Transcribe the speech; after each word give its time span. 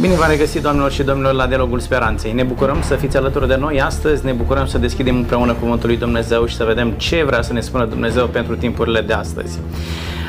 Bine 0.00 0.14
v-am 0.14 0.30
regăsit, 0.30 0.62
doamnelor 0.62 0.90
și 0.90 1.02
domnilor, 1.02 1.32
la 1.32 1.46
Dialogul 1.46 1.78
Speranței. 1.78 2.32
Ne 2.32 2.42
bucurăm 2.42 2.82
să 2.82 2.94
fiți 2.94 3.16
alături 3.16 3.48
de 3.48 3.56
noi 3.56 3.80
astăzi, 3.80 4.24
ne 4.24 4.32
bucurăm 4.32 4.66
să 4.66 4.78
deschidem 4.78 5.16
împreună 5.16 5.52
Cuvântul 5.52 5.88
lui 5.88 5.98
Dumnezeu 5.98 6.46
și 6.46 6.56
să 6.56 6.64
vedem 6.64 6.90
ce 6.90 7.24
vrea 7.24 7.42
să 7.42 7.52
ne 7.52 7.60
spună 7.60 7.84
Dumnezeu 7.84 8.26
pentru 8.26 8.56
timpurile 8.56 9.00
de 9.00 9.12
astăzi. 9.12 9.58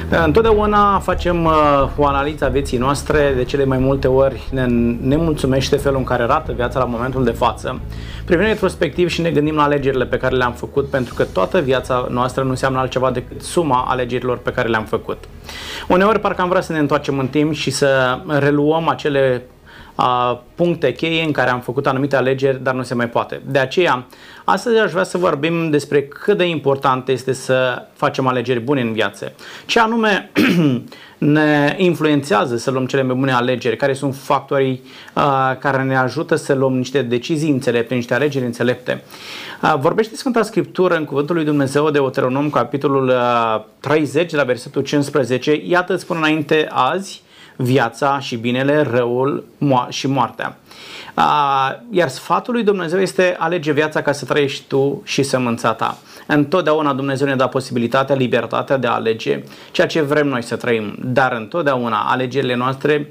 Întotdeauna 0.09 0.99
facem 0.99 1.46
uh, 1.46 1.89
o 1.97 2.05
analiză 2.05 2.46
a 2.46 2.47
vieții 2.47 2.77
noastre, 2.77 3.33
de 3.36 3.43
cele 3.43 3.65
mai 3.65 3.77
multe 3.77 4.07
ori 4.07 4.41
ne, 4.52 4.65
ne 5.02 5.16
mulțumește 5.16 5.77
felul 5.77 5.98
în 5.98 6.04
care 6.04 6.23
arată 6.23 6.52
viața 6.55 6.80
la 6.80 6.86
momentul 6.86 7.23
de 7.23 7.31
față. 7.31 7.80
Privim 8.25 8.45
retrospectiv 8.45 9.09
și 9.09 9.21
ne 9.21 9.30
gândim 9.30 9.55
la 9.55 9.63
alegerile 9.63 10.05
pe 10.05 10.17
care 10.17 10.35
le-am 10.35 10.52
făcut, 10.54 10.89
pentru 10.89 11.13
că 11.13 11.23
toată 11.23 11.59
viața 11.59 12.07
noastră 12.09 12.43
nu 12.43 12.49
înseamnă 12.49 12.80
altceva 12.80 13.12
decât 13.12 13.41
suma 13.41 13.85
alegerilor 13.88 14.38
pe 14.38 14.52
care 14.52 14.67
le-am 14.67 14.85
făcut. 14.85 15.23
Uneori 15.88 16.20
parcă 16.20 16.41
am 16.41 16.49
vrea 16.49 16.62
să 16.62 16.71
ne 16.71 16.80
întoarcem 16.80 17.20
în 17.20 17.27
timp 17.27 17.53
și 17.53 17.71
să 17.71 18.20
reluăm 18.39 18.88
acele 18.88 19.44
a, 20.00 20.43
puncte 20.55 20.91
cheie 20.91 21.23
în 21.23 21.31
care 21.31 21.49
am 21.49 21.59
făcut 21.59 21.88
anumite 21.88 22.16
alegeri, 22.16 22.63
dar 22.63 22.73
nu 22.73 22.84
se 22.84 22.94
mai 22.94 23.09
poate. 23.09 23.41
De 23.45 23.59
aceea, 23.59 24.05
astăzi 24.44 24.77
aș 24.77 24.91
vrea 24.91 25.04
să 25.04 25.17
vorbim 25.17 25.70
despre 25.70 26.04
cât 26.04 26.38
de 26.38 26.48
important 26.48 27.08
este 27.08 27.34
să 27.34 27.85
facem 27.94 28.27
alegeri 28.27 28.59
bune 28.59 28.81
în 28.81 28.94
viață. 28.94 29.31
Ce 29.66 29.80
anume 29.80 30.31
ne 31.18 31.76
influențează 31.77 32.57
să 32.57 32.71
luăm 32.71 32.85
cele 32.85 33.02
mai 33.02 33.16
bune 33.16 33.31
alegeri, 33.31 33.77
care 33.77 33.94
sunt 33.94 34.16
factorii 34.16 34.81
uh, 35.16 35.55
care 35.59 35.84
ne 35.84 35.98
ajută 35.98 36.35
să 36.35 36.54
luăm 36.54 36.77
niște 36.77 37.02
decizii 37.02 37.52
înțelepte, 37.52 37.95
niște 37.95 38.13
alegeri 38.13 38.45
înțelepte. 38.45 39.04
Uh, 39.62 39.76
vorbește 39.79 40.16
Sfânta 40.16 40.41
Scriptură 40.41 40.95
în 40.95 41.05
Cuvântul 41.05 41.35
lui 41.35 41.45
Dumnezeu 41.45 41.90
de 41.90 41.99
Deuteronom, 41.99 42.49
capitolul 42.49 43.07
uh, 43.07 43.63
30, 43.79 44.34
la 44.34 44.43
versetul 44.43 44.82
15. 44.82 45.62
Iată, 45.66 45.95
spun 45.95 46.18
înainte 46.18 46.68
azi, 46.71 47.21
viața 47.57 48.20
și 48.20 48.35
binele, 48.35 48.88
răul 48.91 49.43
mo- 49.57 49.89
și 49.89 50.07
moartea. 50.07 50.57
Iar 51.89 52.07
sfatul 52.09 52.53
lui 52.53 52.63
Dumnezeu 52.63 52.99
este 52.99 53.35
alege 53.40 53.71
viața 53.71 54.01
ca 54.01 54.12
să 54.12 54.26
trăiești 54.26 54.63
tu 54.68 55.01
și 55.05 55.23
sămânța 55.23 55.73
ta. 55.73 55.98
Întotdeauna 56.27 56.93
Dumnezeu 56.93 57.27
ne 57.27 57.35
dă 57.35 57.48
posibilitatea, 57.48 58.15
libertatea 58.15 58.77
de 58.77 58.87
a 58.87 58.91
alege 58.91 59.43
ceea 59.71 59.87
ce 59.87 60.01
vrem 60.01 60.27
noi 60.27 60.43
să 60.43 60.55
trăim, 60.55 60.95
dar 60.99 61.32
întotdeauna 61.32 61.98
alegerile 61.98 62.55
noastre 62.55 63.09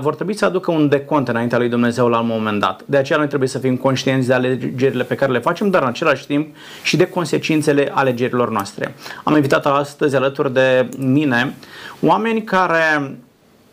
vor 0.00 0.14
trebui 0.14 0.34
să 0.34 0.44
aducă 0.44 0.70
un 0.70 0.88
decont 0.88 1.28
înaintea 1.28 1.58
lui 1.58 1.68
Dumnezeu 1.68 2.08
la 2.08 2.20
un 2.20 2.26
moment 2.26 2.60
dat. 2.60 2.82
De 2.86 2.96
aceea 2.96 3.18
noi 3.18 3.28
trebuie 3.28 3.48
să 3.48 3.58
fim 3.58 3.76
conștienți 3.76 4.26
de 4.26 4.34
alegerile 4.34 5.04
pe 5.04 5.14
care 5.14 5.32
le 5.32 5.38
facem, 5.38 5.70
dar 5.70 5.82
în 5.82 5.88
același 5.88 6.26
timp 6.26 6.56
și 6.82 6.96
de 6.96 7.06
consecințele 7.06 7.90
alegerilor 7.94 8.50
noastre. 8.50 8.94
Am 9.24 9.34
invitat 9.34 9.66
astăzi 9.66 10.16
alături 10.16 10.52
de 10.52 10.88
mine 10.98 11.54
oameni 12.00 12.42
care 12.42 13.16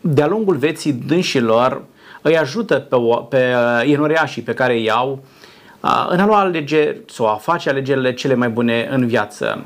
de-a 0.02 0.28
lungul 0.28 0.56
vieții 0.56 0.94
dânșilor 0.94 1.84
îi 2.22 2.38
ajută 2.38 2.76
pe, 2.76 2.96
pe 3.30 3.56
inuriașii 3.86 4.42
pe 4.42 4.54
care 4.54 4.74
îi 4.74 4.92
au 4.92 5.20
în 6.10 6.20
a 6.20 6.26
lua 6.26 6.40
alegeri 6.40 7.02
sau 7.08 7.28
a 7.28 7.36
face 7.42 7.70
alegerile 7.70 8.14
cele 8.14 8.36
mai 8.36 8.50
bune 8.50 8.88
în 8.92 9.08
viață. 9.08 9.66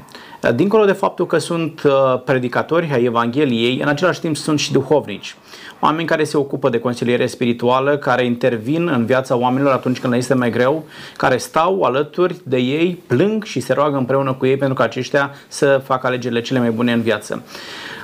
Dincolo 0.56 0.86
de 0.86 0.92
faptul 0.92 1.25
că 1.25 1.38
sunt 1.38 1.81
predicatori 2.25 2.90
ai 2.94 3.03
Evangheliei, 3.03 3.80
în 3.81 3.88
același 3.88 4.20
timp 4.20 4.36
sunt 4.36 4.59
și 4.59 4.72
duhovnici. 4.72 5.36
Oameni 5.80 6.08
care 6.08 6.23
se 6.23 6.38
ocupă 6.38 6.70
de 6.70 6.80
consiliere 6.80 7.25
spirituală, 7.25 7.97
care 7.97 8.25
intervin 8.25 8.88
în 8.88 9.06
viața 9.06 9.36
oamenilor 9.36 9.73
atunci 9.73 10.00
când 10.00 10.14
le 10.14 10.20
este 10.20 10.34
mai 10.34 10.50
greu, 10.50 10.84
care 11.18 11.38
stau 11.38 11.81
alături 11.81 12.36
de 12.44 12.58
ei, 12.58 13.03
plâng 13.08 13.44
și 13.44 13.59
se 13.59 13.73
roagă 13.73 13.97
împreună 13.97 14.34
cu 14.34 14.45
ei 14.45 14.58
pentru 14.58 14.75
ca 14.75 14.84
aceștia 14.84 15.31
să 15.47 15.81
facă 15.86 16.08
alegerile 16.08 16.42
cele 16.42 16.59
mai 16.59 16.72
bune 16.72 16.92
în 16.92 17.02
viață. 17.02 17.44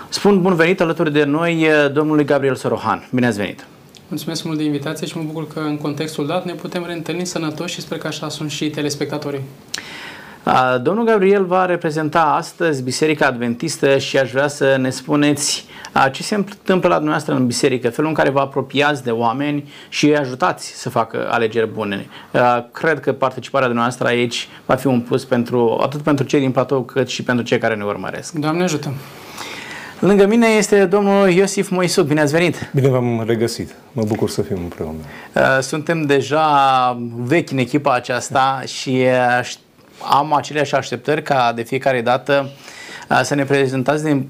Spun 0.09 0.41
bun 0.41 0.55
venit 0.55 0.81
alături 0.81 1.11
de 1.11 1.23
noi 1.23 1.61
eh, 1.61 1.91
domnului 1.91 2.25
Gabriel 2.25 2.55
Sorohan. 2.55 3.07
Bine 3.11 3.27
ați 3.27 3.37
venit! 3.37 3.65
Mulțumesc 4.07 4.43
mult 4.43 4.57
de 4.57 4.63
invitație 4.63 5.07
și 5.07 5.17
mă 5.17 5.23
bucur 5.23 5.47
că 5.47 5.59
în 5.59 5.77
contextul 5.77 6.27
dat 6.27 6.45
ne 6.45 6.53
putem 6.53 6.85
reîntâlni 6.85 7.25
sănătoși 7.25 7.73
și 7.73 7.81
sper 7.81 7.97
că 7.97 8.07
așa 8.07 8.29
sunt 8.29 8.51
și 8.51 8.69
telespectatorii. 8.69 9.41
Domnul 10.81 11.05
Gabriel 11.05 11.45
va 11.45 11.65
reprezenta 11.65 12.21
astăzi 12.21 12.83
Biserica 12.83 13.25
Adventistă 13.25 13.97
și 13.97 14.17
aș 14.17 14.31
vrea 14.31 14.47
să 14.47 14.77
ne 14.79 14.89
spuneți 14.89 15.65
ce 16.11 16.23
se 16.23 16.35
întâmplă 16.35 16.89
la 16.89 16.95
dumneavoastră 16.95 17.33
în 17.35 17.45
biserică, 17.45 17.89
felul 17.89 18.09
în 18.09 18.15
care 18.15 18.29
vă 18.29 18.39
apropiați 18.39 19.03
de 19.03 19.11
oameni 19.11 19.69
și 19.89 20.05
îi 20.05 20.17
ajutați 20.17 20.67
să 20.67 20.89
facă 20.89 21.27
alegeri 21.31 21.67
bune. 21.67 22.07
Cred 22.71 22.99
că 22.99 23.13
participarea 23.13 23.67
dumneavoastră 23.67 24.07
aici 24.07 24.47
va 24.65 24.75
fi 24.75 24.87
un 24.87 25.01
plus 25.01 25.25
pentru, 25.25 25.79
atât 25.81 26.01
pentru 26.01 26.25
cei 26.25 26.39
din 26.39 26.51
platou 26.51 26.83
cât 26.83 27.07
și 27.07 27.23
pentru 27.23 27.45
cei 27.45 27.57
care 27.57 27.75
ne 27.75 27.83
urmăresc. 27.83 28.33
Doamne 28.33 28.63
ajută! 28.63 28.93
Lângă 29.99 30.25
mine 30.25 30.47
este 30.47 30.85
domnul 30.85 31.29
Iosif 31.29 31.69
Moisub. 31.69 32.07
Bine 32.07 32.21
ați 32.21 32.31
venit! 32.31 32.69
Bine 32.73 32.87
v-am 32.87 33.23
regăsit. 33.27 33.75
Mă 33.91 34.03
bucur 34.03 34.29
să 34.29 34.41
fim 34.41 34.57
împreună. 34.57 34.97
Uh, 35.33 35.57
suntem 35.61 36.01
deja 36.01 36.97
vechi 37.15 37.51
în 37.51 37.57
echipa 37.57 37.93
aceasta 37.93 38.61
și 38.65 39.05
uh, 39.39 39.49
am 40.11 40.33
aceleași 40.33 40.75
așteptări 40.75 41.23
ca 41.23 41.51
de 41.55 41.61
fiecare 41.61 42.01
dată 42.01 42.49
uh, 43.09 43.19
să 43.23 43.35
ne 43.35 43.43
prezentați 43.43 44.03
din 44.03 44.27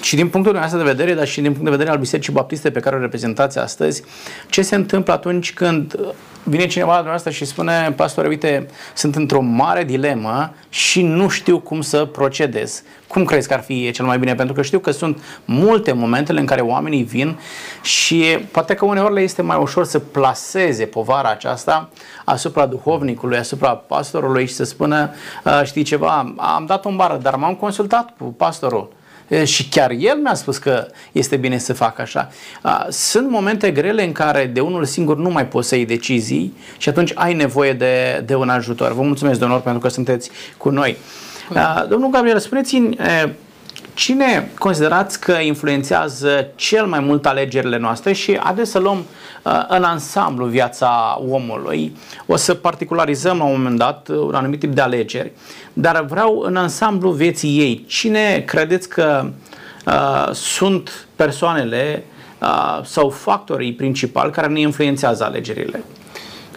și 0.00 0.16
din 0.16 0.28
punctul 0.28 0.54
nostru 0.54 0.78
de 0.78 0.84
vedere, 0.84 1.14
dar 1.14 1.26
și 1.26 1.40
din 1.40 1.50
punct 1.50 1.64
de 1.64 1.70
vedere 1.70 1.90
al 1.90 1.98
Bisericii 1.98 2.32
Baptiste 2.32 2.70
pe 2.70 2.80
care 2.80 2.96
o 2.96 2.98
reprezentați 2.98 3.58
astăzi, 3.58 4.02
ce 4.50 4.62
se 4.62 4.74
întâmplă 4.74 5.12
atunci 5.12 5.52
când 5.52 5.98
vine 6.42 6.66
cineva 6.66 6.88
la 6.88 6.94
dumneavoastră 6.94 7.30
și 7.30 7.44
spune, 7.44 7.92
pastore, 7.96 8.28
uite, 8.28 8.66
sunt 8.94 9.16
într-o 9.16 9.40
mare 9.40 9.84
dilemă 9.84 10.54
și 10.68 11.02
nu 11.02 11.28
știu 11.28 11.58
cum 11.58 11.80
să 11.80 12.04
procedez. 12.04 12.82
Cum 13.06 13.24
crezi 13.24 13.48
că 13.48 13.54
ar 13.54 13.60
fi 13.60 13.90
cel 13.90 14.04
mai 14.04 14.18
bine? 14.18 14.34
Pentru 14.34 14.54
că 14.54 14.62
știu 14.62 14.78
că 14.78 14.90
sunt 14.90 15.22
multe 15.44 15.92
momentele 15.92 16.40
în 16.40 16.46
care 16.46 16.60
oamenii 16.60 17.02
vin 17.02 17.38
și 17.82 18.22
poate 18.50 18.74
că 18.74 18.84
uneori 18.84 19.14
le 19.14 19.20
este 19.20 19.42
mai 19.42 19.58
ușor 19.60 19.84
să 19.84 19.98
plaseze 19.98 20.84
povara 20.84 21.30
aceasta 21.30 21.90
asupra 22.24 22.66
duhovnicului, 22.66 23.38
asupra 23.38 23.70
pastorului 23.70 24.46
și 24.46 24.54
să 24.54 24.64
spună, 24.64 25.10
știi 25.64 25.82
ceva, 25.82 26.34
am 26.36 26.64
dat 26.66 26.84
o 26.84 26.90
bară, 26.90 27.18
dar 27.22 27.34
m-am 27.34 27.54
consultat 27.54 28.14
cu 28.18 28.24
pastorul 28.24 28.92
și 29.44 29.68
chiar 29.68 29.90
el 29.90 30.16
mi-a 30.22 30.34
spus 30.34 30.58
că 30.58 30.86
este 31.12 31.36
bine 31.36 31.58
să 31.58 31.72
fac 31.72 31.98
așa. 31.98 32.30
Sunt 32.88 33.30
momente 33.30 33.70
grele 33.70 34.04
în 34.04 34.12
care 34.12 34.46
de 34.46 34.60
unul 34.60 34.84
singur 34.84 35.16
nu 35.16 35.30
mai 35.30 35.46
poți 35.46 35.68
să 35.68 35.76
iei 35.76 35.86
decizii 35.86 36.56
și 36.78 36.88
atunci 36.88 37.12
ai 37.14 37.34
nevoie 37.34 37.72
de, 37.72 38.22
de 38.26 38.34
un 38.34 38.48
ajutor. 38.48 38.92
Vă 38.92 39.02
mulțumesc, 39.02 39.40
domnul, 39.40 39.60
pentru 39.60 39.80
că 39.80 39.88
sunteți 39.88 40.30
cu 40.56 40.70
noi. 40.70 40.96
Domnul 41.88 42.10
Gabriel, 42.10 42.38
spuneți-mi 42.38 42.96
Cine 43.96 44.50
considerați 44.58 45.20
că 45.20 45.32
influențează 45.32 46.48
cel 46.54 46.86
mai 46.86 47.00
mult 47.00 47.26
alegerile 47.26 47.78
noastre 47.78 48.12
și 48.12 48.38
haideți 48.38 48.70
să 48.70 48.78
luăm 48.78 48.96
uh, 49.42 49.64
în 49.68 49.82
ansamblu 49.82 50.46
viața 50.46 51.18
omului. 51.28 51.96
O 52.26 52.36
să 52.36 52.54
particularizăm 52.54 53.38
la 53.38 53.44
un 53.44 53.56
moment 53.56 53.78
dat 53.78 54.08
un 54.08 54.34
anumit 54.34 54.60
tip 54.60 54.74
de 54.74 54.80
alegeri, 54.80 55.32
dar 55.72 56.04
vreau 56.04 56.38
în 56.38 56.56
ansamblu 56.56 57.10
vieții 57.10 57.58
ei. 57.58 57.84
Cine 57.86 58.42
credeți 58.46 58.88
că 58.88 59.30
uh, 59.86 60.32
sunt 60.32 61.06
persoanele 61.16 62.04
uh, 62.40 62.80
sau 62.84 63.10
factorii 63.10 63.72
principali 63.72 64.32
care 64.32 64.46
ne 64.46 64.60
influențează 64.60 65.24
alegerile? 65.24 65.84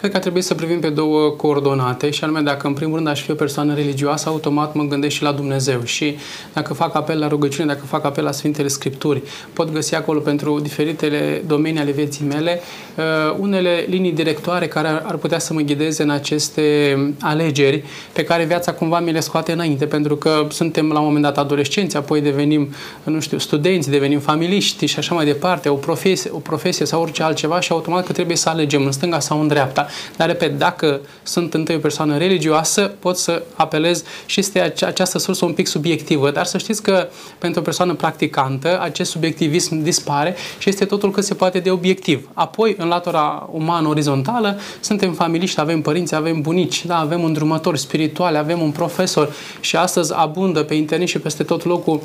Cred 0.00 0.12
că 0.12 0.16
ar 0.16 0.22
trebui 0.22 0.42
să 0.42 0.54
privim 0.54 0.80
pe 0.80 0.88
două 0.88 1.30
coordonate 1.30 2.10
și 2.10 2.24
anume 2.24 2.40
dacă 2.40 2.66
în 2.66 2.72
primul 2.72 2.94
rând 2.94 3.08
aș 3.08 3.22
fi 3.22 3.30
o 3.30 3.34
persoană 3.34 3.74
religioasă, 3.74 4.28
automat 4.28 4.74
mă 4.74 4.82
gândesc 4.82 5.14
și 5.14 5.22
la 5.22 5.32
Dumnezeu 5.32 5.82
și 5.84 6.16
dacă 6.52 6.74
fac 6.74 6.94
apel 6.94 7.18
la 7.18 7.28
rugăciune, 7.28 7.66
dacă 7.66 7.84
fac 7.86 8.04
apel 8.04 8.24
la 8.24 8.32
Sfintele 8.32 8.68
Scripturi, 8.68 9.22
pot 9.52 9.72
găsi 9.72 9.94
acolo 9.94 10.18
pentru 10.18 10.60
diferitele 10.60 11.42
domenii 11.46 11.80
ale 11.80 11.90
vieții 11.90 12.24
mele 12.24 12.60
uh, 12.96 13.36
unele 13.38 13.84
linii 13.88 14.12
directoare 14.12 14.66
care 14.66 14.88
ar 14.88 15.16
putea 15.16 15.38
să 15.38 15.52
mă 15.52 15.60
ghideze 15.60 16.02
în 16.02 16.10
aceste 16.10 16.96
alegeri 17.20 17.84
pe 18.12 18.24
care 18.24 18.44
viața 18.44 18.72
cumva 18.72 19.00
mi 19.00 19.12
le 19.12 19.20
scoate 19.20 19.52
înainte, 19.52 19.86
pentru 19.86 20.16
că 20.16 20.46
suntem 20.50 20.92
la 20.92 20.98
un 20.98 21.04
moment 21.04 21.24
dat 21.24 21.38
adolescenți, 21.38 21.96
apoi 21.96 22.20
devenim, 22.20 22.68
nu 23.04 23.20
știu, 23.20 23.38
studenți, 23.38 23.90
devenim 23.90 24.18
familiști 24.18 24.86
și 24.86 24.98
așa 24.98 25.14
mai 25.14 25.24
departe, 25.24 25.68
o 25.68 25.74
profesie, 25.74 26.30
o 26.34 26.38
profesie 26.38 26.86
sau 26.86 27.02
orice 27.02 27.22
altceva 27.22 27.60
și 27.60 27.72
automat 27.72 28.06
că 28.06 28.12
trebuie 28.12 28.36
să 28.36 28.48
alegem 28.48 28.84
în 28.84 28.92
stânga 28.92 29.18
sau 29.18 29.40
în 29.40 29.48
dreapta. 29.48 29.88
Dar, 30.16 30.28
repet, 30.28 30.58
dacă 30.58 31.00
sunt 31.22 31.54
întâi 31.54 31.74
o 31.74 31.78
persoană 31.78 32.16
religioasă, 32.16 32.92
pot 32.98 33.16
să 33.16 33.42
apelez 33.54 34.04
și 34.26 34.40
este 34.40 34.72
această 34.86 35.18
sursă 35.18 35.44
un 35.44 35.52
pic 35.52 35.66
subiectivă, 35.66 36.30
dar 36.30 36.44
să 36.44 36.58
știți 36.58 36.82
că 36.82 37.08
pentru 37.38 37.60
o 37.60 37.62
persoană 37.62 37.94
practicantă 37.94 38.80
acest 38.80 39.10
subiectivism 39.10 39.82
dispare 39.82 40.36
și 40.58 40.68
este 40.68 40.84
totul 40.84 41.10
cât 41.10 41.24
se 41.24 41.34
poate 41.34 41.58
de 41.58 41.70
obiectiv. 41.70 42.28
Apoi, 42.34 42.74
în 42.78 42.88
latura 42.88 43.48
umană 43.52 43.88
orizontală, 43.88 44.58
suntem 44.80 45.12
familiști, 45.12 45.60
avem 45.60 45.80
părinți, 45.80 46.14
avem 46.14 46.40
bunici, 46.40 46.86
da, 46.86 46.98
avem 46.98 47.22
un 47.22 47.32
drumător 47.32 47.76
spiritual, 47.76 48.36
avem 48.36 48.60
un 48.62 48.70
profesor 48.70 49.32
și 49.60 49.76
astăzi 49.76 50.12
abundă 50.14 50.62
pe 50.62 50.74
internet 50.74 51.08
și 51.08 51.18
peste 51.18 51.42
tot 51.42 51.64
locul 51.64 52.00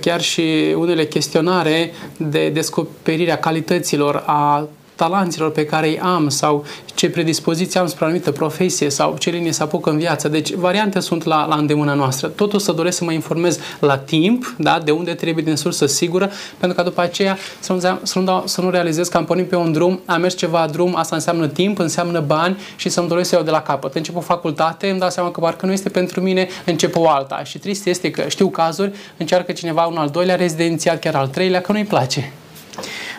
chiar 0.00 0.20
și 0.20 0.74
unele 0.76 1.06
chestionare 1.06 1.92
de 2.16 2.48
descoperirea 2.48 3.38
calităților 3.38 4.22
a 4.26 4.68
talanților 4.94 5.50
pe 5.50 5.64
care 5.64 5.88
îi 5.88 5.98
am 5.98 6.28
sau 6.28 6.64
ce 6.94 7.10
predispoziție 7.10 7.80
am 7.80 7.86
spre 7.86 8.04
o 8.04 8.06
anumită 8.06 8.30
profesie 8.30 8.90
sau 8.90 9.16
ce 9.18 9.30
linie 9.30 9.52
să 9.52 9.62
apuc 9.62 9.86
în 9.86 9.98
viață. 9.98 10.28
Deci 10.28 10.52
variante 10.52 11.00
sunt 11.00 11.24
la, 11.24 11.46
la 11.46 11.54
îndemâna 11.54 11.94
noastră. 11.94 12.28
Totul 12.28 12.58
să 12.58 12.72
doresc 12.72 12.96
să 12.96 13.04
mă 13.04 13.12
informez 13.12 13.58
la 13.80 13.98
timp, 13.98 14.54
da, 14.58 14.80
de 14.84 14.90
unde 14.90 15.14
trebuie 15.14 15.44
din 15.44 15.56
sursă 15.56 15.86
sigură, 15.86 16.30
pentru 16.58 16.78
că 16.78 16.84
după 16.84 17.00
aceea 17.00 17.38
să 17.60 17.72
nu, 17.72 17.78
să 18.02 18.18
nu, 18.18 18.24
dau, 18.24 18.42
să 18.46 18.60
nu 18.60 18.70
realizez 18.70 19.08
că 19.08 19.16
am 19.16 19.24
pornit 19.24 19.48
pe 19.48 19.56
un 19.56 19.72
drum, 19.72 20.00
am 20.04 20.20
mers 20.20 20.36
ceva 20.36 20.68
drum, 20.72 20.96
asta 20.96 21.14
înseamnă 21.14 21.46
timp, 21.46 21.78
înseamnă 21.78 22.20
bani 22.20 22.58
și 22.76 22.88
să-mi 22.88 23.08
doresc 23.08 23.28
să 23.28 23.34
iau 23.34 23.44
de 23.44 23.50
la 23.50 23.62
capăt. 23.62 23.94
Încep 23.94 24.16
o 24.16 24.20
facultate, 24.20 24.90
îmi 24.90 24.98
dau 24.98 25.10
seama 25.10 25.30
că 25.30 25.40
parcă 25.40 25.66
nu 25.66 25.72
este 25.72 25.88
pentru 25.88 26.20
mine, 26.20 26.48
încep 26.64 26.96
o 26.96 27.08
alta. 27.08 27.44
Și 27.44 27.58
trist 27.58 27.86
este 27.86 28.10
că 28.10 28.28
știu 28.28 28.48
cazuri, 28.48 28.92
încearcă 29.16 29.52
cineva 29.52 29.86
un 29.86 29.96
al 29.96 30.08
doilea 30.08 30.36
rezidențiat, 30.36 30.98
chiar 31.00 31.14
al 31.14 31.28
treilea, 31.28 31.60
că 31.60 31.72
nu-i 31.72 31.84
place. 31.84 32.32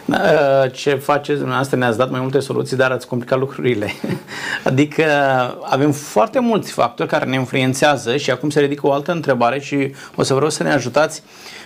Da, 0.06 0.20
ce 0.68 0.96
faceți 0.96 1.38
dumneavoastră 1.38 1.78
ne-ați 1.78 1.98
dat 1.98 2.10
mai 2.10 2.20
multe 2.20 2.40
soluții, 2.40 2.78
dar 2.78 2.92
ați 2.92 3.08
complicat 3.08 3.40
lucrurile. 3.40 3.92
Adică 4.64 5.06
avem 5.64 5.92
foarte 5.92 6.40
mulți 6.40 6.72
factori 6.72 7.10
care 7.10 7.26
ne 7.26 7.36
influențează 7.36 8.18
și 8.18 8.32
acum 8.32 8.50
se 8.50 8.60
ridică 8.60 8.88
o 8.88 8.92
altă 8.92 9.12
întrebare 9.12 9.60
și 9.60 9.94
o 10.16 10.24
să 10.24 10.34
vreau 10.34 10.50
să 10.50 10.64
ne 10.64 10.72
ajutați 10.72 11.24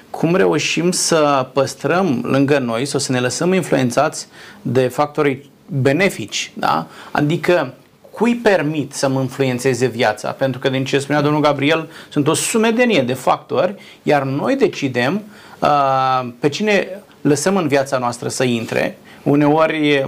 cum 0.09 0.35
reușim 0.35 0.91
să 0.91 1.47
păstrăm 1.53 2.21
lângă 2.23 2.57
noi 2.57 2.85
sau 2.85 2.99
să 2.99 3.11
ne 3.11 3.19
lăsăm 3.19 3.53
influențați 3.53 4.27
de 4.61 4.87
factorii 4.87 5.51
benefici, 5.65 6.51
da? 6.53 6.87
Adică 7.11 7.73
cui 8.11 8.35
permit 8.35 8.93
să 8.93 9.09
mă 9.09 9.21
influențeze 9.21 9.85
viața? 9.85 10.31
Pentru 10.31 10.59
că 10.59 10.69
din 10.69 10.85
ce 10.85 10.99
spunea 10.99 11.21
domnul 11.21 11.41
Gabriel, 11.41 11.89
sunt 12.09 12.27
o 12.27 12.33
sumedenie 12.33 13.01
de 13.01 13.13
factori, 13.13 13.75
iar 14.03 14.23
noi 14.23 14.55
decidem 14.55 15.21
uh, 15.59 16.27
pe 16.39 16.49
cine 16.49 17.01
lăsăm 17.27 17.57
în 17.57 17.67
viața 17.67 17.97
noastră 17.97 18.27
să 18.27 18.43
intre, 18.43 18.97
uneori 19.23 20.05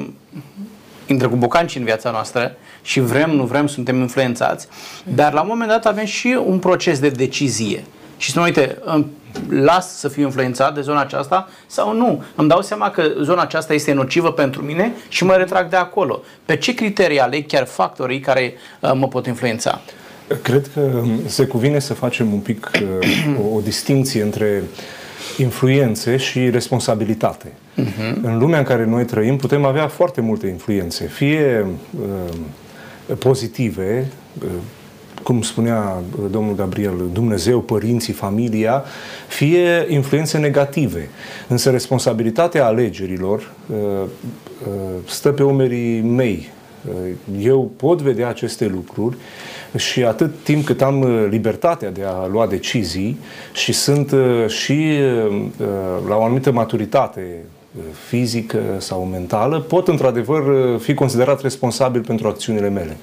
intră 1.06 1.27
cu 1.27 1.36
bocanci 1.36 1.75
în 1.75 1.83
viața 1.83 2.12
noastră 2.12 2.56
și 2.81 3.00
vrem, 3.00 3.30
nu 3.30 3.44
vrem, 3.44 3.68
suntem 3.68 4.00
influențați, 4.00 4.68
dar 5.04 5.33
la 5.33 5.42
un 5.42 5.48
moment 5.50 5.69
dat 5.69 5.86
avem 5.86 6.06
și 6.06 6.38
un 6.45 6.60
proces 6.60 7.00
de 7.00 7.10
decizie. 7.10 7.83
Și 8.18 8.31
să 8.31 8.42
uite, 8.42 8.77
las 9.50 9.98
să 9.98 10.07
fiu 10.07 10.24
influențat 10.24 10.75
de 10.75 10.81
zona 10.81 11.01
aceasta 11.01 11.50
sau 11.68 11.94
nu. 11.94 12.24
Îmi 12.36 12.48
dau 12.48 12.62
seama 12.62 12.89
că 12.89 13.04
zona 13.21 13.42
aceasta 13.42 13.74
este 13.74 13.94
nocivă 13.94 14.31
pentru 14.31 14.62
mine 14.62 14.92
și 15.07 15.24
mă 15.24 15.33
retrag 15.33 15.69
de 15.69 15.75
acolo. 15.75 16.21
Pe 16.45 16.57
ce 16.57 16.74
criterii 16.74 17.19
aleg 17.19 17.45
chiar 17.45 17.66
factorii 17.66 18.19
care 18.19 18.54
uh, 18.80 18.92
mă 18.94 19.07
pot 19.07 19.25
influența? 19.25 19.81
Cred 20.42 20.69
că 20.74 21.01
se 21.25 21.45
cuvine 21.45 21.80
să 21.80 21.94
facem 21.94 22.33
un 22.33 22.39
pic 22.39 22.71
uh, 22.81 23.45
o, 23.51 23.56
o 23.56 23.60
distinție 23.60 24.21
între 24.21 24.63
uh, 24.63 24.98
influențe 25.41 26.18
și 26.18 26.50
responsabilitate. 26.50 27.47
Uh-huh. 27.47 28.13
În 28.21 28.38
lumea 28.38 28.59
în 28.59 28.65
care 28.65 28.86
noi 28.86 29.06
trăim 29.06 29.38
putem 29.38 29.65
avea 29.65 29.88
foarte 29.88 30.21
multe 30.21 30.47
influențe, 30.47 31.07
fie 31.07 31.65
uh, 32.01 33.15
pozitive, 33.18 34.07
uh, 34.44 34.50
cum 35.24 35.41
spunea 35.41 36.01
uh, 36.12 36.25
domnul 36.31 36.56
Gabriel, 36.56 37.09
Dumnezeu, 37.13 37.62
părinții, 37.62 38.13
familia, 38.13 38.83
fie 39.27 39.86
influențe 39.88 40.38
negative. 40.38 41.09
Însă 41.47 41.69
responsabilitatea 41.69 42.65
alegerilor 42.65 43.51
uh, 43.68 43.77
uh, 43.77 44.74
stă 45.06 45.31
pe 45.31 45.44
umerii 45.44 46.01
mei. 46.01 46.50
Uh, 46.87 46.95
eu 47.39 47.71
pot 47.77 48.01
vedea 48.01 48.27
aceste 48.27 48.65
lucruri 48.65 49.17
și 49.77 50.03
atât 50.03 50.33
timp 50.43 50.65
cât 50.65 50.81
am 50.81 51.01
uh, 51.01 51.27
libertatea 51.29 51.89
de 51.91 52.03
a 52.03 52.27
lua 52.27 52.47
decizii 52.47 53.19
și 53.53 53.73
sunt 53.73 54.11
uh, 54.11 54.47
și 54.47 54.97
uh, 55.29 55.67
la 56.07 56.15
o 56.15 56.23
anumită 56.23 56.51
maturitate 56.51 57.21
fizică 58.07 58.59
sau 58.77 59.03
mentală, 59.03 59.59
pot 59.59 59.87
într-adevăr 59.87 60.43
fi 60.79 60.93
considerat 60.93 61.41
responsabil 61.41 62.01
pentru 62.01 62.27
acțiunile 62.27 62.69
mele. 62.69 62.97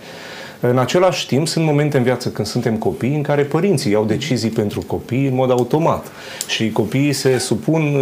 În 0.60 0.78
același 0.78 1.26
timp, 1.26 1.48
sunt 1.48 1.64
momente 1.64 1.96
în 1.96 2.02
viață 2.02 2.28
când 2.28 2.46
suntem 2.46 2.76
copii 2.76 3.14
în 3.14 3.22
care 3.22 3.42
părinții 3.42 3.90
iau 3.90 4.04
decizii 4.04 4.50
pentru 4.50 4.82
copii 4.86 5.26
în 5.26 5.34
mod 5.34 5.50
automat 5.50 6.06
și 6.46 6.70
copiii 6.72 7.12
se 7.12 7.38
supun 7.38 7.96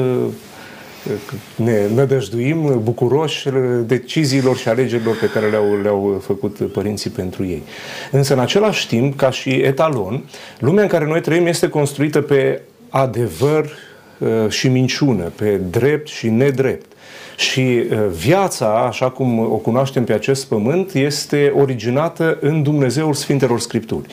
ne 1.57 1.89
nădăjduim 1.95 2.81
bucuroși 2.83 3.49
deciziilor 3.87 4.57
și 4.57 4.69
alegerilor 4.69 5.17
pe 5.19 5.27
care 5.27 5.49
le-au, 5.49 5.81
le-au 5.83 6.23
făcut 6.25 6.73
părinții 6.73 7.11
pentru 7.11 7.45
ei. 7.45 7.63
Însă, 8.11 8.33
în 8.33 8.39
același 8.39 8.89
timp, 8.89 9.17
ca 9.17 9.31
și 9.31 9.51
etalon, 9.51 10.25
lumea 10.59 10.83
în 10.83 10.89
care 10.89 11.05
noi 11.05 11.21
trăim 11.21 11.47
este 11.47 11.69
construită 11.69 12.21
pe 12.21 12.61
adevăr 12.89 13.71
uh, 14.19 14.29
și 14.49 14.69
minciună, 14.69 15.33
pe 15.37 15.61
drept 15.71 16.09
și 16.09 16.29
nedrept. 16.29 16.93
Și 17.37 17.61
uh, 17.61 17.99
viața, 18.17 18.87
așa 18.87 19.11
cum 19.11 19.39
o 19.39 19.57
cunoaștem 19.57 20.05
pe 20.05 20.13
acest 20.13 20.47
pământ, 20.47 20.93
este 20.93 21.53
originată 21.57 22.39
în 22.41 22.63
Dumnezeul 22.63 23.15
Sfintelor 23.15 23.61
Scripturi. 23.61 24.07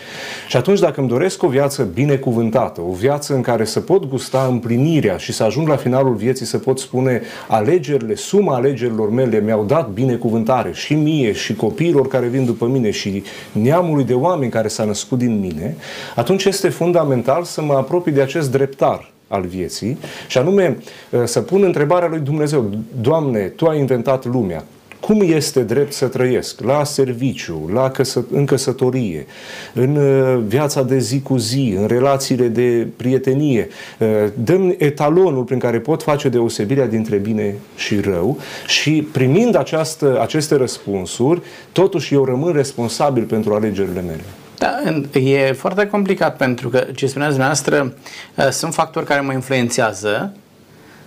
Și 0.47 0.57
atunci, 0.57 0.79
dacă 0.79 0.99
îmi 0.99 1.09
doresc 1.09 1.43
o 1.43 1.47
viață 1.47 1.83
binecuvântată, 1.93 2.81
o 2.81 2.93
viață 2.93 3.33
în 3.33 3.41
care 3.41 3.65
să 3.65 3.79
pot 3.79 4.05
gusta 4.05 4.47
împlinirea 4.49 5.17
și 5.17 5.33
să 5.33 5.43
ajung 5.43 5.67
la 5.67 5.75
finalul 5.75 6.13
vieții 6.13 6.45
să 6.45 6.57
pot 6.57 6.79
spune 6.79 7.21
alegerile, 7.47 8.15
suma 8.15 8.55
alegerilor 8.55 9.09
mele 9.09 9.39
mi-au 9.39 9.63
dat 9.65 9.89
binecuvântare 9.89 10.71
și 10.73 10.93
mie 10.93 11.31
și 11.31 11.55
copiilor 11.55 12.07
care 12.07 12.27
vin 12.27 12.45
după 12.45 12.65
mine 12.65 12.91
și 12.91 13.23
neamului 13.51 14.03
de 14.03 14.13
oameni 14.13 14.51
care 14.51 14.67
s-a 14.67 14.83
născut 14.83 15.17
din 15.17 15.39
mine, 15.39 15.75
atunci 16.15 16.45
este 16.45 16.69
fundamental 16.69 17.43
să 17.43 17.61
mă 17.61 17.73
apropii 17.73 18.11
de 18.11 18.21
acest 18.21 18.51
dreptar 18.51 19.11
al 19.31 19.41
vieții 19.41 19.97
și 20.27 20.37
anume 20.37 20.77
uh, 21.09 21.21
să 21.23 21.41
pun 21.41 21.63
întrebarea 21.63 22.07
lui 22.07 22.19
Dumnezeu, 22.19 22.69
Doamne, 23.01 23.39
Tu 23.39 23.65
ai 23.65 23.79
inventat 23.79 24.25
lumea, 24.25 24.63
cum 25.01 25.21
este 25.21 25.63
drept 25.63 25.93
să 25.93 26.07
trăiesc 26.07 26.61
la 26.61 26.83
serviciu, 26.83 27.69
la 27.73 27.89
căsă, 27.89 28.25
în 28.31 28.45
căsătorie, 28.45 29.25
în 29.73 29.95
uh, 29.95 30.43
viața 30.47 30.83
de 30.83 30.99
zi 30.99 31.21
cu 31.21 31.37
zi, 31.37 31.75
în 31.77 31.87
relațiile 31.87 32.47
de 32.47 32.87
prietenie. 32.95 33.67
Uh, 33.99 34.07
dăm 34.43 34.75
etalonul 34.77 35.43
prin 35.43 35.59
care 35.59 35.79
pot 35.79 36.03
face 36.03 36.29
deosebirea 36.29 36.87
dintre 36.87 37.17
bine 37.17 37.55
și 37.75 37.99
rău 37.99 38.37
și 38.67 39.07
primind 39.11 39.55
această, 39.55 40.21
aceste 40.21 40.55
răspunsuri, 40.55 41.41
totuși 41.71 42.13
eu 42.13 42.25
rămân 42.25 42.53
responsabil 42.53 43.23
pentru 43.23 43.53
alegerile 43.53 44.01
mele. 44.01 44.23
Da, 44.61 45.19
e 45.19 45.51
foarte 45.51 45.87
complicat 45.87 46.37
pentru 46.37 46.69
că, 46.69 46.77
ce 46.79 47.07
spuneați 47.07 47.31
dumneavoastră, 47.31 47.93
uh, 48.35 48.49
sunt 48.49 48.73
factori 48.73 49.05
care 49.05 49.19
mă 49.19 49.33
influențează, 49.33 50.33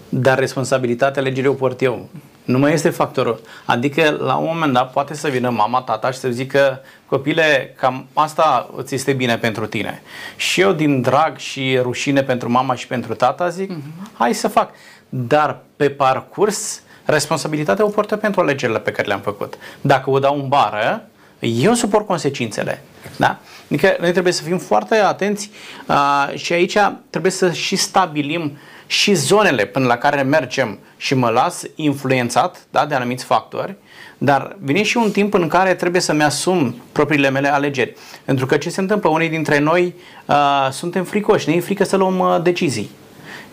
dar 0.08 0.38
responsabilitatea 0.38 1.22
alegerii 1.22 1.50
o 1.50 1.52
port 1.52 1.82
eu. 1.82 2.08
Nu 2.44 2.58
mai 2.58 2.72
este 2.72 2.90
factorul. 2.90 3.40
Adică, 3.64 4.16
la 4.20 4.34
un 4.36 4.48
moment 4.52 4.72
dat, 4.72 4.92
poate 4.92 5.14
să 5.14 5.28
vină 5.28 5.50
mama, 5.50 5.80
tata 5.80 6.10
și 6.10 6.18
să 6.18 6.28
zică 6.28 6.80
copile, 7.06 7.74
cam 7.76 8.06
asta 8.12 8.70
îți 8.76 8.94
este 8.94 9.12
bine 9.12 9.38
pentru 9.38 9.66
tine. 9.66 10.02
Și 10.36 10.60
eu, 10.60 10.72
din 10.72 11.00
drag 11.00 11.36
și 11.36 11.78
rușine 11.82 12.22
pentru 12.22 12.50
mama 12.50 12.74
și 12.74 12.86
pentru 12.86 13.14
tata, 13.14 13.48
zic, 13.48 13.72
mm-hmm. 13.72 14.12
hai 14.12 14.34
să 14.34 14.48
fac. 14.48 14.70
Dar, 15.08 15.58
pe 15.76 15.90
parcurs, 15.90 16.82
responsabilitatea 17.04 17.84
o 17.84 17.88
portă 17.88 18.16
pentru 18.16 18.40
alegerile 18.40 18.78
pe 18.78 18.90
care 18.90 19.06
le-am 19.08 19.20
făcut. 19.20 19.54
Dacă 19.80 20.10
o 20.10 20.18
dau 20.18 20.40
în 20.40 20.48
bară, 20.48 21.08
eu 21.38 21.74
suport 21.74 22.06
consecințele. 22.06 22.82
Da? 23.16 23.38
Adică 23.64 23.96
noi 24.00 24.12
trebuie 24.12 24.32
să 24.32 24.42
fim 24.42 24.58
foarte 24.58 24.94
atenți 24.94 25.50
uh, 25.86 26.30
și 26.34 26.52
aici 26.52 26.76
trebuie 27.10 27.32
să 27.32 27.52
și 27.52 27.76
stabilim 27.76 28.58
și 28.86 29.14
zonele 29.14 29.64
până 29.64 29.86
la 29.86 29.96
care 29.96 30.22
mergem 30.22 30.78
și 30.96 31.14
mă 31.14 31.28
las 31.28 31.62
influențat 31.74 32.66
da, 32.70 32.86
de 32.86 32.94
anumiți 32.94 33.24
factori, 33.24 33.74
dar 34.18 34.56
vine 34.60 34.82
și 34.82 34.96
un 34.96 35.10
timp 35.10 35.34
în 35.34 35.48
care 35.48 35.74
trebuie 35.74 36.00
să-mi 36.00 36.22
asum 36.22 36.82
propriile 36.92 37.30
mele 37.30 37.52
alegeri. 37.52 37.96
Pentru 38.24 38.46
că 38.46 38.56
ce 38.56 38.70
se 38.70 38.80
întâmplă? 38.80 39.08
Unii 39.08 39.28
dintre 39.28 39.58
noi 39.58 39.94
uh, 40.26 40.68
suntem 40.70 41.04
fricoși, 41.04 41.48
ne 41.48 41.54
e 41.54 41.60
frică 41.60 41.84
să 41.84 41.96
luăm 41.96 42.18
uh, 42.18 42.42
decizii 42.42 42.90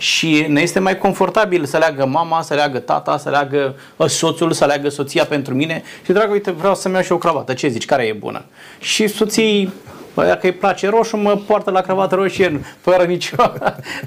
și 0.02 0.46
ne 0.48 0.62
este 0.62 0.80
mai 0.80 0.98
confortabil 0.98 1.66
să 1.66 1.78
leagă 1.78 2.06
mama, 2.06 2.42
să 2.42 2.54
leagă 2.54 2.80
tata, 2.80 3.18
să 3.18 3.30
leagă 3.30 3.76
ă, 4.00 4.08
soțul, 4.08 4.52
să 4.52 4.66
leagă 4.66 4.90
soția 4.90 5.26
pentru 5.26 5.54
mine 5.54 5.84
și 6.06 6.12
dragă, 6.12 6.32
uite, 6.32 6.52
vreau 6.52 6.76
să-mi 6.76 6.94
iau 6.94 7.04
și 7.04 7.12
o 7.12 7.18
cravată, 7.18 7.54
ce 7.54 7.68
zici, 7.68 7.86
care 7.86 8.04
e 8.04 8.14
bună? 8.14 8.46
Și 8.80 9.08
soții 9.08 9.74
Bă, 10.14 10.26
dacă 10.26 10.48
îi 10.48 10.52
place 10.52 10.90
roșu, 10.90 11.18
mă 11.18 11.42
poartă 11.48 11.72
la 11.72 11.82
cravată 11.82 12.16
roșie, 12.16 12.62
fără 12.80 13.04
nicio... 13.04 13.36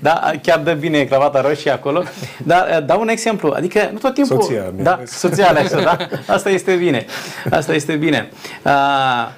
da, 0.01 0.31
chiar 0.43 0.59
dă 0.59 0.73
bine 0.73 1.05
cravata 1.05 1.41
roșie 1.41 1.71
acolo. 1.71 2.03
Dar 2.45 2.69
ă, 2.77 2.81
dau 2.81 3.01
un 3.01 3.09
exemplu. 3.09 3.53
Adică 3.57 3.89
nu 3.93 3.99
tot 3.99 4.15
timpul... 4.15 4.43
Soția 4.43 4.73
Da, 4.77 5.01
soția 5.05 5.49
aleasă, 5.49 5.81
da? 5.81 5.97
Asta 6.35 6.51
este 6.51 6.75
bine. 6.75 7.07
Asta 7.51 7.75
este 7.75 7.95
bine. 7.95 8.29
Uh, 8.65 8.73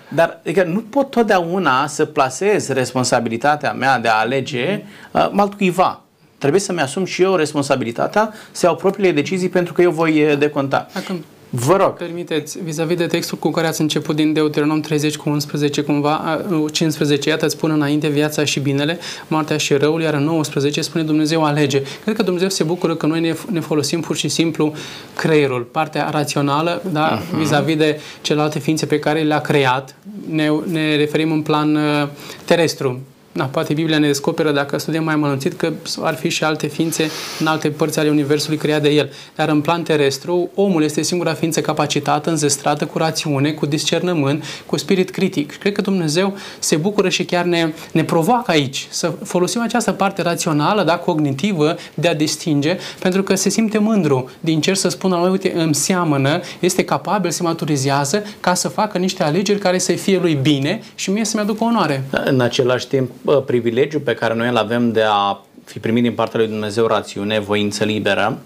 dar 0.09 0.39
adică 0.41 0.63
nu 0.63 0.81
pot 0.81 1.11
totdeauna 1.11 1.87
să 1.87 2.05
plasez 2.05 2.69
responsabilitatea 2.69 3.73
mea 3.73 3.99
de 3.99 4.09
a 4.09 4.19
alege 4.19 4.83
uh, 5.11 5.31
altcuiva. 5.37 6.06
Trebuie 6.38 6.61
să-mi 6.61 6.81
asum 6.81 7.05
și 7.05 7.23
eu 7.23 7.35
responsabilitatea 7.35 8.35
să 8.50 8.66
iau 8.66 8.76
propriile 8.76 9.12
decizii 9.12 9.49
pentru 9.49 9.73
că 9.73 9.83
eu 9.83 9.90
voi 9.90 10.37
deconta. 10.38 10.87
Dacă 10.95 11.16
Vă 11.50 11.76
rog. 11.76 11.97
Permiteți, 11.97 12.59
vis-a-vis 12.62 12.97
de 12.97 13.07
textul 13.07 13.38
cu 13.38 13.50
care 13.50 13.66
ați 13.66 13.81
început 13.81 14.16
din 14.16 14.33
Deuteronom 14.33 14.81
30 14.81 15.16
cu 15.16 15.28
11, 15.28 15.83
cumva, 15.83 16.45
15, 16.73 17.28
iată, 17.28 17.45
îți 17.45 17.55
spune 17.55 17.73
înainte 17.73 18.09
viața 18.09 18.45
și 18.45 18.61
binele, 18.61 18.99
moartea 19.28 19.57
și 19.57 19.75
răul, 19.75 20.02
iar 20.02 20.14
în 20.14 20.23
19 20.23 20.81
spune 20.81 21.05
Dumnezeu 21.05 21.45
alege. 21.45 21.83
Cred 22.02 22.16
că 22.16 22.23
Dumnezeu 22.23 22.49
se 22.49 22.64
bucură 22.64 22.95
că 22.95 23.07
noi 23.07 23.21
ne, 23.21 23.35
ne 23.50 23.61
folosim 23.61 24.00
pur 24.00 24.16
și 24.16 24.28
simplu 24.28 24.75
creierul, 25.16 25.62
partea 25.62 26.11
rațională, 26.11 26.83
da, 26.93 27.19
uh-huh. 27.19 27.37
vis-a-vis 27.37 27.76
de 27.76 28.00
celelalte 28.21 28.59
ființe 28.59 28.87
pe 28.87 28.99
care 28.99 29.23
le-a 29.23 29.40
creat, 29.40 29.95
ne, 30.31 30.50
ne 30.71 30.97
referim 30.97 31.33
în 31.33 31.43
plan 31.43 31.75
uh, 31.75 32.09
terestru, 32.45 33.00
da, 33.37 33.45
poate 33.45 33.75
Biblia 33.75 33.99
ne 33.99 34.07
descoperă, 34.07 34.52
dacă 34.52 34.78
studiem 34.78 35.05
mai 35.05 35.16
mănânțit, 35.16 35.52
că 35.52 35.73
ar 36.00 36.14
fi 36.14 36.28
și 36.28 36.45
alte 36.45 36.66
ființe 36.66 37.11
în 37.40 37.47
alte 37.47 37.69
părți 37.69 37.99
ale 37.99 38.09
Universului 38.09 38.57
create 38.57 38.83
de 38.83 38.95
El. 38.95 39.12
Dar 39.35 39.49
în 39.49 39.61
plan 39.61 39.83
terestru, 39.83 40.50
omul 40.55 40.83
este 40.83 41.02
singura 41.02 41.33
ființă 41.33 41.61
capacitată, 41.61 42.31
înzestrată, 42.31 42.87
cu 42.87 42.99
rațiune, 42.99 43.50
cu 43.50 43.66
discernământ, 43.66 44.45
cu 44.66 44.76
spirit 44.76 45.11
critic. 45.11 45.59
Cred 45.59 45.73
că 45.73 45.81
Dumnezeu 45.81 46.37
se 46.59 46.76
bucură 46.76 47.09
și 47.09 47.25
chiar 47.25 47.45
ne, 47.45 47.73
ne 47.93 48.05
provoacă 48.05 48.50
aici 48.50 48.87
să 48.90 49.12
folosim 49.25 49.61
această 49.61 49.93
parte 49.93 50.23
rațională, 50.23 50.83
da, 50.83 50.97
cognitivă, 50.97 51.76
de 51.95 52.09
a 52.09 52.14
distinge, 52.14 52.78
pentru 52.99 53.23
că 53.23 53.35
se 53.35 53.49
simte 53.49 53.78
mândru 53.78 54.31
din 54.40 54.61
cer 54.61 54.75
să 54.75 54.88
spună, 54.88 55.16
uite, 55.16 55.52
îmi 55.57 55.75
seamănă, 55.75 56.40
este 56.61 56.85
capabil, 56.85 57.31
se 57.31 57.43
maturizează 57.43 58.25
ca 58.40 58.55
să 58.55 58.69
facă 58.69 58.99
niște 58.99 59.23
alegeri 59.23 59.59
care 59.59 59.78
să 59.78 59.93
fie 59.93 60.19
lui 60.19 60.38
bine 60.43 60.81
și 60.95 61.11
mie 61.11 61.25
să-mi 61.25 61.43
aducă 61.43 61.64
onoare. 61.64 62.05
În 62.25 62.40
același 62.40 62.87
timp, 62.87 63.11
privilegiul 63.47 64.00
pe 64.00 64.14
care 64.14 64.35
noi 64.35 64.49
îl 64.49 64.56
avem 64.56 64.92
de 64.92 65.02
a 65.09 65.40
fi 65.66 65.78
primit 65.78 66.02
din 66.02 66.12
partea 66.12 66.40
lui 66.40 66.49
Dumnezeu 66.49 66.87
rațiune, 66.87 67.38
voință 67.38 67.85
liberă, 67.85 68.38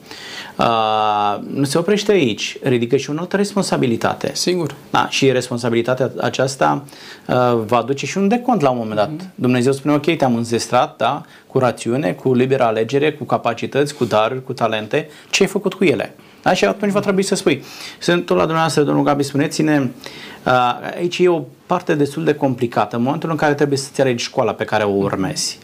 uh, 0.58 1.38
nu 1.54 1.64
se 1.64 1.78
oprește 1.78 2.12
aici. 2.12 2.56
Ridică 2.62 2.96
și 2.96 3.10
o 3.10 3.14
altă 3.18 3.37
responsabilitate. 3.37 4.30
Sigur. 4.34 4.75
Da, 4.90 5.08
și 5.08 5.32
responsabilitatea 5.32 6.12
aceasta 6.20 6.84
uh, 7.26 7.60
va 7.66 7.82
duce 7.82 8.06
și 8.06 8.18
un 8.18 8.28
decont 8.28 8.60
la 8.60 8.70
un 8.70 8.76
moment 8.76 8.96
dat. 8.96 9.10
Mm-hmm. 9.10 9.34
Dumnezeu 9.34 9.72
spune, 9.72 9.94
ok, 9.94 10.16
te-am 10.16 10.37
înzestrat, 10.37 10.96
da, 10.96 11.22
cu 11.46 11.58
rațiune, 11.58 12.12
cu 12.12 12.34
liberă 12.34 12.62
alegere, 12.62 13.12
cu 13.12 13.25
capacități, 13.25 13.94
cu 13.94 14.04
daruri, 14.04 14.44
cu 14.44 14.52
talente. 14.52 15.08
Ce 15.30 15.42
ai 15.42 15.49
făcut 15.49 15.75
cu 15.75 15.84
ele? 15.84 16.14
Da? 16.42 16.52
Și 16.52 16.64
atunci 16.64 16.92
va 16.92 17.00
trebui 17.00 17.23
să 17.23 17.35
spui. 17.35 17.64
Sunt 17.99 18.26
tot 18.26 18.37
la 18.37 18.42
dumneavoastră, 18.42 18.82
domnul 18.82 19.04
Gabi, 19.04 19.23
spuneți-ne, 19.23 19.88
uh, 20.44 20.52
aici 20.97 21.18
e 21.18 21.28
o 21.28 21.42
parte 21.66 21.94
destul 21.94 22.25
de 22.25 22.35
complicată, 22.35 22.97
în 22.97 23.02
momentul 23.02 23.30
în 23.30 23.37
care 23.37 23.54
trebuie 23.54 23.78
să-ți 23.78 24.00
alegi 24.00 24.25
școala 24.25 24.52
pe 24.52 24.64
care 24.64 24.85
o 24.85 24.90
urmezi. 24.90 25.59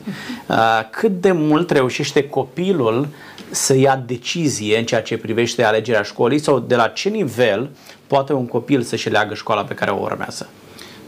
Uh, 0.46 0.56
cât 0.90 1.20
de 1.20 1.32
mult 1.32 1.70
reușește 1.70 2.28
copilul 2.28 3.08
să 3.50 3.76
ia 3.76 4.02
decizie 4.06 4.78
în 4.78 4.84
ceea 4.84 5.02
ce 5.02 5.16
privește 5.16 5.64
alegerea 5.64 6.02
școlii 6.02 6.38
sau 6.38 6.58
de 6.58 6.74
la 6.74 6.86
ce 6.86 7.08
nivel 7.08 7.70
poate 8.06 8.32
un 8.32 8.46
copil 8.46 8.82
să-și 8.82 9.08
leagă 9.08 9.34
școala 9.34 9.62
pe 9.64 9.74
care 9.74 9.90
o 9.90 10.00
urmează? 10.00 10.48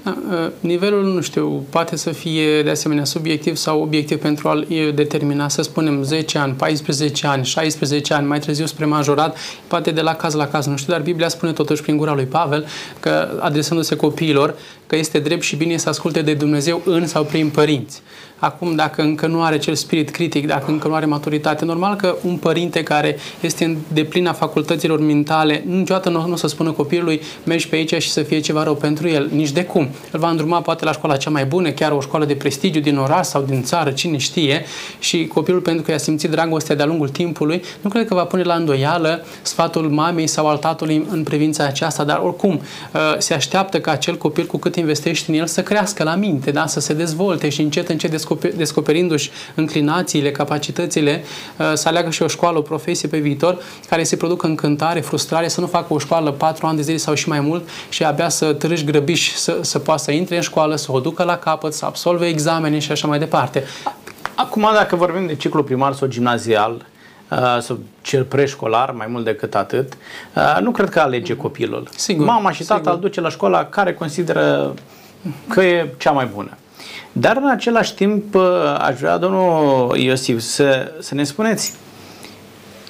Da, 0.02 0.16
nivelul, 0.60 1.04
nu 1.04 1.20
știu, 1.20 1.66
poate 1.70 1.96
să 1.96 2.10
fie 2.10 2.62
de 2.62 2.70
asemenea 2.70 3.04
subiectiv 3.04 3.56
sau 3.56 3.82
obiectiv 3.82 4.18
pentru 4.18 4.48
a 4.48 4.64
determina, 4.94 5.48
să 5.48 5.62
spunem, 5.62 6.02
10 6.02 6.38
ani, 6.38 6.52
14 6.52 7.26
ani, 7.26 7.44
16 7.44 8.14
ani, 8.14 8.26
mai 8.26 8.38
târziu 8.38 8.66
spre 8.66 8.84
majorat, 8.84 9.36
poate 9.66 9.90
de 9.90 10.00
la 10.00 10.14
caz 10.14 10.34
la 10.34 10.46
caz, 10.46 10.66
nu 10.66 10.76
știu, 10.76 10.92
dar 10.92 11.02
Biblia 11.02 11.28
spune 11.28 11.52
totuși 11.52 11.82
prin 11.82 11.96
gura 11.96 12.14
lui 12.14 12.24
Pavel 12.24 12.66
că, 13.00 13.28
adresându-se 13.40 13.96
copiilor, 13.96 14.54
că 14.88 14.96
este 14.96 15.18
drept 15.18 15.42
și 15.42 15.56
bine 15.56 15.76
să 15.76 15.88
asculte 15.88 16.22
de 16.22 16.34
Dumnezeu 16.34 16.82
în 16.84 17.06
sau 17.06 17.24
prin 17.24 17.48
părinți. 17.48 18.02
Acum, 18.38 18.74
dacă 18.74 19.02
încă 19.02 19.26
nu 19.26 19.42
are 19.42 19.58
cel 19.58 19.74
spirit 19.74 20.10
critic, 20.10 20.46
dacă 20.46 20.70
încă 20.70 20.88
nu 20.88 20.94
are 20.94 21.06
maturitate, 21.06 21.64
normal 21.64 21.94
că 21.96 22.16
un 22.22 22.36
părinte 22.36 22.82
care 22.82 23.16
este 23.40 23.64
în 23.64 23.76
deplina 23.92 24.32
facultăților 24.32 25.00
mentale, 25.00 25.62
niciodată 25.66 26.08
nu, 26.08 26.26
nu 26.26 26.32
o 26.32 26.36
să 26.36 26.46
spună 26.46 26.70
copilului 26.70 27.20
mergi 27.44 27.68
pe 27.68 27.76
aici 27.76 28.02
și 28.02 28.10
să 28.10 28.22
fie 28.22 28.40
ceva 28.40 28.62
rău 28.62 28.74
pentru 28.74 29.08
el, 29.08 29.28
nici 29.32 29.50
de 29.50 29.64
cum. 29.64 29.88
Îl 30.10 30.18
va 30.18 30.30
îndruma 30.30 30.60
poate 30.60 30.84
la 30.84 30.92
școala 30.92 31.16
cea 31.16 31.30
mai 31.30 31.44
bună, 31.44 31.70
chiar 31.70 31.92
o 31.92 32.00
școală 32.00 32.24
de 32.24 32.34
prestigiu 32.34 32.80
din 32.80 32.96
oraș 32.96 33.26
sau 33.26 33.42
din 33.42 33.62
țară, 33.62 33.90
cine 33.90 34.16
știe, 34.16 34.64
și 34.98 35.26
copilul 35.26 35.60
pentru 35.60 35.82
că 35.82 35.90
i-a 35.90 35.98
simțit 35.98 36.30
dragostea 36.30 36.74
de-a 36.74 36.86
lungul 36.86 37.08
timpului, 37.08 37.62
nu 37.80 37.90
cred 37.90 38.06
că 38.06 38.14
va 38.14 38.24
pune 38.24 38.42
la 38.42 38.54
îndoială 38.54 39.24
sfatul 39.42 39.88
mamei 39.88 40.26
sau 40.26 40.48
al 40.48 40.56
tatălui 40.56 41.06
în 41.10 41.22
privința 41.22 41.64
aceasta, 41.64 42.04
dar 42.04 42.20
oricum 42.24 42.52
uh, 42.52 43.00
se 43.18 43.34
așteaptă 43.34 43.80
ca 43.80 43.90
acel 43.90 44.16
copil 44.16 44.46
cu 44.46 44.56
cât 44.56 44.76
investești 44.78 45.30
în 45.30 45.36
el 45.36 45.46
să 45.46 45.62
crească 45.62 46.02
la 46.02 46.14
minte, 46.14 46.50
da? 46.50 46.66
să 46.66 46.80
se 46.80 46.92
dezvolte 46.92 47.48
și 47.48 47.60
încet 47.60 47.88
încet 47.88 48.10
descoperindu-și 48.56 49.30
înclinațiile, 49.54 50.30
capacitățile, 50.30 51.24
uh, 51.56 51.72
să 51.74 51.88
aleagă 51.88 52.10
și 52.10 52.22
o 52.22 52.26
școală, 52.26 52.58
o 52.58 52.62
profesie 52.62 53.08
pe 53.08 53.18
viitor, 53.18 53.62
care 53.88 54.02
se 54.02 54.16
producă 54.16 54.46
încântare, 54.46 55.00
frustrare, 55.00 55.48
să 55.48 55.60
nu 55.60 55.66
facă 55.66 55.94
o 55.94 55.98
școală 55.98 56.32
patru 56.32 56.66
ani 56.66 56.76
de 56.76 56.82
zile 56.82 56.96
sau 56.96 57.14
și 57.14 57.28
mai 57.28 57.40
mult 57.40 57.68
și 57.88 58.04
abia 58.04 58.28
să 58.28 58.52
târâși 58.52 58.84
grăbiși 58.84 59.36
să, 59.36 59.58
să 59.60 59.78
poată 59.78 60.02
să 60.02 60.10
intre 60.10 60.36
în 60.36 60.42
școală, 60.42 60.76
să 60.76 60.92
o 60.92 61.00
ducă 61.00 61.22
la 61.22 61.36
capăt, 61.36 61.72
să 61.72 61.84
absolve 61.84 62.26
examene 62.26 62.78
și 62.78 62.92
așa 62.92 63.06
mai 63.06 63.18
departe. 63.18 63.64
Acum, 64.34 64.68
dacă 64.74 64.96
vorbim 64.96 65.26
de 65.26 65.34
ciclu 65.34 65.62
primar 65.62 65.92
sau 65.92 66.08
gimnazial, 66.08 66.86
uh, 67.30 67.58
sau 67.60 67.78
cel 68.02 68.24
preșcolar, 68.24 68.90
mai 68.90 69.06
mult 69.10 69.24
decât 69.24 69.54
atât, 69.54 69.92
uh, 70.34 70.58
nu 70.60 70.70
cred 70.70 70.88
că 70.88 71.00
alege 71.00 71.36
copilul. 71.36 71.88
Sigur, 71.96 72.26
Mama 72.26 72.52
și 72.52 72.64
tata 72.64 72.90
îl 72.90 72.98
duce 72.98 73.20
la 73.20 73.28
școala 73.28 73.64
care 73.64 73.94
consideră 73.94 74.74
că 75.48 75.62
e 75.62 75.94
cea 75.98 76.10
mai 76.10 76.26
bună. 76.34 76.50
Dar 77.12 77.36
în 77.36 77.48
același 77.48 77.94
timp 77.94 78.34
uh, 78.34 78.42
aș 78.78 78.98
vrea, 78.98 79.16
domnul 79.16 79.96
Iosif, 79.96 80.40
să, 80.40 80.92
să 81.00 81.14
ne 81.14 81.24
spuneți 81.24 81.74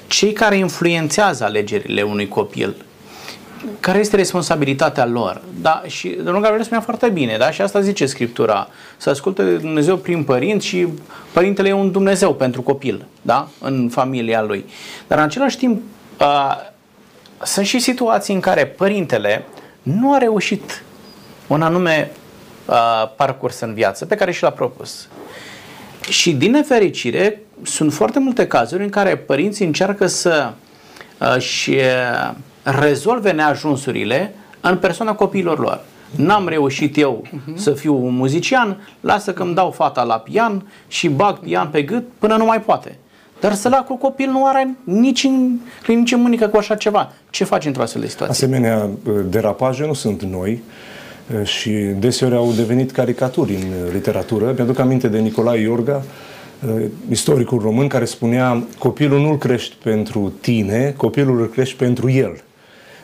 cei 0.07 0.33
care 0.33 0.57
influențează 0.57 1.45
alegerile 1.45 2.03
unui 2.03 2.29
copil, 2.29 2.75
care 3.81 3.99
este 3.99 4.17
responsabilitatea 4.17 5.07
lor? 5.07 5.43
Da, 5.61 5.83
și 5.87 6.09
domnul 6.09 6.41
Gabriel 6.41 6.65
spunea 6.65 6.83
foarte 6.83 7.09
bine, 7.09 7.37
da? 7.37 7.51
și 7.51 7.61
asta 7.61 7.81
zice 7.81 8.07
Scriptura, 8.07 8.69
să 8.97 9.11
asculte 9.11 9.43
de 9.43 9.57
Dumnezeu 9.57 9.97
prin 9.97 10.25
părinți 10.25 10.67
și 10.67 10.87
părintele 11.33 11.69
e 11.69 11.73
un 11.73 11.91
Dumnezeu 11.91 12.35
pentru 12.35 12.63
copil, 12.63 13.07
da? 13.23 13.49
în 13.61 13.89
familia 13.89 14.43
lui. 14.43 14.65
Dar 15.07 15.19
în 15.19 15.25
același 15.25 15.57
timp, 15.57 15.83
uh, 16.21 16.57
sunt 17.43 17.67
și 17.67 17.79
situații 17.79 18.35
în 18.35 18.41
care 18.41 18.67
părintele 18.67 19.45
nu 19.83 20.15
a 20.15 20.19
reușit 20.19 20.83
un 21.47 21.63
anume 21.63 22.11
uh, 22.67 23.11
parcurs 23.17 23.61
în 23.61 23.75
viață 23.75 24.07
pe 24.07 24.15
care 24.15 24.33
și 24.33 24.43
l-a 24.43 24.51
propus. 24.51 25.09
Și 26.09 26.33
din 26.33 26.51
nefericire, 26.51 27.43
sunt 27.63 27.93
foarte 27.93 28.19
multe 28.19 28.47
cazuri 28.47 28.83
în 28.83 28.89
care 28.89 29.17
părinții 29.17 29.67
încearcă 29.67 30.07
să 30.07 30.53
uh, 31.21 31.39
și 31.39 31.71
uh, 31.71 32.35
rezolve 32.81 33.31
neajunsurile 33.31 34.35
în 34.61 34.77
persoana 34.77 35.15
copiilor 35.15 35.59
lor. 35.59 35.81
N-am 36.17 36.49
reușit 36.49 36.99
eu 36.99 37.25
uh-huh. 37.27 37.55
să 37.55 37.73
fiu 37.73 38.05
un 38.05 38.15
muzician, 38.15 38.89
lasă 39.01 39.33
că 39.33 39.43
îmi 39.43 39.55
dau 39.55 39.71
fata 39.71 40.03
la 40.03 40.15
pian 40.15 40.67
și 40.89 41.09
bag 41.09 41.39
pian 41.39 41.69
pe 41.69 41.83
gât 41.83 42.05
până 42.19 42.37
nu 42.37 42.45
mai 42.45 42.61
poate. 42.61 42.99
Dar 43.41 43.55
săracul 43.55 43.97
copil 43.97 44.31
nu 44.31 44.47
are 44.47 44.77
nici, 44.85 45.25
în, 45.25 45.59
nici 45.87 46.13
în 46.13 46.21
mânică 46.21 46.47
cu 46.47 46.57
așa 46.57 46.75
ceva. 46.75 47.13
Ce 47.31 47.45
faci 47.45 47.67
într-o 47.67 47.83
astfel 47.83 48.01
de 48.03 48.09
situație? 48.09 48.47
Asemenea, 48.47 48.89
uh, 49.07 49.15
derapaje 49.29 49.87
nu 49.87 49.93
sunt 49.93 50.23
noi 50.23 50.63
și 51.45 51.71
deseori 51.71 52.35
au 52.35 52.53
devenit 52.53 52.91
caricaturi 52.91 53.55
în 53.55 53.93
literatură. 53.93 54.53
Mi-aduc 54.57 54.79
aminte 54.79 55.09
de 55.09 55.19
Nicolae 55.19 55.61
Iorga, 55.61 56.03
istoricul 57.11 57.59
român, 57.59 57.89
care 57.89 58.05
spunea 58.05 58.63
copilul 58.79 59.21
nu-l 59.21 59.39
crești 59.39 59.77
pentru 59.83 60.33
tine, 60.41 60.95
copilul 60.97 61.41
îl 61.41 61.49
crești 61.49 61.77
pentru 61.77 62.11
el. 62.11 62.43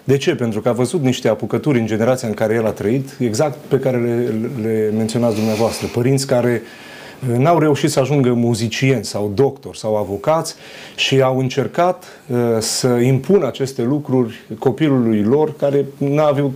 De 0.05 0.17
ce? 0.17 0.35
Pentru 0.35 0.61
că 0.61 0.69
a 0.69 0.73
văzut 0.73 1.03
niște 1.03 1.29
apucături 1.29 1.79
în 1.79 1.87
generația 1.87 2.29
în 2.29 2.35
care 2.35 2.55
el 2.55 2.67
a 2.67 2.71
trăit, 2.71 3.17
exact 3.19 3.57
pe 3.69 3.79
care 3.79 3.97
le, 3.97 4.33
le 4.63 4.93
menționați 4.97 5.35
dumneavoastră. 5.35 5.87
Părinți 5.87 6.27
care 6.27 6.63
uh, 6.63 6.95
n-au 7.37 7.59
reușit 7.59 7.91
să 7.91 8.01
ajungă 8.01 8.33
muzicieni 8.33 9.05
sau 9.05 9.33
doctori 9.35 9.79
sau 9.79 9.97
avocați 9.97 10.55
și 10.97 11.21
au 11.21 11.39
încercat 11.39 12.05
uh, 12.27 12.39
să 12.59 12.89
impună 12.89 13.47
aceste 13.47 13.83
lucruri 13.83 14.41
copilului 14.59 15.23
lor 15.23 15.57
care 15.57 15.85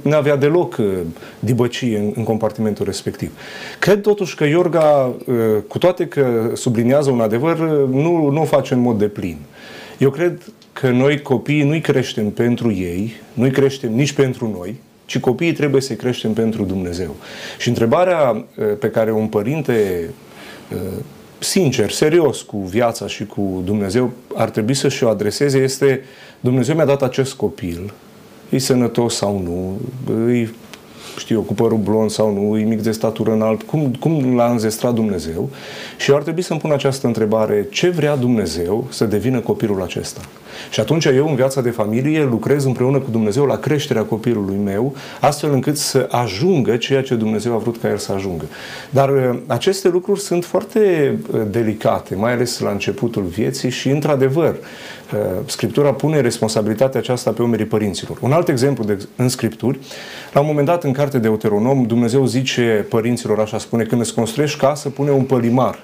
n-avea 0.03 0.37
deloc 0.37 0.77
uh, 0.77 0.87
dibăcie 1.39 1.99
în, 1.99 2.13
în 2.15 2.25
compartimentul 2.25 2.85
respectiv. 2.85 3.31
Cred 3.79 4.01
totuși 4.01 4.35
că 4.35 4.45
Iorga, 4.45 5.15
uh, 5.27 5.35
cu 5.69 5.79
toate 5.79 6.07
că 6.07 6.51
subliniază 6.55 7.11
un 7.11 7.21
adevăr, 7.21 7.59
nu, 7.91 8.29
nu 8.31 8.41
o 8.41 8.45
face 8.45 8.75
în 8.75 8.81
mod 8.81 8.99
deplin. 8.99 9.37
Eu 9.99 10.11
cred 10.11 10.43
că 10.81 10.91
noi 10.91 11.23
copiii 11.23 11.63
nu-i 11.63 11.81
creștem 11.81 12.31
pentru 12.31 12.73
ei, 12.73 13.13
nu-i 13.33 13.51
creștem 13.51 13.95
nici 13.95 14.13
pentru 14.13 14.51
noi, 14.59 14.75
ci 15.05 15.19
copiii 15.19 15.53
trebuie 15.53 15.81
să-i 15.81 15.97
creștem 15.97 16.33
pentru 16.33 16.65
Dumnezeu. 16.65 17.17
Și 17.59 17.69
întrebarea 17.69 18.45
pe 18.79 18.91
care 18.91 19.13
un 19.13 19.27
părinte 19.27 20.09
Uh, 20.73 20.79
sincer, 21.39 21.91
serios 21.91 22.43
cu 22.43 22.57
viața 22.57 23.07
și 23.07 23.27
cu 23.27 23.63
Dumnezeu 23.65 24.13
ar 24.35 24.51
trebui 24.51 24.75
să 24.75 24.89
și-o 24.89 25.09
adreseze 25.09 25.59
este 25.59 26.01
Dumnezeu 26.41 26.75
mi-a 26.75 26.85
dat 26.85 27.03
acest 27.03 27.35
copil, 27.35 27.93
e 28.49 28.59
sănătos 28.59 29.15
sau 29.15 29.39
nu, 29.39 29.81
e 30.33 30.49
știu 31.19 31.37
eu, 31.37 31.43
cu 31.43 31.55
părul 31.55 31.79
blond 31.79 32.11
sau 32.11 32.33
nu, 32.33 32.59
e 32.59 32.65
mic 32.65 32.83
de 32.83 32.91
statură 32.91 33.33
înalt, 33.33 33.63
cum, 33.63 33.95
cum 34.01 34.35
l-a 34.37 34.51
înzestrat 34.51 34.95
Dumnezeu 34.95 35.49
și 35.97 36.11
eu 36.11 36.17
ar 36.17 36.23
trebui 36.23 36.43
să-mi 36.43 36.61
pun 36.61 36.73
această 36.73 37.07
întrebare, 37.07 37.67
ce 37.71 37.89
vrea 37.89 38.17
Dumnezeu 38.17 38.87
să 38.91 39.05
devină 39.05 39.41
copilul 39.41 39.83
acesta? 39.83 40.21
Și 40.71 40.81
atunci 40.81 41.05
eu 41.05 41.29
în 41.29 41.35
viața 41.35 41.61
de 41.61 41.71
familie 41.71 42.25
lucrez 42.25 42.65
împreună 42.65 42.99
cu 42.99 43.11
Dumnezeu 43.11 43.45
la 43.45 43.57
creșterea 43.57 44.03
copilului 44.03 44.57
meu, 44.65 44.95
astfel 45.21 45.53
încât 45.53 45.77
să 45.77 46.09
ajungă 46.11 46.77
ceea 46.77 47.03
ce 47.03 47.15
Dumnezeu 47.15 47.55
a 47.55 47.59
vrut 47.59 47.81
ca 47.81 47.89
el 47.89 47.97
să 47.97 48.13
ajungă. 48.13 48.45
Dar 48.91 49.09
uh, 49.09 49.39
aceste 49.47 49.89
lucruri 49.89 50.21
sunt 50.21 50.45
foarte 50.45 51.15
uh, 51.33 51.41
delicate, 51.51 52.15
mai 52.15 52.33
ales 52.33 52.59
la 52.59 52.71
începutul 52.71 53.23
vieții 53.23 53.71
și, 53.71 53.89
într-adevăr, 53.89 54.55
uh, 54.55 54.59
Scriptura 55.47 55.93
pune 55.93 56.21
responsabilitatea 56.21 57.01
aceasta 57.01 57.31
pe 57.31 57.43
umerii 57.43 57.65
părinților. 57.65 58.19
Un 58.21 58.33
alt 58.33 58.49
exemplu 58.49 58.85
de, 58.85 58.99
în 59.17 59.29
Scripturi, 59.29 59.79
la 60.33 60.41
un 60.41 60.47
moment 60.47 60.67
dat 60.67 60.85
în 60.85 60.93
carte 60.93 61.19
de 61.19 61.29
Deuteronom, 61.29 61.87
Dumnezeu 61.87 62.27
zice 62.27 62.87
părinților, 62.89 63.41
așa 63.41 63.59
spune, 63.59 63.85
când 63.85 64.01
îți 64.01 64.15
construiești 64.15 64.59
casă, 64.59 64.89
pune 64.89 65.11
un 65.11 65.23
pălimar, 65.23 65.79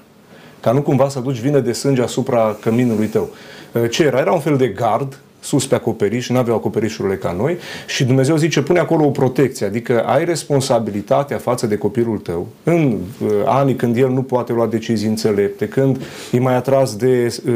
ca 0.61 0.73
nu 0.73 0.83
cumva 0.83 1.09
să 1.09 1.19
aduci 1.19 1.39
vină 1.39 1.59
de 1.59 1.73
sânge 1.73 2.03
asupra 2.03 2.57
căminului 2.61 3.07
tău. 3.07 3.31
Eh, 3.73 3.91
ce 3.91 4.03
era? 4.03 4.19
Era 4.19 4.33
un 4.33 4.41
fel 4.41 4.57
de 4.57 4.69
gard 4.69 5.19
sus 5.45 5.67
pe 5.67 5.75
acoperiș, 5.75 6.29
nu 6.29 6.39
aveau 6.39 6.57
acoperișurile 6.57 7.17
ca 7.17 7.33
noi 7.39 7.57
și 7.87 8.05
Dumnezeu 8.05 8.37
zice, 8.37 8.63
pune 8.63 8.79
acolo 8.79 9.05
o 9.05 9.11
protecție, 9.11 9.67
adică 9.67 10.05
ai 10.05 10.25
responsabilitatea 10.25 11.39
față 11.39 11.67
de 11.67 11.77
copilul 11.77 12.19
tău 12.19 12.47
în 12.63 12.99
uh, 13.23 13.29
anii 13.45 13.75
când 13.75 13.97
el 13.97 14.09
nu 14.09 14.23
poate 14.23 14.53
lua 14.53 14.67
decizii 14.67 15.09
înțelepte, 15.09 15.69
când 15.69 16.01
e 16.33 16.39
mai 16.39 16.55
atras 16.55 16.97
de 16.97 17.37
uh, 17.47 17.53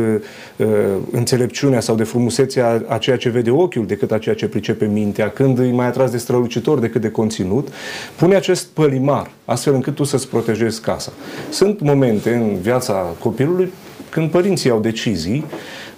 uh, 0.57 0.67
înțelepciunea 1.11 1.81
sau 1.81 1.95
de 1.95 2.05
frumusețea 2.05 2.85
a 2.89 2.99
ceea 2.99 3.17
ce 3.17 3.29
vede 3.29 3.51
ochiul 3.51 3.87
decât 3.87 4.13
a 4.13 4.19
ceea 4.19 4.35
ce 4.35 4.47
pricepe 4.47 4.85
mintea, 4.85 5.31
când 5.31 5.59
e 5.59 5.63
mai 5.63 5.87
atras 5.87 6.11
de 6.11 6.19
strălucitor 6.19 6.79
decât 6.79 7.01
de 7.01 7.11
conținut, 7.11 7.69
pune 8.17 8.35
acest 8.35 8.67
pălimar 8.67 9.31
astfel 9.45 9.75
încât 9.75 9.95
tu 9.95 10.05
să-ți 10.05 10.29
protejezi 10.29 10.81
casa. 10.81 11.13
Sunt 11.51 11.81
momente 11.81 12.35
în 12.35 12.61
viața 12.61 13.15
copilului 13.19 13.73
când 14.11 14.31
părinții 14.31 14.71
au 14.71 14.81
decizii 14.81 15.45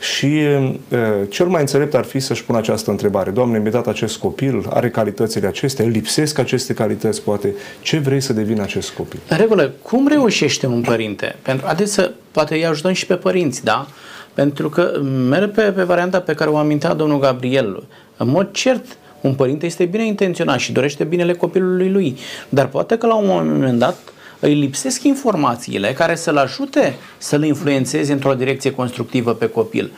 și 0.01 0.27
uh, 0.27 0.99
cel 1.29 1.47
mai 1.47 1.61
înțelept 1.61 1.95
ar 1.95 2.05
fi 2.05 2.21
să-și 2.21 2.45
pună 2.45 2.59
această 2.59 2.91
întrebare. 2.91 3.31
Doamne, 3.31 3.59
mi-a 3.59 3.71
dat 3.71 3.87
acest 3.87 4.17
copil, 4.17 4.67
are 4.71 4.91
calitățile 4.91 5.47
acestea, 5.47 5.87
lipsesc 5.87 6.39
aceste 6.39 6.75
calități, 6.75 7.23
poate. 7.23 7.55
Ce 7.81 7.99
vrei 7.99 8.21
să 8.21 8.33
devină 8.33 8.63
acest 8.63 8.91
copil? 8.91 9.21
În 9.29 9.37
regulă, 9.37 9.73
cum 9.83 10.09
reușește 10.09 10.67
un 10.67 10.81
părinte? 10.81 11.37
Pentru, 11.43 11.67
adesea, 11.69 12.13
poate 12.31 12.55
îi 12.55 12.67
ajutăm 12.67 12.93
și 12.93 13.07
pe 13.07 13.15
părinți, 13.15 13.65
da? 13.65 13.87
Pentru 14.35 14.69
că 14.69 15.01
merg 15.29 15.51
pe, 15.51 15.63
pe 15.63 15.83
varianta 15.83 16.21
pe 16.21 16.35
care 16.35 16.51
o 16.51 16.57
amintea 16.57 16.95
domnul 16.95 17.19
Gabriel. 17.19 17.85
În 18.17 18.29
mod 18.29 18.49
cert, 18.53 18.85
un 19.21 19.35
părinte 19.35 19.67
este 19.67 19.85
bine 19.85 20.07
intenționat 20.07 20.59
și 20.59 20.73
dorește 20.73 21.05
binele 21.05 21.33
copilului 21.33 21.91
lui, 21.91 22.17
dar 22.49 22.67
poate 22.67 22.97
că 22.97 23.07
la 23.07 23.15
un 23.15 23.27
moment 23.27 23.79
dat 23.79 23.97
îi 24.41 24.55
lipsesc 24.55 25.03
informațiile 25.03 25.93
care 25.93 26.15
să-l 26.15 26.37
ajute 26.37 26.97
să-l 27.19 27.45
influențeze 27.45 28.13
într-o 28.13 28.35
direcție 28.35 28.73
constructivă 28.73 29.33
pe 29.33 29.49
copil. 29.49 29.91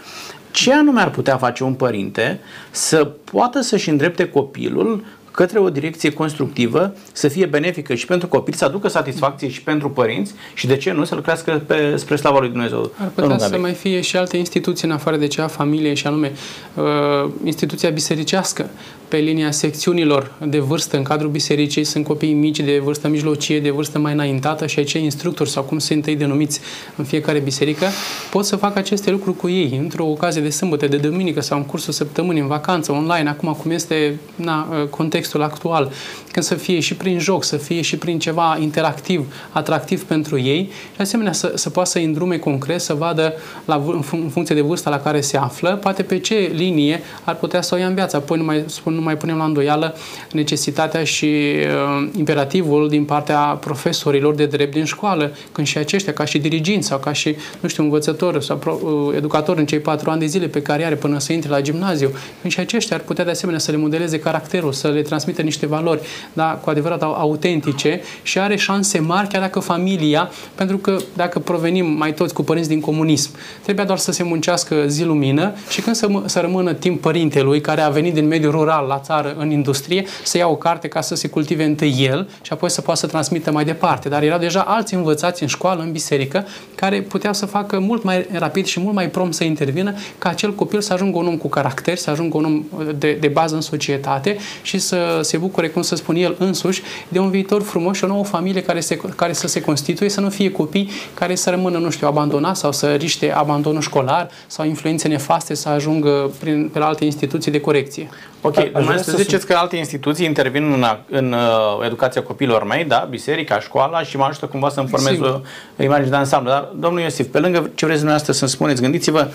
Ce 0.51 0.73
anume 0.73 1.01
ar 1.01 1.11
putea 1.11 1.37
face 1.37 1.65
un 1.65 1.75
părinte 1.75 2.41
să 2.71 3.05
poată 3.05 3.61
să-și 3.61 3.89
îndrepte 3.89 4.29
copilul 4.29 5.05
către 5.33 5.59
o 5.59 5.71
direcție 5.71 6.13
constructivă, 6.13 6.95
să 7.13 7.29
fie 7.29 7.47
benefică 7.47 7.95
și 7.95 8.07
pentru 8.07 8.29
copil, 8.29 8.55
să 8.55 8.65
aducă 8.65 8.89
satisfacție 8.89 9.49
și 9.49 9.63
pentru 9.63 9.91
părinți 9.91 10.33
și 10.55 10.67
de 10.67 10.77
ce 10.77 10.93
nu 10.93 11.05
să-l 11.05 11.23
crească 11.23 11.63
pe, 11.67 11.97
spre 11.97 12.17
slava 12.17 12.39
lui 12.39 12.49
Dumnezeu. 12.49 12.91
Ar 12.97 13.09
putea 13.15 13.39
să 13.39 13.59
mai 13.59 13.73
fie 13.73 14.01
și 14.01 14.17
alte 14.17 14.37
instituții 14.37 14.89
în 14.89 14.95
afară 14.95 15.17
de 15.17 15.27
cea 15.27 15.47
familie 15.47 15.95
și 15.95 16.07
anume 16.07 16.33
uh, 16.75 17.31
instituția 17.45 17.91
bisericească 17.91 18.71
pe 19.13 19.19
linia 19.19 19.51
secțiunilor 19.51 20.33
de 20.45 20.59
vârstă 20.59 20.97
în 20.97 21.03
cadrul 21.03 21.31
bisericii. 21.31 21.85
Sunt 21.85 22.05
copii 22.05 22.33
mici 22.33 22.61
de 22.61 22.79
vârstă 22.85 23.09
mijlocie, 23.09 23.61
de 23.61 23.71
vârstă 23.71 23.99
mai 23.99 24.13
înaintată 24.13 24.67
și 24.67 24.79
acei 24.79 25.03
instructori 25.03 25.51
sau 25.51 25.63
cum 25.63 25.79
sunt 25.79 26.07
ei 26.07 26.17
denumiți 26.17 26.61
în 26.97 27.05
fiecare 27.05 27.39
biserică 27.39 27.87
pot 28.31 28.45
să 28.45 28.57
facă 28.57 28.79
aceste 28.79 29.11
lucruri 29.11 29.37
cu 29.37 29.49
ei 29.49 29.79
într-o 29.83 30.07
ocazie 30.07 30.43
de 30.43 30.51
sâmbătă, 30.51 30.87
de 30.87 30.97
duminică 30.97 31.41
sau 31.41 31.59
în 31.59 31.65
cursul 31.65 31.93
săptămânii, 31.93 32.41
în 32.41 32.47
vacanță, 32.47 32.93
online, 32.93 33.29
acum 33.29 33.53
cum 33.53 33.71
este 33.71 34.19
na, 34.35 34.67
contextul 34.91 35.43
actual, 35.43 35.93
când 36.31 36.45
să 36.45 36.55
fie 36.55 36.81
și 36.81 36.95
prin 36.95 37.19
joc, 37.19 37.45
să 37.45 37.57
fie 37.57 37.81
și 37.81 37.97
prin 37.97 38.19
ceva 38.19 38.59
interactiv, 38.61 39.35
atractiv 39.51 40.05
pentru 40.05 40.41
ei 40.41 40.71
și 40.95 41.01
asemenea 41.01 41.33
să, 41.33 41.53
să 41.55 41.71
poată 41.71 41.89
să 41.89 41.99
îndrume 41.99 42.37
concret, 42.37 42.81
să 42.81 42.95
vadă 42.95 43.33
la, 43.65 43.83
în 44.13 44.29
funcție 44.29 44.55
de 44.55 44.61
vârsta 44.61 44.91
la 44.91 44.99
care 44.99 45.21
se 45.21 45.37
află, 45.37 45.79
poate 45.83 46.03
pe 46.03 46.19
ce 46.19 46.51
linie 46.55 47.03
ar 47.25 47.35
putea 47.37 47.63
să 47.63 47.75
o 47.75 47.79
ia 47.79 47.87
în 47.87 47.95
viață. 47.95 48.17
Apoi 48.17 48.39
nu 48.39 48.45
mai 48.45 48.65
spun 48.67 49.01
mai 49.03 49.17
punem 49.17 49.37
la 49.37 49.45
îndoială 49.45 49.97
necesitatea 50.33 51.05
și 51.05 51.27
uh, 51.27 52.09
imperativul 52.17 52.89
din 52.89 53.05
partea 53.05 53.39
profesorilor 53.39 54.35
de 54.35 54.47
drept 54.47 54.73
din 54.73 54.85
școală, 54.85 55.33
când 55.53 55.67
și 55.67 55.79
aceștia, 55.79 56.13
ca 56.13 56.25
și 56.25 56.39
diriginți 56.39 56.87
sau 56.87 56.99
ca 56.99 57.13
și, 57.13 57.37
nu 57.61 57.69
știu, 57.69 57.83
învățători 57.83 58.45
sau 58.45 58.57
pro, 58.57 58.79
uh, 58.83 59.17
educatori 59.17 59.59
în 59.59 59.67
cei 59.67 59.79
patru 59.79 60.11
ani 60.11 60.21
de 60.21 60.27
zile 60.27 60.47
pe 60.47 60.63
care 60.63 60.85
are 60.85 60.95
până 60.95 61.19
să 61.19 61.33
intre 61.33 61.51
la 61.51 61.61
gimnaziu, 61.61 62.11
când 62.41 62.53
și 62.53 62.61
aceștia 62.61 62.97
ar 62.97 63.03
putea 63.03 63.25
de 63.25 63.31
asemenea 63.31 63.61
să 63.61 63.71
le 63.71 63.77
modeleze 63.77 64.19
caracterul, 64.19 64.73
să 64.73 64.89
le 64.89 65.03
transmită 65.03 65.43
niște 65.43 65.67
valori, 65.67 66.01
da, 66.33 66.45
cu 66.45 66.71
adevărat 66.71 67.03
autentice 67.03 68.01
și 68.23 68.39
are 68.39 68.57
șanse 68.57 68.99
mari 68.99 69.29
chiar 69.29 69.41
dacă 69.41 69.59
familia, 69.61 70.31
pentru 70.55 70.77
că 70.77 70.97
dacă 71.17 71.39
provenim 71.39 71.87
mai 71.87 72.15
toți 72.15 72.35
cu 72.35 72.43
părinți 72.43 72.69
din 72.69 72.81
comunism, 72.81 73.31
trebuia 73.63 73.85
doar 73.85 73.99
să 73.99 74.13
se 74.13 74.23
muncească 74.23 74.85
zi 74.87 75.05
lumină 75.05 75.53
și 75.69 75.81
când 75.81 75.97
să, 75.97 76.09
să 76.25 76.41
rămână 76.41 76.73
timp 76.73 77.01
părintelui 77.01 77.61
care 77.61 77.81
a 77.81 77.89
venit 77.89 78.15
din 78.15 78.27
mediul 78.27 78.51
rural 78.51 78.87
la 78.93 78.99
țară 78.99 79.35
în 79.39 79.51
industrie 79.51 80.05
să 80.23 80.37
ia 80.37 80.47
o 80.47 80.57
carte 80.57 80.89
ca 80.89 81.01
să 81.01 81.15
se 81.15 81.29
cultive 81.29 81.65
întâi 81.65 81.95
el 81.99 82.29
și 82.43 82.53
apoi 82.53 82.71
să 82.71 82.81
poată 82.81 83.01
să 83.01 83.07
transmită 83.07 83.53
mai 83.53 83.65
departe. 83.65 84.09
Dar 84.09 84.23
erau 84.23 84.39
deja 84.39 84.61
alți 84.61 84.95
învățați 84.95 85.43
în 85.43 85.49
școală, 85.49 85.83
în 85.83 85.93
biserică, 85.93 86.47
care 86.75 87.01
puteau 87.01 87.33
să 87.33 87.47
facă 87.47 87.79
mult 87.79 88.03
mai 88.03 88.27
rapid 88.33 88.65
și 88.67 88.81
mult 88.81 88.95
mai 88.95 89.09
prompt 89.09 89.35
să 89.35 89.45
intervină 89.45 89.95
ca 90.19 90.29
acel 90.29 90.55
copil 90.55 90.81
să 90.81 90.93
ajungă 90.93 91.19
un 91.19 91.27
om 91.27 91.37
cu 91.37 91.49
caracter, 91.49 91.97
să 91.97 92.11
ajungă 92.11 92.37
un 92.37 92.45
om 92.45 92.65
de, 92.99 93.13
de 93.21 93.29
bază 93.29 93.55
în 93.55 93.61
societate 93.61 94.37
și 94.63 94.79
să 94.79 95.19
se 95.23 95.37
bucure, 95.37 95.69
cum 95.69 95.83
să 95.83 95.95
spun 95.95 96.17
el 96.17 96.37
însuși, 96.39 96.83
de 97.09 97.19
un 97.19 97.31
viitor 97.31 97.63
frumos 97.63 97.97
și 97.97 98.05
o 98.05 98.07
nouă 98.07 98.25
familie 98.25 98.63
care, 98.63 98.81
se, 98.81 98.97
care 98.97 99.33
să 99.33 99.47
se 99.47 99.61
constituie, 99.61 100.09
să 100.09 100.21
nu 100.21 100.29
fie 100.29 100.51
copii 100.51 100.91
care 101.15 101.35
să 101.35 101.51
rămână, 101.51 101.79
nu 101.79 101.91
știu, 101.91 102.07
abandonați 102.07 102.61
sau 102.61 102.73
să 102.73 102.95
riște 102.95 103.33
abandonul 103.33 103.81
școlar 103.81 104.31
sau 104.47 104.67
influențe 104.67 105.09
nefaste 105.09 105.55
să 105.55 105.69
ajungă 105.69 106.31
prin, 106.41 106.69
pe 106.73 106.79
la 106.79 106.87
alte 106.87 107.05
instituții 107.05 107.51
de 107.51 107.61
corecție. 107.61 108.09
Ok, 108.45 108.55
dumneavoastră 108.55 109.17
ziceți 109.17 109.47
că 109.47 109.55
alte 109.55 109.77
instituții 109.77 110.27
intervin 110.27 110.73
în, 110.73 110.85
în 111.09 111.33
uh, 111.33 111.85
educația 111.85 112.23
copiilor 112.23 112.65
mei, 112.65 112.85
da, 112.85 113.07
biserica, 113.11 113.61
școala 113.61 114.03
și 114.03 114.17
mă 114.17 114.25
ajută 114.25 114.47
cumva 114.47 114.69
să-mi 114.69 114.89
formez 114.89 115.19
o 115.21 115.41
imagine 115.83 116.09
de 116.09 116.17
ansamblu. 116.17 116.51
Dar, 116.51 116.69
domnul 116.79 117.01
Iosif, 117.01 117.27
pe 117.27 117.39
lângă 117.39 117.59
ce 117.59 117.85
vreți 117.85 118.01
dumneavoastră 118.01 118.33
să-mi 118.33 118.51
spuneți, 118.51 118.81
gândiți-vă 118.81 119.29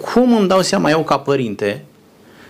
cum 0.00 0.36
îmi 0.36 0.48
dau 0.48 0.60
seama 0.60 0.90
eu 0.90 1.02
ca 1.02 1.18
părinte 1.18 1.84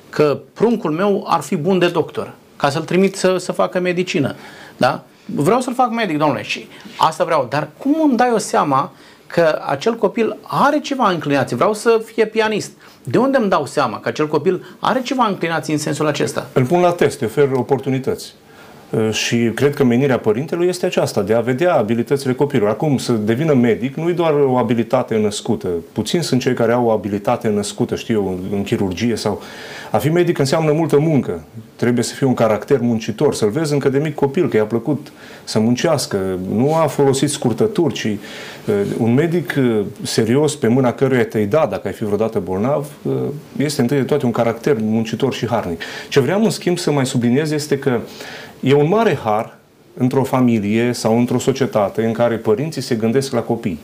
că 0.08 0.38
pruncul 0.52 0.90
meu 0.90 1.26
ar 1.28 1.40
fi 1.40 1.56
bun 1.56 1.78
de 1.78 1.88
doctor, 1.88 2.32
ca 2.56 2.70
să-l 2.70 2.82
trimit 2.82 3.16
să, 3.16 3.36
să 3.36 3.52
facă 3.52 3.80
medicină, 3.80 4.34
da? 4.76 5.04
Vreau 5.24 5.60
să-l 5.60 5.74
fac 5.74 5.90
medic, 5.90 6.18
domnule, 6.18 6.42
și 6.42 6.68
asta 6.96 7.24
vreau, 7.24 7.46
dar 7.50 7.68
cum 7.76 7.96
îmi 8.02 8.16
dai 8.16 8.30
o 8.34 8.38
seama 8.38 8.92
că 9.26 9.62
acel 9.66 9.94
copil 9.94 10.36
are 10.42 10.80
ceva 10.80 11.10
înclinație, 11.10 11.56
vreau 11.56 11.74
să 11.74 12.02
fie 12.04 12.26
pianist, 12.26 12.70
de 13.11 13.18
unde 13.18 13.37
îmi 13.37 13.49
dau 13.49 13.66
seama 13.66 14.01
că 14.01 14.09
acel 14.09 14.29
copil 14.29 14.77
are 14.79 15.01
ceva 15.03 15.27
înclinații 15.27 15.73
în 15.73 15.79
sensul 15.79 16.07
acesta? 16.07 16.47
Îl 16.53 16.64
pun 16.64 16.81
la 16.81 16.90
test, 16.90 17.21
îi 17.21 17.27
ofer 17.27 17.49
oportunități. 17.53 18.35
Uh, 18.90 19.12
și 19.12 19.51
cred 19.55 19.75
că 19.75 19.85
menirea 19.85 20.18
părintelui 20.18 20.68
este 20.68 20.87
aceasta, 20.87 21.23
de 21.23 21.35
a 21.35 21.40
vedea 21.40 21.75
abilitățile 21.75 22.33
copilului. 22.33 22.73
Acum, 22.73 22.99
să 22.99 23.12
devină 23.12 23.55
medic 23.55 23.94
nu 23.94 24.09
e 24.09 24.12
doar 24.12 24.33
o 24.33 24.57
abilitate 24.57 25.16
născută. 25.16 25.68
Puțin 25.92 26.23
sunt 26.23 26.40
cei 26.40 26.55
care 26.55 26.73
au 26.73 26.87
o 26.87 26.90
abilitate 26.90 27.49
născută, 27.49 27.94
știu 27.97 28.14
eu, 28.14 28.38
în 28.57 28.62
chirurgie 28.62 29.16
sau... 29.16 29.42
A 29.90 29.99
fi 29.99 30.09
medic 30.09 30.38
înseamnă 30.38 30.73
multă 30.73 30.99
muncă. 30.99 31.42
Trebuie 31.77 32.05
să 32.05 32.14
fie 32.14 32.27
un 32.27 32.35
caracter 32.35 32.81
muncitor, 32.81 33.35
să-l 33.35 33.51
vezi 33.51 33.73
încă 33.73 33.88
de 33.88 33.99
mic 33.99 34.14
copil, 34.14 34.49
că 34.49 34.57
i-a 34.57 34.64
plăcut 34.64 35.12
să 35.44 35.59
muncească. 35.59 36.38
Nu 36.55 36.75
a 36.75 36.87
folosit 36.87 37.31
scurtături, 37.31 37.94
ci 37.94 38.05
uh, 38.05 38.18
un 38.98 39.14
medic 39.14 39.54
uh, 39.59 39.81
serios, 40.02 40.57
pe 40.57 40.68
mâna 40.68 40.92
căruia 40.92 41.24
te-ai 41.24 41.46
da, 41.46 41.66
dacă 41.70 41.87
ai 41.88 41.92
fi 41.92 42.04
vreodată 42.04 42.38
bolnav, 42.38 42.87
este 43.57 43.81
întâi 43.81 43.96
de 43.96 44.02
toate 44.02 44.24
un 44.24 44.33
caracter 44.33 44.76
muncitor 44.81 45.33
și 45.33 45.46
harnic. 45.46 45.83
Ce 46.09 46.20
vreau, 46.20 46.44
în 46.44 46.50
schimb, 46.50 46.78
să 46.78 46.90
mai 46.90 47.07
subliniez 47.07 47.50
este 47.50 47.78
că 47.78 48.00
E 48.61 48.74
un 48.74 48.88
mare 48.88 49.18
har 49.24 49.57
într-o 49.96 50.24
familie 50.24 50.92
sau 50.92 51.18
într-o 51.18 51.38
societate 51.38 52.04
în 52.04 52.12
care 52.12 52.37
părinții 52.37 52.83
se 52.83 52.94
gândesc 52.94 53.33
la 53.33 53.40
copii. 53.40 53.78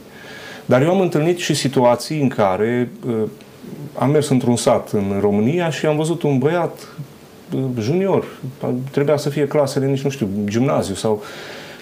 Dar 0.64 0.82
eu 0.82 0.90
am 0.90 1.00
întâlnit 1.00 1.38
și 1.38 1.54
situații 1.54 2.20
în 2.20 2.28
care 2.28 2.90
uh, 3.06 3.14
am 3.98 4.10
mers 4.10 4.28
într-un 4.28 4.56
sat 4.56 4.90
în 4.92 5.18
România 5.20 5.70
și 5.70 5.86
am 5.86 5.96
văzut 5.96 6.22
un 6.22 6.38
băiat 6.38 6.88
uh, 7.54 7.60
junior, 7.80 8.24
trebuia 8.90 9.16
să 9.16 9.28
fie 9.28 9.46
clasele, 9.46 9.86
nici 9.86 10.02
nu 10.02 10.10
știu, 10.10 10.28
gimnaziu 10.44 10.94
sau... 10.94 11.22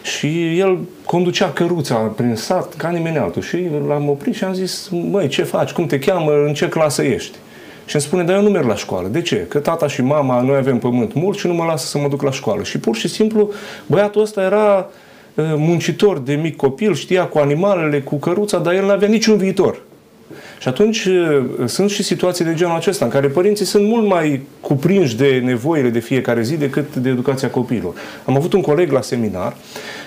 Și 0.02 0.58
el 0.58 0.78
conducea 1.04 1.50
căruța 1.50 1.96
prin 1.96 2.34
sat 2.34 2.74
ca 2.74 2.88
nimeni 2.88 3.18
altul. 3.18 3.42
Și 3.42 3.68
l-am 3.88 4.08
oprit 4.08 4.34
și 4.34 4.44
am 4.44 4.54
zis, 4.54 4.88
măi, 5.10 5.28
ce 5.28 5.42
faci, 5.42 5.70
cum 5.70 5.86
te 5.86 5.98
cheamă, 5.98 6.32
în 6.46 6.54
ce 6.54 6.68
clasă 6.68 7.02
ești? 7.02 7.36
Și 7.84 7.94
îmi 7.94 8.04
spune, 8.04 8.22
dar 8.22 8.36
eu 8.36 8.42
nu 8.42 8.50
merg 8.50 8.66
la 8.66 8.74
școală. 8.74 9.08
De 9.08 9.22
ce? 9.22 9.46
Că 9.48 9.58
tata 9.58 9.86
și 9.86 10.02
mama, 10.02 10.40
noi 10.40 10.56
avem 10.56 10.78
pământ 10.78 11.14
mult 11.14 11.38
și 11.38 11.46
nu 11.46 11.54
mă 11.54 11.64
lasă 11.64 11.86
să 11.86 11.98
mă 11.98 12.08
duc 12.08 12.22
la 12.22 12.30
școală. 12.30 12.62
Și 12.62 12.78
pur 12.78 12.96
și 12.96 13.08
simplu, 13.08 13.50
băiatul 13.86 14.22
ăsta 14.22 14.42
era 14.42 14.90
uh, 15.34 15.44
muncitor 15.56 16.18
de 16.18 16.34
mic 16.34 16.56
copil, 16.56 16.94
știa 16.94 17.24
cu 17.24 17.38
animalele, 17.38 18.00
cu 18.00 18.16
căruța, 18.16 18.58
dar 18.58 18.74
el 18.74 18.84
nu 18.84 18.90
avea 18.90 19.08
niciun 19.08 19.36
viitor. 19.36 19.82
Și 20.58 20.68
atunci 20.68 21.04
uh, 21.04 21.44
sunt 21.66 21.90
și 21.90 22.02
situații 22.02 22.44
de 22.44 22.54
genul 22.54 22.76
acesta, 22.76 23.04
în 23.04 23.10
care 23.10 23.26
părinții 23.26 23.64
sunt 23.64 23.86
mult 23.86 24.06
mai 24.06 24.40
cuprinși 24.60 25.16
de 25.16 25.40
nevoile 25.44 25.88
de 25.88 25.98
fiecare 25.98 26.42
zi 26.42 26.56
decât 26.56 26.96
de 26.96 27.08
educația 27.08 27.50
copiilor. 27.50 27.94
Am 28.24 28.36
avut 28.36 28.52
un 28.52 28.60
coleg 28.60 28.90
la 28.90 29.00
seminar 29.00 29.56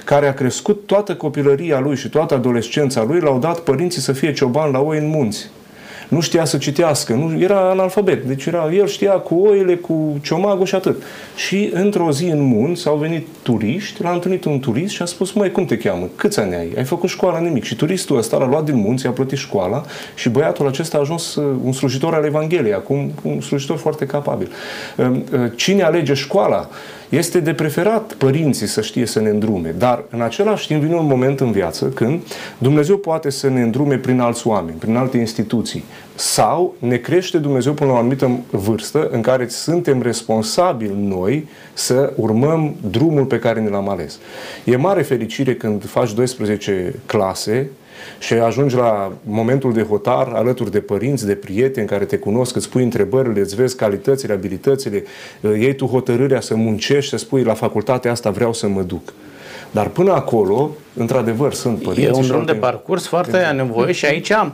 care 0.05 0.27
a 0.27 0.33
crescut 0.33 0.85
toată 0.85 1.15
copilăria 1.15 1.79
lui 1.79 1.95
și 1.95 2.09
toată 2.09 2.33
adolescența 2.33 3.03
lui, 3.03 3.19
l-au 3.19 3.39
dat 3.39 3.59
părinții 3.59 4.01
să 4.01 4.11
fie 4.11 4.33
cioban 4.33 4.71
la 4.71 4.79
oi 4.79 4.97
în 4.97 5.07
munți 5.07 5.49
nu 6.07 6.19
știa 6.19 6.45
să 6.45 6.57
citească, 6.57 7.13
nu, 7.13 7.39
era 7.39 7.69
analfabet. 7.69 8.23
Deci 8.23 8.45
era, 8.45 8.69
el 8.73 8.87
știa 8.87 9.11
cu 9.11 9.35
oile, 9.35 9.75
cu 9.75 10.19
ciomagul 10.21 10.65
și 10.65 10.75
atât. 10.75 11.03
Și 11.35 11.69
într-o 11.73 12.11
zi 12.11 12.25
în 12.25 12.41
munți 12.41 12.87
au 12.87 12.95
venit 12.95 13.27
turiști, 13.41 14.01
l-a 14.01 14.11
întâlnit 14.11 14.45
un 14.45 14.59
turist 14.59 14.93
și 14.93 15.01
a 15.01 15.05
spus, 15.05 15.31
măi, 15.31 15.51
cum 15.51 15.65
te 15.65 15.77
cheamă? 15.77 16.09
Câți 16.15 16.39
ani 16.39 16.55
ai? 16.55 16.71
Ai 16.77 16.83
făcut 16.83 17.09
școala 17.09 17.39
nimic. 17.39 17.63
Și 17.63 17.75
turistul 17.75 18.17
ăsta 18.17 18.37
l-a 18.37 18.47
luat 18.47 18.63
din 18.63 18.75
munți, 18.75 19.07
a 19.07 19.11
plătit 19.11 19.37
școala 19.37 19.85
și 20.15 20.29
băiatul 20.29 20.67
acesta 20.67 20.97
a 20.97 20.99
ajuns 20.99 21.35
uh, 21.35 21.55
un 21.63 21.71
slujitor 21.71 22.13
al 22.13 22.25
Evangheliei, 22.25 22.73
acum 22.73 23.11
un 23.21 23.41
slujitor 23.41 23.77
foarte 23.77 24.05
capabil. 24.05 24.51
Uh, 24.97 25.05
uh, 25.09 25.51
cine 25.55 25.83
alege 25.83 26.13
școala? 26.13 26.69
Este 27.15 27.39
de 27.39 27.54
preferat 27.54 28.13
părinții 28.13 28.67
să 28.67 28.82
știe 28.82 29.06
să 29.06 29.19
ne 29.19 29.30
îndrume, 29.30 29.75
dar 29.78 30.04
în 30.10 30.21
același 30.21 30.67
timp 30.67 30.82
vine 30.82 30.95
un 30.95 31.06
moment 31.06 31.39
în 31.39 31.51
viață 31.51 31.86
când 31.86 32.21
Dumnezeu 32.58 32.97
poate 32.97 33.30
să 33.30 33.49
ne 33.49 33.62
îndrume 33.62 33.97
prin 33.97 34.19
alți 34.19 34.47
oameni, 34.47 34.78
prin 34.78 34.95
alte 34.95 35.17
instituții, 35.17 35.84
sau 36.15 36.75
ne 36.80 36.97
crește 36.97 37.38
Dumnezeu 37.38 37.73
până 37.73 37.89
la 37.89 37.95
o 37.95 37.99
anumită 37.99 38.39
vârstă 38.49 39.10
în 39.12 39.21
care 39.21 39.47
suntem 39.47 40.01
responsabili 40.01 40.95
noi 40.97 41.47
să 41.73 42.13
urmăm 42.15 42.75
drumul 42.89 43.25
pe 43.25 43.39
care 43.39 43.60
ne 43.60 43.69
l-am 43.69 43.89
ales. 43.89 44.19
E 44.63 44.75
mare 44.75 45.01
fericire 45.01 45.56
când 45.56 45.86
faci 45.86 46.13
12 46.13 46.99
clase 47.06 47.69
și 48.19 48.34
ajungi 48.34 48.75
la 48.75 49.12
momentul 49.23 49.73
de 49.73 49.84
hotar 49.84 50.27
alături 50.34 50.71
de 50.71 50.79
părinți, 50.79 51.25
de 51.25 51.36
prieteni 51.36 51.88
care 51.88 52.05
te 52.05 52.17
cunosc, 52.17 52.55
îți 52.55 52.69
pui 52.69 52.84
întrebările, 52.84 53.39
îți 53.39 53.55
vezi 53.55 53.75
calitățile, 53.75 54.34
abilitățile, 54.34 55.03
iei 55.41 55.75
tu 55.75 55.86
hotărârea 55.86 56.41
să 56.41 56.55
muncești, 56.55 57.10
să 57.10 57.17
spui 57.17 57.43
la 57.43 57.53
facultatea 57.53 58.12
asta 58.12 58.29
vreau 58.29 58.53
să 58.53 58.67
mă 58.67 58.81
duc. 58.81 59.13
Dar 59.71 59.88
până 59.88 60.12
acolo, 60.12 60.71
într-adevăr, 60.93 61.53
sunt 61.53 61.81
părinți. 61.81 62.10
E 62.10 62.12
un 62.12 62.27
drum 62.27 62.45
de 62.45 62.53
parcurs 62.53 63.08
foarte 63.08 63.38
exact. 63.38 63.55
nevoie 63.55 63.91
și 63.91 64.05
aici 64.05 64.29
uh, 64.29 64.49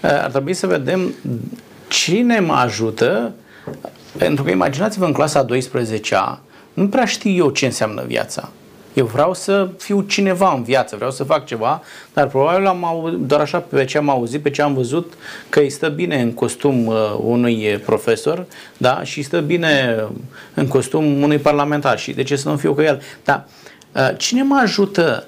ar 0.00 0.30
trebui 0.30 0.54
să 0.54 0.66
vedem 0.66 1.14
cine 1.88 2.40
mă 2.40 2.52
ajută, 2.52 3.32
pentru 4.18 4.44
că 4.44 4.50
imaginați-vă 4.50 5.04
în 5.04 5.12
clasa 5.12 5.44
12-a, 5.44 6.40
nu 6.74 6.88
prea 6.88 7.04
știu 7.04 7.30
eu 7.30 7.50
ce 7.50 7.64
înseamnă 7.64 8.04
viața. 8.06 8.50
Eu 8.96 9.06
vreau 9.06 9.34
să 9.34 9.68
fiu 9.78 10.00
cineva 10.00 10.52
în 10.52 10.62
viață, 10.62 10.96
vreau 10.96 11.10
să 11.10 11.24
fac 11.24 11.46
ceva, 11.46 11.82
dar 12.12 12.26
probabil 12.26 12.66
am 12.66 12.84
auzit, 12.84 13.18
doar 13.18 13.40
așa 13.40 13.58
pe 13.58 13.84
ce 13.84 13.98
am 13.98 14.08
auzit, 14.08 14.42
pe 14.42 14.50
ce 14.50 14.62
am 14.62 14.74
văzut, 14.74 15.12
că 15.48 15.60
îi 15.60 15.70
stă 15.70 15.88
bine 15.88 16.20
în 16.20 16.32
costum 16.32 16.86
uh, 16.86 16.94
unui 17.20 17.80
profesor, 17.84 18.46
da, 18.76 19.02
și 19.02 19.22
stă 19.22 19.40
bine 19.40 20.04
în 20.54 20.66
costum 20.66 21.22
unui 21.22 21.38
parlamentar 21.38 21.98
și 21.98 22.12
de 22.12 22.22
ce 22.22 22.36
să 22.36 22.48
nu 22.48 22.56
fiu 22.56 22.74
cu 22.74 22.80
el. 22.80 23.02
Dar 23.24 23.46
uh, 23.92 24.10
cine 24.16 24.42
mă 24.42 24.60
ajută 24.62 25.26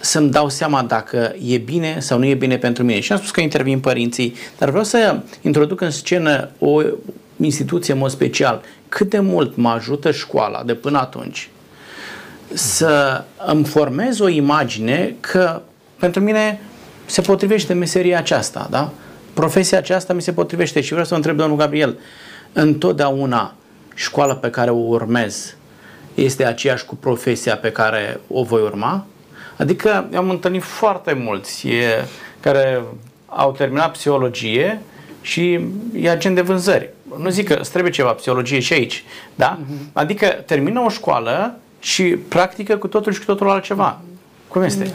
să-mi 0.00 0.30
dau 0.30 0.48
seama 0.48 0.82
dacă 0.82 1.34
e 1.44 1.58
bine 1.58 1.96
sau 2.00 2.18
nu 2.18 2.24
e 2.24 2.34
bine 2.34 2.56
pentru 2.56 2.84
mine. 2.84 3.00
Și 3.00 3.12
am 3.12 3.18
spus 3.18 3.30
că 3.30 3.40
intervin 3.40 3.80
părinții, 3.80 4.34
dar 4.58 4.68
vreau 4.68 4.84
să 4.84 5.20
introduc 5.40 5.80
în 5.80 5.90
scenă 5.90 6.48
o 6.58 6.80
instituție 7.36 7.92
în 7.92 7.98
mod 7.98 8.10
special. 8.10 8.62
Cât 8.88 9.10
de 9.10 9.18
mult 9.18 9.56
mă 9.56 9.68
ajută 9.68 10.10
școala 10.10 10.62
de 10.62 10.74
până 10.74 10.98
atunci 10.98 11.48
să 12.52 13.24
îmi 13.46 13.64
formez 13.64 14.18
o 14.18 14.28
imagine 14.28 15.14
că 15.20 15.62
pentru 15.98 16.20
mine 16.20 16.60
se 17.06 17.20
potrivește 17.20 17.72
meseria 17.72 18.18
aceasta, 18.18 18.66
da? 18.70 18.90
Profesia 19.34 19.78
aceasta 19.78 20.12
mi 20.12 20.22
se 20.22 20.32
potrivește 20.32 20.80
și 20.80 20.90
vreau 20.90 21.04
să 21.04 21.14
întreb 21.14 21.36
domnul 21.36 21.56
Gabriel, 21.56 21.98
întotdeauna 22.52 23.54
școala 23.94 24.34
pe 24.34 24.50
care 24.50 24.70
o 24.70 24.76
urmez 24.76 25.56
este 26.14 26.44
aceeași 26.44 26.84
cu 26.84 26.96
profesia 26.96 27.56
pe 27.56 27.72
care 27.72 28.20
o 28.28 28.42
voi 28.42 28.62
urma? 28.62 29.06
Adică 29.56 30.08
am 30.16 30.30
întâlnit 30.30 30.62
foarte 30.62 31.12
mulți 31.12 31.68
e, 31.68 32.04
care 32.40 32.82
au 33.26 33.52
terminat 33.52 33.92
psihologie 33.92 34.80
și 35.20 35.60
e 35.94 36.10
agent 36.10 36.34
de 36.34 36.40
vânzări. 36.40 36.90
Nu 37.18 37.28
zic 37.28 37.48
că 37.48 37.54
trebuie 37.54 37.92
ceva 37.92 38.12
psihologie 38.12 38.58
și 38.58 38.72
aici, 38.72 39.04
da? 39.34 39.58
Uh-huh. 39.58 39.92
Adică 39.92 40.26
termină 40.26 40.80
o 40.80 40.88
școală 40.88 41.58
și 41.80 42.02
practică 42.02 42.76
cu 42.76 42.86
totul 42.86 43.12
și 43.12 43.18
cu 43.18 43.24
totul 43.24 43.50
altceva. 43.50 44.00
Cum 44.48 44.62
este? 44.62 44.94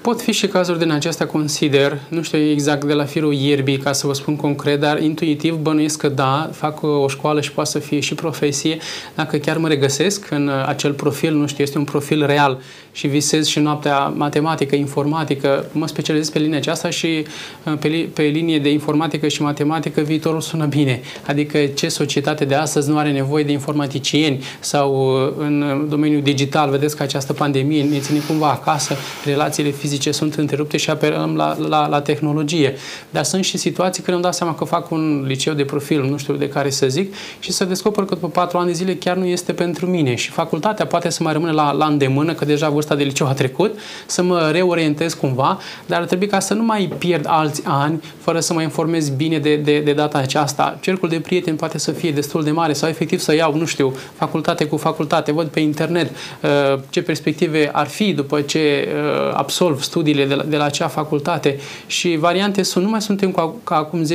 Pot 0.00 0.20
fi 0.20 0.32
și 0.32 0.46
cazuri 0.46 0.78
din 0.78 0.90
acestea, 0.90 1.26
consider, 1.26 1.98
nu 2.08 2.22
știu 2.22 2.38
exact 2.38 2.84
de 2.84 2.92
la 2.92 3.04
firul 3.04 3.34
ierbii 3.34 3.78
ca 3.78 3.92
să 3.92 4.06
vă 4.06 4.12
spun 4.12 4.36
concret, 4.36 4.80
dar 4.80 5.02
intuitiv 5.02 5.54
bănuiesc 5.54 5.98
că 5.98 6.08
da, 6.08 6.50
fac 6.52 6.82
o 6.82 7.08
școală 7.08 7.40
și 7.40 7.52
poate 7.52 7.70
să 7.70 7.78
fie 7.78 8.00
și 8.00 8.14
profesie, 8.14 8.78
dacă 9.14 9.36
chiar 9.36 9.56
mă 9.56 9.68
regăsesc 9.68 10.30
în 10.30 10.50
acel 10.66 10.92
profil, 10.92 11.34
nu 11.34 11.46
știu, 11.46 11.64
este 11.64 11.78
un 11.78 11.84
profil 11.84 12.26
real 12.26 12.60
și 12.94 13.06
visez 13.06 13.46
și 13.46 13.58
noaptea 13.58 13.98
matematică, 13.98 14.76
informatică, 14.76 15.64
mă 15.72 15.86
specializez 15.86 16.30
pe 16.30 16.38
linia 16.38 16.56
aceasta 16.56 16.90
și 16.90 17.26
uh, 17.64 17.72
pe, 17.78 18.08
pe 18.14 18.22
linie 18.22 18.58
de 18.58 18.70
informatică 18.70 19.28
și 19.28 19.42
matematică 19.42 20.00
viitorul 20.00 20.40
sună 20.40 20.64
bine. 20.64 21.00
Adică 21.26 21.58
ce 21.66 21.88
societate 21.88 22.44
de 22.44 22.54
astăzi 22.54 22.90
nu 22.90 22.98
are 22.98 23.12
nevoie 23.12 23.44
de 23.44 23.52
informaticieni 23.52 24.42
sau 24.60 25.22
uh, 25.26 25.32
în 25.38 25.86
domeniul 25.88 26.22
digital, 26.22 26.70
vedeți 26.70 26.96
că 26.96 27.02
această 27.02 27.32
pandemie 27.32 27.82
ne 27.82 27.98
ține 27.98 28.18
cumva 28.28 28.50
acasă, 28.50 28.94
relațiile 29.24 29.70
fizice 29.70 30.10
sunt 30.10 30.34
întrerupte 30.34 30.76
și 30.76 30.90
apelăm 30.90 31.36
la, 31.36 31.56
la, 31.68 31.88
la 31.88 32.00
tehnologie. 32.00 32.74
Dar 33.10 33.24
sunt 33.24 33.44
și 33.44 33.56
situații 33.56 34.02
când 34.02 34.14
îmi 34.14 34.22
dau 34.22 34.32
seama 34.32 34.54
că 34.54 34.64
fac 34.64 34.90
un 34.90 35.24
liceu 35.26 35.54
de 35.54 35.64
profil, 35.64 36.02
nu 36.02 36.16
știu 36.16 36.34
de 36.34 36.48
care 36.48 36.70
să 36.70 36.86
zic, 36.88 37.14
și 37.38 37.52
să 37.52 37.64
descoper 37.64 38.04
că 38.04 38.14
după 38.14 38.28
patru 38.28 38.58
ani 38.58 38.66
de 38.66 38.72
zile 38.72 38.94
chiar 38.94 39.16
nu 39.16 39.24
este 39.24 39.52
pentru 39.52 39.86
mine 39.86 40.14
și 40.14 40.30
facultatea 40.30 40.86
poate 40.86 41.10
să 41.10 41.22
mai 41.22 41.32
rămână 41.32 41.52
la, 41.52 41.72
la 41.72 41.86
îndemână, 41.86 42.32
că 42.32 42.44
deja 42.44 42.68
vârsta 42.84 43.02
de 43.02 43.04
liceu 43.04 43.26
a 43.26 43.32
trecut, 43.32 43.78
să 44.06 44.22
mă 44.22 44.50
reorientez 44.52 45.14
cumva, 45.14 45.58
dar 45.86 46.00
ar 46.00 46.06
trebui 46.06 46.26
ca 46.26 46.40
să 46.40 46.54
nu 46.54 46.62
mai 46.62 46.92
pierd 46.98 47.24
alți 47.28 47.62
ani 47.64 48.02
fără 48.18 48.40
să 48.40 48.52
mă 48.52 48.62
informez 48.62 49.08
bine 49.08 49.38
de, 49.38 49.56
de, 49.56 49.78
de 49.78 49.92
data 49.92 50.18
aceasta. 50.18 50.78
Cercul 50.80 51.08
de 51.08 51.20
prieteni 51.20 51.56
poate 51.56 51.78
să 51.78 51.90
fie 51.90 52.10
destul 52.10 52.44
de 52.44 52.50
mare 52.50 52.72
sau 52.72 52.88
efectiv 52.88 53.18
să 53.18 53.34
iau, 53.34 53.56
nu 53.56 53.64
știu, 53.64 53.94
facultate 54.14 54.64
cu 54.64 54.76
facultate, 54.76 55.32
văd 55.32 55.46
pe 55.46 55.60
internet 55.60 56.10
uh, 56.10 56.80
ce 56.90 57.02
perspective 57.02 57.70
ar 57.72 57.86
fi 57.86 58.12
după 58.12 58.40
ce 58.40 58.88
uh, 58.88 59.34
absolv 59.34 59.82
studiile 59.82 60.24
de 60.26 60.34
la, 60.34 60.42
de 60.42 60.56
la 60.56 60.64
acea 60.64 60.88
facultate 60.88 61.58
și 61.86 62.16
variante 62.16 62.62
sunt, 62.62 62.84
nu 62.84 62.90
mai 62.90 63.02
suntem 63.02 63.32
ca, 63.32 63.54
ca 63.64 63.76
acum 63.76 64.04
10-15 64.04 64.06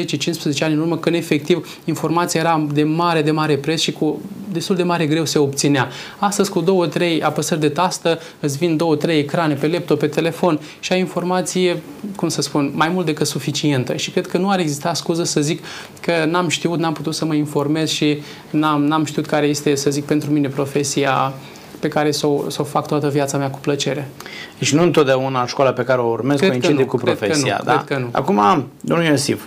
ani 0.59 0.73
în 0.73 0.79
urmă, 0.79 0.97
când 0.97 1.15
efectiv 1.15 1.79
informația 1.85 2.39
era 2.39 2.67
de 2.73 2.83
mare, 2.83 3.21
de 3.21 3.31
mare 3.31 3.57
preț 3.57 3.79
și 3.79 3.91
cu 3.91 4.21
destul 4.51 4.75
de 4.75 4.83
mare 4.83 5.05
greu 5.05 5.25
se 5.25 5.39
obținea. 5.39 5.89
Astăzi 6.17 6.49
cu 6.49 6.61
două, 6.61 6.87
trei 6.87 7.21
apăsări 7.21 7.59
de 7.59 7.69
tastă 7.69 8.19
îți 8.39 8.57
vin 8.59 8.77
două, 8.77 8.95
trei 8.95 9.19
ecrane 9.19 9.53
pe 9.53 9.67
laptop, 9.67 9.99
pe 9.99 10.07
telefon 10.07 10.59
și 10.79 10.93
ai 10.93 10.99
informație, 10.99 11.81
cum 12.15 12.27
să 12.27 12.41
spun, 12.41 12.71
mai 12.75 12.89
mult 12.89 13.05
decât 13.05 13.27
suficientă. 13.27 13.95
Și 13.95 14.11
cred 14.11 14.27
că 14.27 14.37
nu 14.37 14.49
ar 14.49 14.59
exista 14.59 14.93
scuză 14.93 15.23
să 15.23 15.41
zic 15.41 15.63
că 16.01 16.25
n-am 16.25 16.47
știut, 16.47 16.79
n-am 16.79 16.93
putut 16.93 17.15
să 17.15 17.25
mă 17.25 17.33
informez 17.33 17.89
și 17.89 18.21
n-am, 18.49 18.83
n-am 18.83 19.05
știut 19.05 19.25
care 19.25 19.45
este, 19.45 19.75
să 19.75 19.89
zic, 19.89 20.05
pentru 20.05 20.31
mine 20.31 20.47
profesia 20.47 21.33
pe 21.79 21.87
care 21.87 22.11
să 22.11 22.27
o, 22.27 22.49
să 22.49 22.61
o 22.61 22.63
fac 22.63 22.87
toată 22.87 23.09
viața 23.09 23.37
mea 23.37 23.49
cu 23.49 23.59
plăcere. 23.59 24.09
Deci 24.57 24.73
nu 24.73 24.83
întotdeauna 24.83 25.45
școala 25.45 25.71
pe 25.71 25.83
care 25.83 26.01
o 26.01 26.07
urmez 26.09 26.37
cred 26.37 26.49
coincide 26.49 26.73
nu, 26.73 26.85
cu 26.85 26.97
profesia. 26.97 27.55
Că 27.55 27.63
nu, 27.63 27.71
da? 27.71 27.83
Cred 27.83 27.97
că 27.97 28.03
nu. 28.03 28.09
Acum, 28.11 28.67
domnul 28.81 29.05
Iosif, 29.07 29.43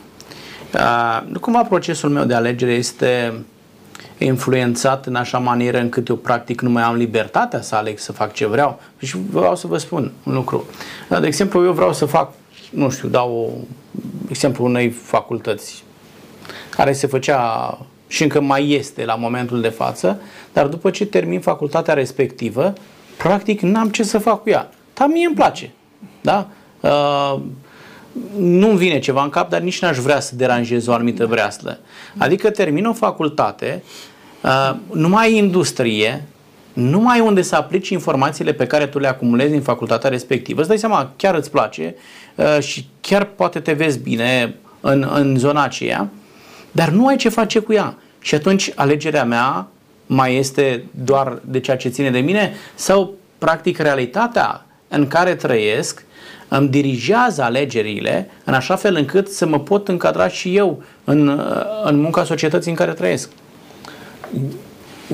uh, 0.75 1.39
cumva 1.41 1.63
procesul 1.63 2.11
meu 2.11 2.25
de 2.25 2.35
alegere 2.35 2.73
este 2.73 3.33
influențat 4.25 5.07
în 5.07 5.15
așa 5.15 5.39
manieră 5.39 5.79
încât 5.79 6.09
eu 6.09 6.17
practic 6.17 6.61
nu 6.61 6.71
mai 6.71 6.83
am 6.83 6.97
libertatea 6.97 7.61
să 7.61 7.75
aleg 7.75 7.99
să 7.99 8.13
fac 8.13 8.33
ce 8.33 8.47
vreau. 8.47 8.81
Și 8.99 9.17
vreau 9.31 9.57
să 9.57 9.67
vă 9.67 9.79
spun 9.79 10.13
un 10.25 10.35
lucru. 10.35 10.65
De 11.21 11.27
exemplu, 11.27 11.65
eu 11.65 11.73
vreau 11.73 11.93
să 11.93 12.07
fac, 12.07 12.33
nu 12.71 12.91
știu, 12.91 13.09
dau 13.09 13.61
exemplu 14.29 14.65
unei 14.65 14.91
facultăți 14.91 15.85
care 16.71 16.93
se 16.93 17.07
făcea 17.07 17.79
și 18.07 18.23
încă 18.23 18.41
mai 18.41 18.71
este 18.71 19.05
la 19.05 19.15
momentul 19.15 19.61
de 19.61 19.69
față, 19.69 20.21
dar 20.53 20.67
după 20.67 20.91
ce 20.91 21.07
termin 21.07 21.41
facultatea 21.41 21.95
respectivă, 21.95 22.73
practic 23.17 23.61
n-am 23.61 23.89
ce 23.89 24.03
să 24.03 24.19
fac 24.19 24.43
cu 24.43 24.51
ea. 24.51 24.71
Dar 24.95 25.09
mie 25.09 25.27
îmi 25.27 25.35
place. 25.35 25.71
Da? 26.21 26.49
Uh, 26.81 27.41
nu-mi 28.37 28.77
vine 28.77 28.99
ceva 28.99 29.23
în 29.23 29.29
cap, 29.29 29.51
dar 29.51 29.61
nici 29.61 29.81
n-aș 29.81 29.97
vrea 29.97 30.21
să 30.21 30.37
deranjez 30.37 30.87
o 30.87 30.93
anumită 30.93 31.27
breaslă. 31.27 31.79
Adică 32.19 32.51
termin 32.51 32.87
o 32.87 32.93
facultate, 32.93 33.83
uh, 34.43 34.75
nu 34.93 35.09
mai 35.09 35.27
ai 35.27 35.37
industrie, 35.37 36.25
nu 36.73 37.01
mai 37.01 37.19
ai 37.19 37.27
unde 37.27 37.43
să 37.43 37.57
aplici 37.57 37.89
informațiile 37.89 38.53
pe 38.53 38.67
care 38.67 38.87
tu 38.87 38.99
le 38.99 39.09
acumulezi 39.09 39.55
în 39.55 39.63
facultatea 39.63 40.11
respectivă. 40.11 40.61
Îți 40.61 40.69
dai 40.69 40.79
seama, 40.79 41.13
chiar 41.17 41.35
îți 41.35 41.51
place 41.51 41.95
uh, 42.35 42.59
și 42.61 42.87
chiar 43.01 43.25
poate 43.25 43.61
te 43.61 43.73
vezi 43.73 43.99
bine 43.99 44.55
în, 44.81 45.11
în 45.15 45.37
zona 45.39 45.63
aceea, 45.63 46.09
dar 46.71 46.89
nu 46.89 47.07
ai 47.07 47.17
ce 47.17 47.29
face 47.29 47.59
cu 47.59 47.73
ea. 47.73 47.95
Și 48.21 48.35
atunci 48.35 48.73
alegerea 48.75 49.25
mea 49.25 49.67
mai 50.07 50.37
este 50.37 50.85
doar 51.05 51.39
de 51.45 51.61
ceea 51.61 51.77
ce 51.77 51.89
ține 51.89 52.11
de 52.11 52.19
mine 52.19 52.55
sau 52.75 53.15
practic 53.39 53.79
realitatea 53.79 54.67
în 54.89 55.07
care 55.07 55.35
trăiesc 55.35 56.05
îmi 56.49 56.69
dirigează 56.69 57.43
alegerile 57.43 58.31
în 58.45 58.55
așa 58.55 58.77
fel 58.77 58.97
încât 58.97 59.29
să 59.29 59.47
mă 59.47 59.61
pot 59.61 59.89
încadra 59.89 60.29
și 60.29 60.57
eu 60.57 60.83
în, 61.05 61.41
în 61.85 62.01
munca 62.01 62.25
societății 62.25 62.71
în 62.71 62.77
care 62.77 62.93
trăiesc. 62.93 63.31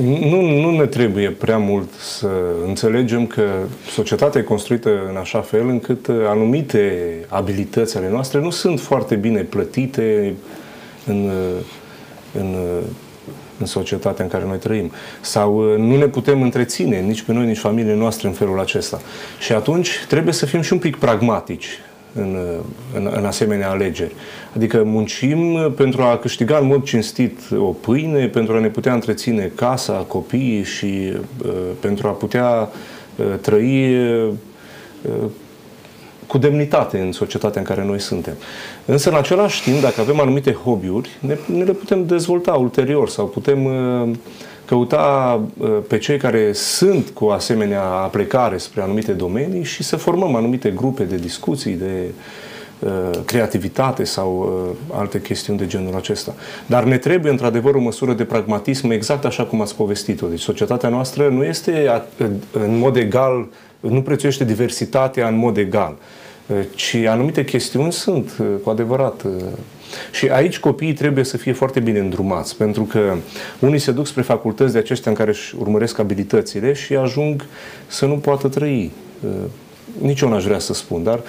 Nu, 0.03 0.41
nu 0.41 0.71
ne 0.71 0.87
trebuie 0.87 1.31
prea 1.31 1.59
mult 1.59 1.93
să 1.93 2.29
înțelegem 2.67 3.27
că 3.27 3.43
societatea 3.91 4.41
e 4.41 4.45
construită 4.45 4.91
în 5.09 5.17
așa 5.17 5.41
fel 5.41 5.69
încât 5.69 6.07
anumite 6.27 7.13
abilități 7.29 7.97
ale 7.97 8.11
noastre 8.11 8.41
nu 8.41 8.51
sunt 8.51 8.81
foarte 8.81 9.15
bine 9.15 9.41
plătite 9.41 10.35
în, 11.07 11.31
în 12.33 12.57
în 13.59 13.67
societatea 13.67 14.25
în 14.25 14.31
care 14.31 14.45
noi 14.45 14.59
trăim. 14.59 14.93
Sau 15.21 15.73
uh, 15.73 15.79
nu 15.79 15.97
ne 15.97 16.07
putem 16.07 16.43
întreține 16.43 17.01
nici 17.01 17.23
pe 17.23 17.33
noi, 17.33 17.47
nici 17.47 17.59
familiile 17.59 17.95
noastre 17.95 18.29
în 18.29 18.35
felul 18.35 18.61
acesta. 18.61 19.01
Și 19.39 19.53
atunci 19.53 20.05
trebuie 20.09 20.35
să 20.35 20.47
fim 20.47 20.61
și 20.61 20.73
un 20.73 20.79
pic 20.79 20.97
pragmatici 20.97 21.81
în, 22.15 22.35
uh, 22.35 22.65
în, 22.95 23.11
în 23.17 23.25
asemenea 23.25 23.71
alegeri. 23.71 24.13
Adică 24.55 24.83
muncim 24.85 25.73
pentru 25.77 26.03
a 26.03 26.17
câștiga 26.17 26.59
în 26.59 26.67
mod 26.67 26.83
cinstit 26.83 27.41
o 27.59 27.73
pâine, 27.73 28.27
pentru 28.27 28.55
a 28.55 28.59
ne 28.59 28.69
putea 28.69 28.95
întreține 28.95 29.53
casa, 29.55 29.93
copiii 29.93 30.63
și 30.63 31.13
uh, 31.45 31.53
pentru 31.81 32.09
a 32.09 32.11
putea 32.11 32.69
uh, 33.17 33.27
trăi 33.41 33.97
uh, 34.09 34.29
cu 36.29 36.39
demnitate 36.39 36.99
în 36.99 37.13
societatea 37.13 37.61
în 37.61 37.67
care 37.67 37.85
noi 37.85 38.01
suntem. 38.01 38.35
Însă, 38.85 39.09
în 39.09 39.17
același 39.17 39.63
timp, 39.63 39.81
dacă 39.81 40.01
avem 40.01 40.21
anumite 40.21 40.53
hobby-uri, 40.53 41.11
ne, 41.21 41.37
ne 41.47 41.65
le 41.65 41.73
putem 41.73 42.07
dezvolta 42.07 42.53
ulterior 42.53 43.09
sau 43.09 43.27
putem 43.27 43.65
uh, 43.65 44.11
căuta 44.69 45.41
uh, 45.59 45.69
pe 45.89 45.99
cei 45.99 46.19
care 46.19 46.53
sunt 46.53 47.09
cu 47.09 47.25
asemenea 47.27 47.83
aplecare 47.83 48.57
spre 48.57 48.83
anumite 48.83 49.13
domenii 49.13 49.65
și 49.65 49.83
să 49.83 49.97
formăm 49.97 50.35
anumite 50.35 50.71
grupe 50.71 51.03
de 51.03 51.17
discuții, 51.17 51.75
de 51.75 52.11
uh, 52.79 53.11
creativitate 53.25 54.05
sau 54.05 54.53
alte 54.93 55.21
chestiuni 55.21 55.59
de 55.59 55.67
genul 55.67 55.95
acesta. 55.95 56.35
Dar 56.67 56.85
ne 56.85 56.99
trebuie 56.99 57.31
într-adevăr 57.31 57.75
o 57.75 57.81
măsură 57.81 58.13
de 58.13 58.25
pragmatism 58.25 58.91
exact 58.91 59.25
așa 59.25 59.45
cum 59.45 59.61
ați 59.61 59.77
povestit-o. 59.77 60.27
Deci 60.27 60.41
societatea 60.41 60.89
noastră 60.89 61.29
nu 61.29 61.45
este 61.45 62.03
în 62.53 62.79
mod 62.79 62.97
egal, 62.97 63.47
nu 63.81 64.03
prețuiește 64.03 64.45
diversitatea 64.45 65.29
în 65.29 65.37
mod 65.37 65.57
egal 65.57 65.97
ci 66.75 66.95
anumite 66.95 67.45
chestiuni 67.45 67.93
sunt 67.93 68.37
cu 68.63 68.71
adevărat. 68.71 69.25
Și 70.11 70.29
aici 70.29 70.59
copiii 70.59 70.93
trebuie 70.93 71.25
să 71.25 71.37
fie 71.37 71.53
foarte 71.53 71.81
bine 71.81 71.99
îndrumați, 71.99 72.57
pentru 72.57 72.83
că 72.83 73.17
unii 73.59 73.79
se 73.79 73.91
duc 73.91 74.07
spre 74.07 74.23
facultăți 74.23 74.73
de 74.73 74.79
aceștia 74.79 75.11
în 75.11 75.17
care 75.17 75.31
își 75.31 75.55
urmăresc 75.59 75.99
abilitățile 75.99 76.73
și 76.73 76.97
ajung 76.97 77.47
să 77.87 78.07
nu 78.07 78.15
poată 78.15 78.49
trăi. 78.49 78.91
Nici 80.01 80.21
eu 80.21 80.29
n-aș 80.29 80.45
vrea 80.45 80.59
să 80.59 80.75
spun, 80.75 81.03
dar 81.03 81.21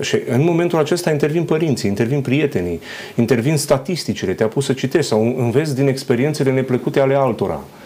și 0.00 0.18
în 0.28 0.44
momentul 0.44 0.78
acesta 0.78 1.10
intervin 1.10 1.44
părinții, 1.44 1.88
intervin 1.88 2.20
prietenii, 2.20 2.80
intervin 3.14 3.56
statisticile, 3.56 4.32
te-a 4.32 4.46
pus 4.46 4.64
să 4.64 4.72
citești 4.72 5.08
sau 5.08 5.36
înveți 5.38 5.74
din 5.74 5.86
experiențele 5.86 6.52
neplăcute 6.52 7.00
ale 7.00 7.14
altora. 7.14 7.54
Uh, 7.64 7.81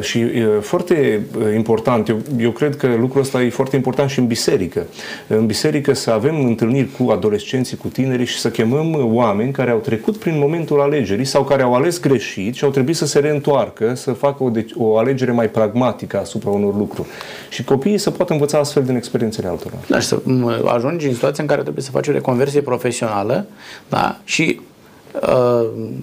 și 0.00 0.18
uh, 0.18 0.46
foarte 0.60 1.20
uh, 1.38 1.54
important, 1.54 2.08
eu, 2.08 2.18
eu 2.38 2.50
cred 2.50 2.76
că 2.76 2.94
lucrul 2.98 3.20
ăsta 3.20 3.42
e 3.42 3.50
foarte 3.50 3.76
important 3.76 4.10
și 4.10 4.18
în 4.18 4.26
biserică. 4.26 4.86
În 5.26 5.46
biserică 5.46 5.92
să 5.94 6.10
avem 6.10 6.44
întâlniri 6.44 6.88
cu 6.98 7.10
adolescenții, 7.10 7.76
cu 7.76 7.88
tinerii 7.88 8.26
și 8.26 8.38
să 8.38 8.50
chemăm 8.50 9.14
oameni 9.14 9.52
care 9.52 9.70
au 9.70 9.78
trecut 9.78 10.16
prin 10.16 10.38
momentul 10.38 10.80
alegerii 10.80 11.24
sau 11.24 11.44
care 11.44 11.62
au 11.62 11.74
ales 11.74 12.00
greșit 12.00 12.54
și 12.54 12.64
au 12.64 12.70
trebuit 12.70 12.96
să 12.96 13.06
se 13.06 13.18
reîntoarcă, 13.18 13.94
să 13.94 14.12
facă 14.12 14.42
o, 14.42 14.48
de- 14.50 14.66
o 14.76 14.96
alegere 14.96 15.30
mai 15.32 15.48
pragmatică 15.48 16.18
asupra 16.18 16.50
unor 16.50 16.76
lucruri. 16.76 17.08
Și 17.50 17.64
copiii 17.64 17.98
să 17.98 18.10
poată 18.10 18.32
învăța 18.32 18.58
astfel 18.58 18.82
din 18.82 18.96
experiențele 18.96 19.48
altora. 19.48 19.74
Da, 19.88 19.98
și 20.00 20.06
să 20.06 20.20
ajungi 20.66 21.06
în 21.06 21.12
situația 21.12 21.42
în 21.42 21.48
care 21.48 21.62
trebuie 21.62 21.84
să 21.84 21.90
faci 21.90 22.08
o 22.08 22.12
reconversie 22.12 22.60
profesională 22.60 23.46
da? 23.88 24.20
și 24.24 24.60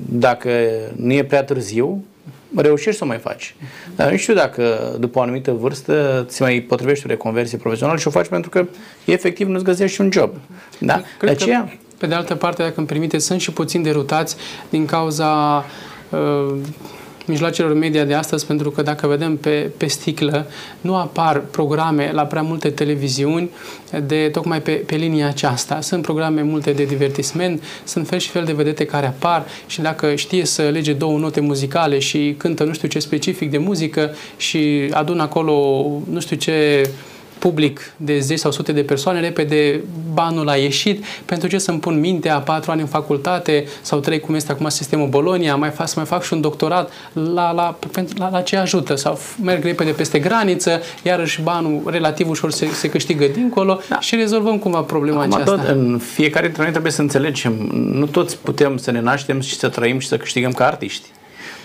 dacă 0.10 0.50
nu 0.96 1.14
e 1.14 1.24
prea 1.24 1.44
târziu, 1.44 2.04
reușești 2.56 2.98
să 2.98 3.04
o 3.04 3.08
mai 3.08 3.18
faci. 3.18 3.56
Dar 3.96 4.12
nu 4.12 4.18
știu 4.18 4.34
dacă 4.34 4.96
după 5.00 5.20
o 5.20 5.22
anumită 5.22 5.52
vârstă 5.52 6.26
ți 6.28 6.42
mai 6.42 6.60
potrivește 6.60 7.04
o 7.08 7.10
reconversie 7.10 7.58
profesională 7.58 7.98
și 7.98 8.08
o 8.08 8.12
faci 8.12 8.28
pentru 8.28 8.50
că 8.50 8.66
efectiv 9.06 9.48
nu-ți 9.48 9.64
găsești 9.64 10.02
un 10.02 10.12
job. 10.12 10.36
Da? 10.80 11.02
Cred 11.18 11.38
de 11.38 11.44
aceea... 11.44 11.64
Că, 11.64 11.76
pe 11.98 12.08
de 12.08 12.14
altă 12.14 12.36
parte, 12.36 12.64
dacă 12.64 12.74
îmi 12.78 12.88
permite, 12.88 13.18
sunt 13.18 13.42
și 13.42 13.52
puțin 13.52 13.82
derutați 13.82 14.36
din 14.70 14.86
cauza 14.86 15.66
uh, 16.10 16.56
mijloacelor 17.30 17.74
media 17.74 18.06
de 18.06 18.14
astăzi, 18.14 18.46
pentru 18.46 18.72
că 18.72 18.82
dacă 18.82 19.08
vedem 19.08 19.38
pe, 19.38 19.72
pe 19.78 19.88
sticlă, 19.88 20.48
nu 20.82 20.96
apar 20.96 21.40
programe 21.40 22.12
la 22.14 22.26
prea 22.26 22.42
multe 22.42 22.70
televiziuni 22.70 23.50
de 24.06 24.30
tocmai 24.32 24.62
pe, 24.62 24.72
pe 24.72 24.96
linia 24.96 25.28
aceasta. 25.28 25.82
Sunt 25.82 26.02
programe 26.02 26.42
multe 26.42 26.72
de 26.72 26.84
divertisment, 26.84 27.64
sunt 27.84 28.08
fel 28.08 28.20
și 28.20 28.30
fel 28.30 28.44
de 28.44 28.54
vedete 28.54 28.86
care 28.86 29.06
apar 29.06 29.46
și 29.68 29.82
dacă 29.82 30.16
știe 30.16 30.46
să 30.46 30.62
lege 30.62 30.94
două 30.94 31.18
note 31.18 31.40
muzicale 31.40 32.00
și 32.00 32.36
cântă 32.38 32.64
nu 32.64 32.74
știu 32.74 32.88
ce 32.88 33.00
specific 33.00 33.52
de 33.52 33.58
muzică 33.58 34.16
și 34.38 34.90
adună 34.92 35.22
acolo 35.22 35.86
nu 36.10 36.20
știu 36.20 36.36
ce 36.36 36.90
public 37.40 37.94
de 37.98 38.20
zeci 38.20 38.40
sau 38.40 38.52
sute 38.52 38.72
de 38.72 38.82
persoane, 38.82 39.20
repede 39.20 39.82
banul 40.14 40.50
a 40.50 40.56
ieșit. 40.56 41.04
Pentru 41.26 41.48
ce 41.48 41.58
să-mi 41.58 41.80
pun 41.80 42.00
mintea 42.00 42.40
patru 42.40 42.72
ani 42.72 42.82
în 42.82 42.88
facultate 42.88 43.66
sau 43.82 44.00
trei, 44.00 44.20
cum 44.20 44.36
este 44.36 44.52
acum 44.52 44.70
sistemul 44.70 45.08
Bolonia, 45.08 45.56
mai 45.56 45.70
fac, 45.70 45.88
să 45.88 45.94
mai 45.96 46.06
fac 46.06 46.24
și 46.24 46.34
un 46.34 46.42
doctorat, 46.42 46.92
la, 47.14 47.52
la, 47.52 47.78
pentru, 47.92 48.16
la, 48.18 48.30
la 48.30 48.42
ce 48.42 48.58
ajută? 48.58 48.96
Sau 48.96 49.20
merg 49.44 49.64
repede 49.64 49.92
peste 49.92 50.20
graniță, 50.20 50.82
iarăși 51.04 51.42
banul 51.42 51.82
relativ 51.86 52.30
ușor 52.30 52.52
se, 52.52 52.68
se 52.68 52.90
câștigă 52.90 53.26
dincolo 53.26 53.80
da. 53.90 54.00
și 54.00 54.16
rezolvăm 54.16 54.58
cumva 54.58 54.82
problema 54.82 55.22
acum 55.22 55.34
aceasta. 55.34 55.56
Tot, 55.56 55.68
în 55.68 56.00
fiecare 56.14 56.46
dintre 56.46 56.62
noi 56.62 56.72
trebuie 56.72 56.92
să 56.92 57.02
înțelegem, 57.02 57.54
nu 57.94 58.06
toți 58.06 58.38
putem 58.38 58.78
să 58.78 58.92
ne 58.92 59.02
naștem 59.02 59.40
și 59.40 59.56
să 59.58 59.68
trăim 59.68 60.00
și 60.00 60.08
să 60.08 60.18
câștigăm 60.18 60.52
ca 60.52 60.66
artiști. 60.66 61.08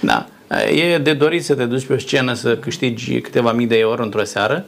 Da. 0.00 0.26
E 0.74 0.98
de 0.98 1.12
dorit 1.12 1.44
să 1.44 1.54
te 1.54 1.64
duci 1.64 1.86
pe 1.86 1.92
o 1.92 1.98
scenă 1.98 2.34
să 2.34 2.56
câștigi 2.56 3.20
câteva 3.20 3.52
mii 3.52 3.66
de 3.66 3.78
euro 3.78 4.02
într-o 4.02 4.24
seară, 4.24 4.64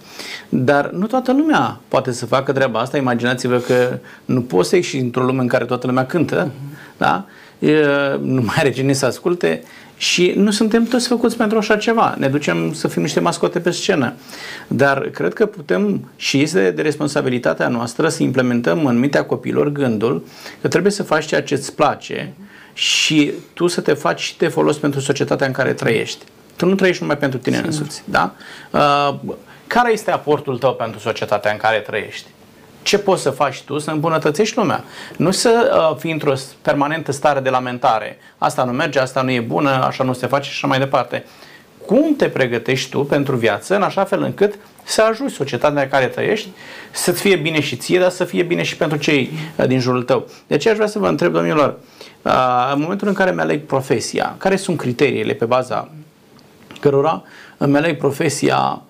dar 0.49 0.91
nu 0.91 1.07
toată 1.07 1.33
lumea 1.33 1.81
poate 1.89 2.13
să 2.13 2.27
facă 2.27 2.53
treaba 2.53 2.81
asta. 2.81 2.97
Imaginați-vă 2.97 3.57
că 3.57 3.99
nu 4.25 4.43
poți 4.43 4.69
să 4.69 4.77
ieși 4.77 4.97
într-o 4.97 5.23
lume 5.23 5.41
în 5.41 5.47
care 5.47 5.65
toată 5.65 5.87
lumea 5.87 6.07
cântă, 6.07 6.47
uh-huh. 6.47 6.97
da? 6.97 7.27
E, 7.59 7.83
nu 8.21 8.43
mai 8.43 8.55
are 8.59 8.71
cine 8.71 8.93
să 8.93 9.07
asculte 9.07 9.63
și 9.97 10.33
nu 10.37 10.51
suntem 10.51 10.85
toți 10.85 11.09
făcuți 11.09 11.37
pentru 11.37 11.59
așa 11.59 11.77
ceva. 11.77 12.15
Ne 12.19 12.29
ducem 12.29 12.73
să 12.73 12.89
fim 12.89 13.03
niște 13.03 13.21
mascote 13.21 13.61
pe 13.61 13.71
scenă. 13.71 14.13
Dar 14.69 14.99
cred 14.99 15.33
că 15.33 15.47
putem 15.47 16.11
și 16.17 16.41
este 16.41 16.71
de 16.71 16.83
responsabilitatea 16.83 17.69
noastră 17.69 18.09
să 18.09 18.23
implementăm 18.23 18.87
în 18.87 18.99
mintea 18.99 19.25
copilor 19.25 19.69
gândul 19.69 20.25
că 20.61 20.69
trebuie 20.69 20.93
să 20.93 21.03
faci 21.03 21.27
ceea 21.27 21.43
ce 21.43 21.55
îți 21.55 21.75
place, 21.75 22.33
și 22.77 23.33
tu 23.53 23.67
să 23.67 23.81
te 23.81 23.93
faci 23.93 24.37
de 24.39 24.49
folos 24.49 24.77
pentru 24.77 25.01
societatea 25.01 25.47
în 25.47 25.53
care 25.53 25.73
trăiești. 25.73 26.25
Tu 26.57 26.67
nu 26.67 26.75
trăiești 26.75 27.03
numai 27.03 27.19
pentru 27.19 27.39
tine 27.39 27.57
Sigur. 27.57 27.71
însuți. 27.71 28.03
Da? 28.05 28.35
Uh, 28.71 29.15
care 29.67 29.93
este 29.93 30.11
aportul 30.11 30.59
tău 30.59 30.75
pentru 30.75 31.01
societatea 31.01 31.51
în 31.51 31.57
care 31.57 31.79
trăiești? 31.79 32.27
Ce 32.83 32.99
poți 32.99 33.23
să 33.23 33.31
faci 33.31 33.63
tu 33.63 33.79
să 33.79 33.91
îmbunătățești 33.91 34.57
lumea? 34.57 34.85
Nu 35.17 35.31
să 35.31 35.79
uh, 35.91 35.97
fii 35.99 36.13
într-o 36.13 36.33
permanentă 36.63 37.13
stare 37.13 37.41
de 37.41 37.51
lamentare. 37.51 38.19
Asta 38.39 38.65
nu 38.65 38.73
merge, 38.73 38.99
asta 38.99 39.23
nu 39.23 39.31
e 39.31 39.41
bună, 39.41 39.71
așa 39.71 40.05
nu 40.05 40.13
se 40.13 40.27
face 40.27 40.49
și 40.51 40.55
așa 40.55 40.67
mai 40.67 40.79
departe. 40.79 41.25
Cum 41.87 42.17
te 42.17 42.29
pregătești 42.29 42.91
tu 42.91 43.05
pentru 43.05 43.37
viață 43.37 43.75
în 43.75 43.83
așa 43.83 44.05
fel 44.05 44.23
încât 44.23 44.55
să 44.83 45.03
ajungi 45.03 45.35
societatea 45.35 45.83
în 45.83 45.89
care 45.89 46.07
trăiești, 46.07 46.49
să-ți 46.91 47.21
fie 47.21 47.37
bine 47.37 47.61
și 47.61 47.77
ție, 47.77 47.99
dar 47.99 48.11
să 48.11 48.25
fie 48.25 48.43
bine 48.43 48.63
și 48.63 48.77
pentru 48.77 48.99
cei 48.99 49.31
uh, 49.57 49.67
din 49.67 49.81
jurul 49.81 50.03
tău. 50.03 50.29
De 50.47 50.55
aceea 50.55 50.73
aș 50.73 50.79
vrea 50.79 50.91
să 50.91 50.99
vă 50.99 51.09
întreb, 51.09 51.33
domnilor, 51.33 51.69
uh, 51.69 51.77
în 52.73 52.81
momentul 52.81 53.09
în 53.09 53.15
care 53.15 53.31
mi 53.31 53.41
aleg 53.41 53.65
profesia, 53.65 54.35
care 54.39 54.57
sunt 54.57 54.79
criteriile 54.79 55.33
pe 55.33 55.45
baza 55.45 55.89
cărora 56.81 57.23
îmi 57.57 57.77
aleg 57.77 57.99
profesia 57.99 58.83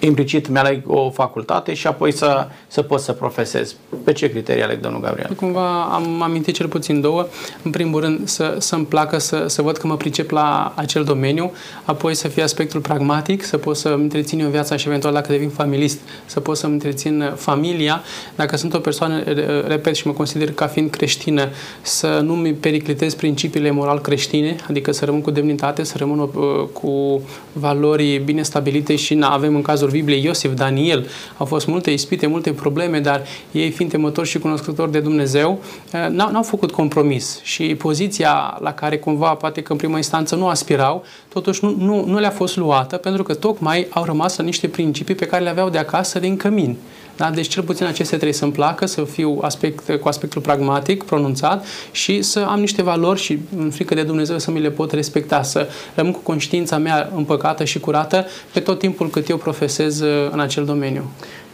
implicit 0.00 0.48
mi-aleg 0.48 0.82
o 0.86 1.10
facultate 1.10 1.74
și 1.74 1.86
apoi 1.86 2.12
să, 2.12 2.48
să 2.66 2.82
pot 2.82 3.00
să 3.00 3.12
profesez. 3.12 3.76
Pe 4.04 4.12
ce 4.12 4.30
criterii 4.30 4.62
aleg 4.62 4.80
domnul 4.80 5.00
Gabriel? 5.00 5.32
Cumva 5.36 5.82
am 5.82 6.22
amintit 6.22 6.54
cel 6.54 6.68
puțin 6.68 7.00
două. 7.00 7.26
În 7.62 7.70
primul 7.70 8.00
rând 8.00 8.28
să, 8.28 8.56
să-mi 8.58 8.84
placă 8.84 9.18
să, 9.18 9.44
să 9.46 9.62
văd 9.62 9.76
că 9.76 9.86
mă 9.86 9.96
pricep 9.96 10.30
la 10.30 10.72
acel 10.76 11.04
domeniu, 11.04 11.52
apoi 11.84 12.14
să 12.14 12.28
fie 12.28 12.42
aspectul 12.42 12.80
pragmatic, 12.80 13.44
să 13.44 13.56
pot 13.56 13.76
să-mi 13.76 14.02
întrețin 14.02 14.40
eu 14.40 14.48
viața 14.48 14.76
și 14.76 14.86
eventual 14.88 15.12
dacă 15.12 15.32
devin 15.32 15.48
familist, 15.48 16.00
să 16.26 16.40
pot 16.40 16.56
să-mi 16.56 16.72
întrețin 16.72 17.32
familia. 17.36 18.02
Dacă 18.36 18.56
sunt 18.56 18.74
o 18.74 18.78
persoană, 18.78 19.22
repet 19.66 19.94
și 19.94 20.06
mă 20.06 20.12
consider 20.12 20.52
ca 20.52 20.66
fiind 20.66 20.90
creștină, 20.90 21.48
să 21.82 22.20
nu 22.22 22.34
mi 22.34 22.52
periclitez 22.52 23.14
principiile 23.14 23.70
moral 23.70 24.00
creștine, 24.00 24.56
adică 24.68 24.92
să 24.92 25.04
rămân 25.04 25.20
cu 25.20 25.30
demnitate, 25.30 25.82
să 25.82 25.94
rămân 25.98 26.18
uh, 26.18 26.28
cu 26.72 27.22
valori 27.52 28.22
bine 28.24 28.42
stabilite 28.42 28.96
și 28.96 29.18
avem 29.20 29.54
în 29.54 29.62
cazul 29.62 29.88
autori 29.90 29.98
Bibliei, 29.98 30.24
Iosif, 30.24 30.54
Daniel, 30.54 31.06
au 31.36 31.46
fost 31.46 31.66
multe 31.66 31.90
ispite, 31.90 32.26
multe 32.26 32.52
probleme, 32.52 33.00
dar 33.00 33.22
ei 33.50 33.70
fiind 33.70 33.90
temători 33.90 34.28
și 34.28 34.38
cunoscători 34.38 34.92
de 34.92 35.00
Dumnezeu, 35.00 35.60
uh, 35.92 36.06
n-au, 36.10 36.30
n-au 36.30 36.42
făcut 36.42 36.70
compromis 36.70 37.40
și 37.42 37.74
poziția 37.74 38.58
la 38.60 38.72
care 38.72 38.98
cumva 38.98 39.34
poate 39.34 39.62
că 39.62 39.72
în 39.72 39.78
primă 39.78 39.96
instanță 39.96 40.36
nu 40.36 40.48
aspirau, 40.48 41.04
totuși 41.28 41.64
nu, 41.64 41.74
nu, 41.78 42.04
nu 42.04 42.18
le-a 42.18 42.30
fost 42.30 42.56
luată 42.56 42.96
pentru 42.96 43.22
că 43.22 43.34
tocmai 43.34 43.86
au 43.90 44.04
rămas 44.04 44.36
la 44.36 44.44
niște 44.44 44.68
principii 44.68 45.14
pe 45.14 45.26
care 45.26 45.42
le 45.42 45.50
aveau 45.50 45.68
de 45.68 45.78
acasă 45.78 46.18
din 46.18 46.36
cămin. 46.36 46.76
Da? 47.20 47.30
Deci 47.30 47.48
cel 47.48 47.62
puțin 47.62 47.86
acestea 47.86 48.16
trebuie 48.16 48.38
să-mi 48.38 48.52
placă, 48.52 48.86
să 48.86 49.04
fiu 49.04 49.38
aspect, 49.42 50.00
cu 50.00 50.08
aspectul 50.08 50.40
pragmatic, 50.40 51.02
pronunțat 51.02 51.64
și 51.90 52.22
să 52.22 52.46
am 52.48 52.60
niște 52.60 52.82
valori 52.82 53.20
și 53.20 53.38
în 53.56 53.70
frică 53.70 53.94
de 53.94 54.02
Dumnezeu 54.02 54.38
să 54.38 54.50
mi 54.50 54.60
le 54.60 54.70
pot 54.70 54.92
respecta, 54.92 55.42
să 55.42 55.68
rămân 55.94 56.12
cu 56.12 56.18
conștiința 56.18 56.78
mea 56.78 57.10
împăcată 57.14 57.64
și 57.64 57.80
curată 57.80 58.26
pe 58.52 58.60
tot 58.60 58.78
timpul 58.78 59.10
cât 59.10 59.28
eu 59.28 59.36
profesez 59.36 60.00
uh, 60.00 60.28
în 60.30 60.40
acel 60.40 60.64
domeniu 60.64 61.10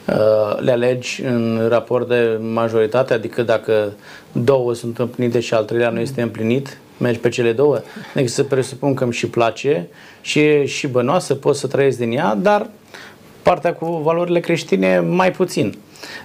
uh, 0.08 0.60
le 0.60 0.72
alegi 0.72 1.22
în 1.22 1.66
raport 1.68 2.08
de 2.08 2.38
majoritate, 2.40 3.14
adică 3.14 3.42
dacă 3.42 3.92
două 4.32 4.74
sunt 4.74 4.98
împlinite 4.98 5.40
și 5.40 5.54
al 5.54 5.64
treilea 5.64 5.90
nu 5.90 6.00
este 6.00 6.22
împlinit, 6.22 6.78
mergi 6.98 7.18
pe 7.18 7.28
cele 7.28 7.52
două. 7.52 7.80
Deci 8.14 8.28
să 8.28 8.42
presupun 8.42 8.94
că 8.94 9.04
îmi 9.04 9.12
și 9.12 9.26
place 9.26 9.88
și 10.20 10.38
e 10.38 10.66
și 10.66 10.86
bănoasă, 10.86 11.34
pot 11.34 11.56
să 11.56 11.66
trăiesc 11.66 11.98
din 11.98 12.12
ea, 12.12 12.34
dar 12.34 12.66
partea 13.48 13.74
cu 13.74 14.00
valorile 14.04 14.40
creștine 14.40 15.00
mai 15.00 15.30
puțin. 15.30 15.74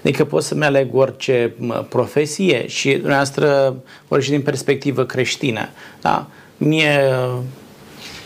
Adică 0.03 0.25
pot 0.25 0.43
să-mi 0.43 0.63
aleg 0.63 0.95
orice 0.95 1.53
profesie 1.89 2.67
și 2.67 2.91
dumneavoastră 2.91 3.75
ori 4.07 4.23
și 4.23 4.29
din 4.29 4.41
perspectivă 4.41 5.03
creștină. 5.03 5.69
Da? 6.01 6.27
Mie 6.57 6.99
uh, 7.09 7.37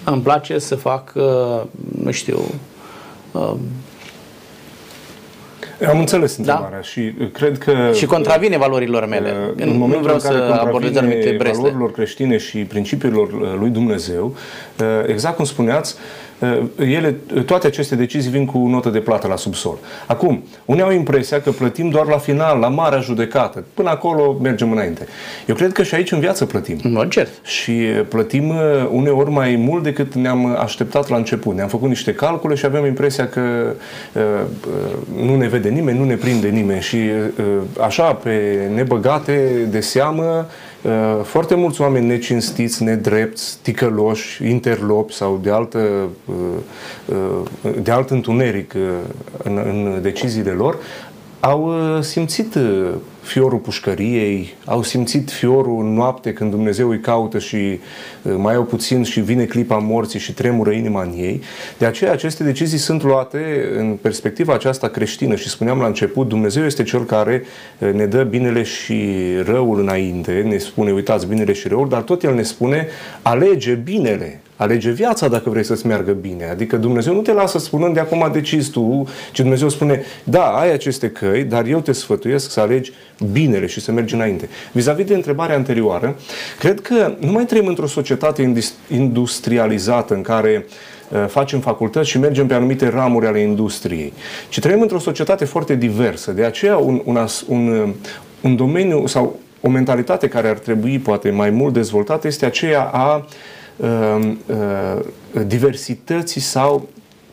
îmi 0.04 0.22
place 0.22 0.60
să 0.60 0.76
fac, 0.76 1.12
uh, 1.16 1.62
nu 2.04 2.12
știu, 2.12 2.40
uh, 3.32 3.54
am 5.88 6.00
înțeles 6.00 6.36
da. 6.36 6.42
întrebarea 6.42 6.78
da? 6.78 6.84
și 6.84 7.14
cred 7.34 7.58
că... 7.58 7.92
Și 7.94 8.06
contravine 8.06 8.58
valorilor 8.58 9.06
mele. 9.06 9.30
În, 9.30 9.70
în 9.70 9.78
momentul 9.78 10.02
vreau 10.02 10.16
în 10.16 10.22
care 10.22 10.36
să 10.36 10.54
abordez 10.54 10.96
anumite 10.96 11.38
valorilor 11.44 11.92
creștine 11.92 12.38
și 12.38 12.58
principiilor 12.58 13.58
lui 13.60 13.70
Dumnezeu, 13.70 14.36
exact 15.08 15.36
cum 15.36 15.46
spuneați, 15.46 15.96
Eh, 15.96 16.25
ele, 16.80 17.16
toate 17.46 17.68
aceste 17.68 17.96
decizii 17.96 18.32
vin 18.32 18.46
cu 18.46 18.58
notă 18.58 18.90
de 18.90 19.00
plată 19.00 19.28
la 19.28 19.36
subsol. 19.36 19.78
Acum, 20.08 20.44
unii 20.66 20.82
au 20.82 20.92
impresia 20.92 21.42
că 21.42 21.52
plătim 21.52 21.90
doar 21.90 22.06
la 22.06 22.18
final, 22.18 22.60
la 22.60 22.68
marea 22.68 23.00
judecată. 23.00 23.64
Până 23.74 23.90
acolo 23.90 24.38
mergem 24.42 24.72
înainte. 24.72 25.08
Eu 25.46 25.56
cred 25.56 25.72
că 25.72 25.84
și 25.84 25.96
aici 25.96 26.12
în 26.12 26.20
viață 26.20 26.46
plătim. 26.46 26.80
Mă 26.84 27.06
cer. 27.10 27.28
Și 27.44 27.72
plătim 28.08 28.52
eh, 28.52 28.88
uneori 28.92 29.32
mai 29.32 29.56
mult 29.56 29.84
decât 29.84 30.14
ne-am 30.14 30.46
așteptat 30.60 31.10
la 31.10 31.16
început. 31.16 31.56
Ne-am 31.56 31.68
făcut 31.68 31.88
niște 31.88 32.14
calcule 32.14 32.56
și 32.56 32.66
avem 32.66 32.86
impresia 32.86 33.28
că 33.28 33.74
uh, 34.14 34.22
nu 35.26 35.36
ne 35.36 35.48
vede 35.48 35.70
nimeni, 35.70 35.98
nu 35.98 36.06
ne 36.06 36.16
prinde 36.16 36.48
nimeni 36.48 36.82
și 36.82 36.96
uh, 36.96 37.46
așa 37.82 38.14
pe 38.14 38.68
nebăgate 38.74 39.68
de 39.70 39.80
seamă 39.80 40.24
Uh, 40.36 40.75
foarte 41.24 41.56
mulți 41.56 41.82
oameni 41.82 42.06
necinstiți, 42.06 42.84
nedrepți, 42.84 43.58
ticăloși, 43.62 44.50
interlopi 44.50 45.14
sau 45.14 45.40
de, 45.44 45.50
altă, 45.50 46.10
uh, 46.26 46.36
uh, 47.64 47.72
de 47.82 47.92
alt 47.92 48.10
întuneric 48.10 48.74
în, 49.44 49.58
în 49.58 50.00
deciziile 50.02 50.52
lor, 50.52 50.78
au 51.40 51.74
simțit 52.02 52.58
fiorul 53.26 53.60
pușcăriei, 53.60 54.54
au 54.66 54.84
simțit 54.84 55.32
fiorul 55.32 55.84
în 55.84 55.94
noapte 55.94 56.34
când 56.34 56.52
Dumnezeu 56.52 56.90
îi 56.90 57.00
caută 57.00 57.40
și 57.40 57.56
uh, 57.56 58.34
mai 58.38 58.56
au 58.56 58.64
puțin 58.64 59.04
și 59.04 59.20
vine 59.20 59.46
clipa 59.46 59.78
morții 59.78 60.20
și 60.20 60.34
tremură 60.34 60.72
inima 60.72 61.04
în 61.04 61.14
ei. 61.16 61.42
De 61.78 61.86
aceea 61.86 62.12
aceste 62.12 62.44
decizii 62.44 62.78
sunt 62.78 63.04
luate 63.04 63.70
în 63.78 63.98
perspectiva 64.02 64.54
aceasta 64.54 64.88
creștină 64.88 65.36
și 65.36 65.50
spuneam 65.50 65.80
la 65.80 65.86
început, 65.86 66.28
Dumnezeu 66.28 66.66
este 66.66 66.84
cel 66.84 67.06
care 67.06 67.44
uh, 67.80 67.92
ne 67.94 68.06
dă 68.06 68.24
binele 68.24 68.64
și 68.64 69.16
răul 69.46 69.80
înainte, 69.80 70.46
ne 70.48 70.58
spune, 70.58 70.92
uitați, 70.92 71.28
binele 71.28 71.54
și 71.54 71.68
răul, 71.68 71.90
dar 71.90 72.02
tot 72.02 72.24
El 72.24 72.34
ne 72.36 72.44
spune, 72.44 72.88
alege 73.22 73.74
binele, 73.74 74.42
Alege 74.58 74.92
viața 74.92 75.28
dacă 75.28 75.50
vrei 75.50 75.64
să-ți 75.64 75.88
meargă 75.88 76.12
bine. 76.12 76.50
Adică 76.50 76.78
Dumnezeu 76.78 77.14
nu 77.14 77.22
te 77.22 77.34
lasă 77.34 77.58
spunând 77.58 77.94
de 77.94 78.00
acum 78.00 78.30
decizi 78.32 78.72
tu, 78.72 79.08
ci 79.32 79.40
Dumnezeu 79.40 79.70
spune, 79.70 80.04
da, 80.24 80.44
ai 80.44 80.72
aceste 80.72 81.10
căi, 81.10 81.44
dar 81.44 81.66
eu 81.66 81.80
te 81.80 81.92
sfătuiesc 81.92 82.52
să 82.52 82.60
alegi 82.60 82.92
binele 83.32 83.66
și 83.66 83.82
să 83.82 83.92
mergi 83.92 84.14
înainte. 84.14 84.50
Vis-a-vis 84.72 85.06
de 85.06 85.14
întrebarea 85.14 85.56
anterioară, 85.56 86.16
cred 86.60 86.82
că 86.82 87.14
nu 87.20 87.32
mai 87.32 87.46
trăim 87.46 87.68
într-o 87.68 87.88
societate 87.88 88.54
industrializată 88.90 90.14
în 90.14 90.22
care 90.22 90.66
uh, 91.10 91.26
facem 91.28 91.60
facultăți 91.60 92.10
și 92.10 92.20
mergem 92.20 92.48
pe 92.48 92.54
anumite 92.54 92.90
ramuri 92.90 93.26
ale 93.26 93.40
industriei, 93.40 94.14
ci 94.50 94.60
trăim 94.60 94.82
într-o 94.82 95.00
societate 95.00 95.46
foarte 95.46 95.76
diversă. 95.76 96.32
De 96.32 96.44
aceea 96.44 96.78
un, 96.78 97.02
un, 97.06 97.18
un, 97.48 97.94
un 98.42 98.56
domeniu 98.56 99.08
sau 99.08 99.40
o 99.62 99.70
mentalitate 99.70 100.28
care 100.28 100.48
ar 100.48 100.58
trebui 100.58 101.00
poate 101.00 101.30
mai 101.30 101.50
mult 101.50 101.74
dezvoltată 101.74 102.28
este 102.28 102.46
aceea 102.46 102.82
a 102.82 103.16
uh, 103.16 103.24
uh, 103.78 104.32
diversității 105.48 106.42
sau 106.42 106.88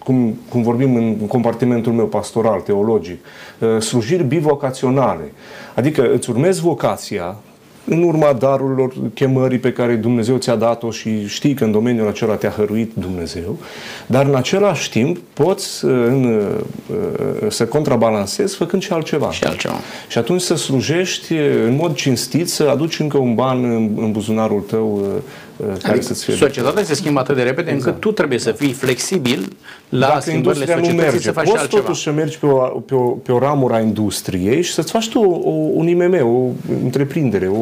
cum, 0.04 0.38
cum 0.48 0.62
vorbim 0.62 0.94
în 0.96 1.16
compartimentul 1.16 1.92
meu 1.92 2.06
pastoral, 2.06 2.60
teologic, 2.60 3.24
uh, 3.58 3.80
slujiri 3.80 4.24
bivocaționale. 4.24 5.32
Adică 5.74 6.12
îți 6.12 6.30
urmezi 6.30 6.60
vocația 6.60 7.36
în 7.84 8.02
urma 8.02 8.32
darurilor, 8.32 8.92
chemării 9.14 9.58
pe 9.58 9.72
care 9.72 9.94
Dumnezeu 9.94 10.36
ți-a 10.36 10.54
dat-o 10.54 10.90
și 10.90 11.26
știi 11.26 11.54
că 11.54 11.64
în 11.64 11.70
domeniul 11.72 12.08
acela 12.08 12.34
te-a 12.34 12.50
hăruit 12.50 12.90
Dumnezeu, 12.94 13.56
dar 14.06 14.26
în 14.26 14.34
același 14.34 14.90
timp 14.90 15.18
poți 15.32 15.84
uh, 15.84 15.90
în, 16.06 16.24
uh, 16.24 17.50
să 17.50 17.66
contrabalancezi 17.66 18.56
făcând 18.56 18.82
și 18.82 18.92
altceva. 18.92 19.30
Și 19.30 19.44
altceva. 19.44 19.74
Și 20.08 20.18
atunci 20.18 20.40
să 20.40 20.54
slujești 20.54 21.32
în 21.66 21.76
mod 21.76 21.94
cinstit, 21.94 22.48
să 22.48 22.68
aduci 22.70 22.98
încă 22.98 23.18
un 23.18 23.34
ban 23.34 23.64
în, 23.64 23.90
în 23.96 24.12
buzunarul 24.12 24.60
tău 24.60 25.04
care 25.66 25.78
adică 25.84 26.04
să-ți 26.06 26.24
fie 26.24 26.34
societatea 26.34 26.84
se 26.84 26.94
schimbă 26.94 27.20
atât 27.20 27.36
de 27.36 27.42
repede 27.42 27.70
exact. 27.70 27.86
încât 27.86 28.00
tu 28.00 28.12
trebuie 28.12 28.38
să 28.38 28.52
fii 28.52 28.72
flexibil 28.72 29.56
la 29.88 30.06
Dacă 30.06 30.20
schimbările 30.20 30.64
societății 30.64 30.96
nu 30.96 31.02
merge, 31.02 31.18
să 31.18 31.32
faci 31.32 31.44
poți 31.44 31.58
altceva. 31.58 31.82
totuși 31.82 32.02
să 32.02 32.10
mergi 32.10 32.38
pe 32.38 32.46
o, 32.46 32.58
pe, 32.58 32.94
o, 32.94 33.00
pe 33.00 33.32
o 33.32 33.38
ramură 33.38 33.74
a 33.74 33.80
industriei 33.80 34.62
și 34.62 34.72
să-ți 34.72 34.92
faci 34.92 35.08
tu 35.08 35.20
o, 35.20 35.50
un 35.50 35.86
IMM, 35.88 36.14
o 36.22 36.50
întreprindere. 36.82 37.48
O, 37.48 37.58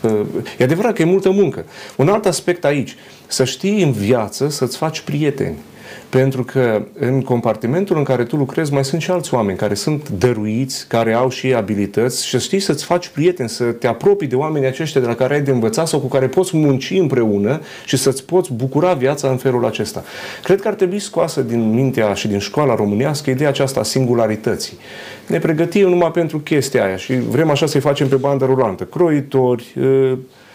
uh, 0.00 0.20
e 0.58 0.64
adevărat 0.64 0.92
că 0.92 1.02
e 1.02 1.04
multă 1.04 1.30
muncă. 1.30 1.64
Un 1.96 2.08
alt 2.08 2.26
aspect 2.26 2.64
aici, 2.64 2.96
să 3.26 3.44
știi 3.44 3.82
în 3.82 3.92
viață 3.92 4.48
să-ți 4.48 4.76
faci 4.76 5.00
prieteni. 5.00 5.56
Pentru 6.12 6.44
că 6.44 6.82
în 6.98 7.22
compartimentul 7.22 7.96
în 7.96 8.02
care 8.02 8.24
tu 8.24 8.36
lucrezi 8.36 8.72
mai 8.72 8.84
sunt 8.84 9.02
și 9.02 9.10
alți 9.10 9.34
oameni 9.34 9.58
care 9.58 9.74
sunt 9.74 10.08
dăruiți, 10.08 10.86
care 10.88 11.12
au 11.12 11.28
și 11.28 11.54
abilități 11.54 12.26
și 12.26 12.38
știi 12.38 12.60
să-ți 12.60 12.84
faci 12.84 13.08
prieteni, 13.08 13.48
să 13.48 13.64
te 13.64 13.86
apropii 13.86 14.26
de 14.26 14.34
oamenii 14.34 14.68
aceștia 14.68 15.00
de 15.00 15.06
la 15.06 15.14
care 15.14 15.34
ai 15.34 15.40
de 15.40 15.50
învățat 15.50 15.88
sau 15.88 16.00
cu 16.00 16.06
care 16.06 16.26
poți 16.26 16.56
munci 16.56 16.90
împreună 16.90 17.60
și 17.84 17.96
să-ți 17.96 18.24
poți 18.24 18.52
bucura 18.52 18.92
viața 18.92 19.28
în 19.28 19.36
felul 19.36 19.64
acesta. 19.66 20.02
Cred 20.42 20.60
că 20.60 20.68
ar 20.68 20.74
trebui 20.74 20.98
scoasă 20.98 21.40
din 21.40 21.70
mintea 21.70 22.14
și 22.14 22.28
din 22.28 22.38
școala 22.38 22.74
românească 22.74 23.30
ideea 23.30 23.48
aceasta 23.48 23.80
a 23.80 23.82
singularității. 23.82 24.78
Ne 25.26 25.38
pregătim 25.38 25.88
numai 25.88 26.10
pentru 26.10 26.38
chestia 26.38 26.84
aia 26.84 26.96
și 26.96 27.14
vrem 27.14 27.50
așa 27.50 27.66
să-i 27.66 27.80
facem 27.80 28.08
pe 28.08 28.16
bandă 28.16 28.44
rulantă. 28.44 28.84
Croitori, 28.84 29.74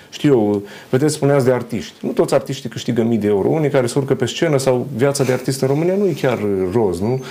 știu 0.09 0.29
eu, 0.29 0.61
vedeți, 0.89 1.13
spuneați 1.13 1.45
de 1.45 1.51
artiști. 1.51 1.93
Nu 2.01 2.11
toți 2.11 2.33
artiștii 2.33 2.69
câștigă 2.69 3.03
mii 3.03 3.17
de 3.17 3.27
euro. 3.27 3.47
Unii 3.47 3.69
care 3.69 3.87
se 3.87 3.99
urcă 3.99 4.15
pe 4.15 4.25
scenă 4.25 4.57
sau 4.57 4.87
viața 4.95 5.23
de 5.23 5.31
artist 5.31 5.61
în 5.61 5.67
România 5.67 5.95
nu 5.95 6.05
e 6.07 6.11
chiar 6.11 6.39
roz, 6.73 6.99
nu? 6.99 7.23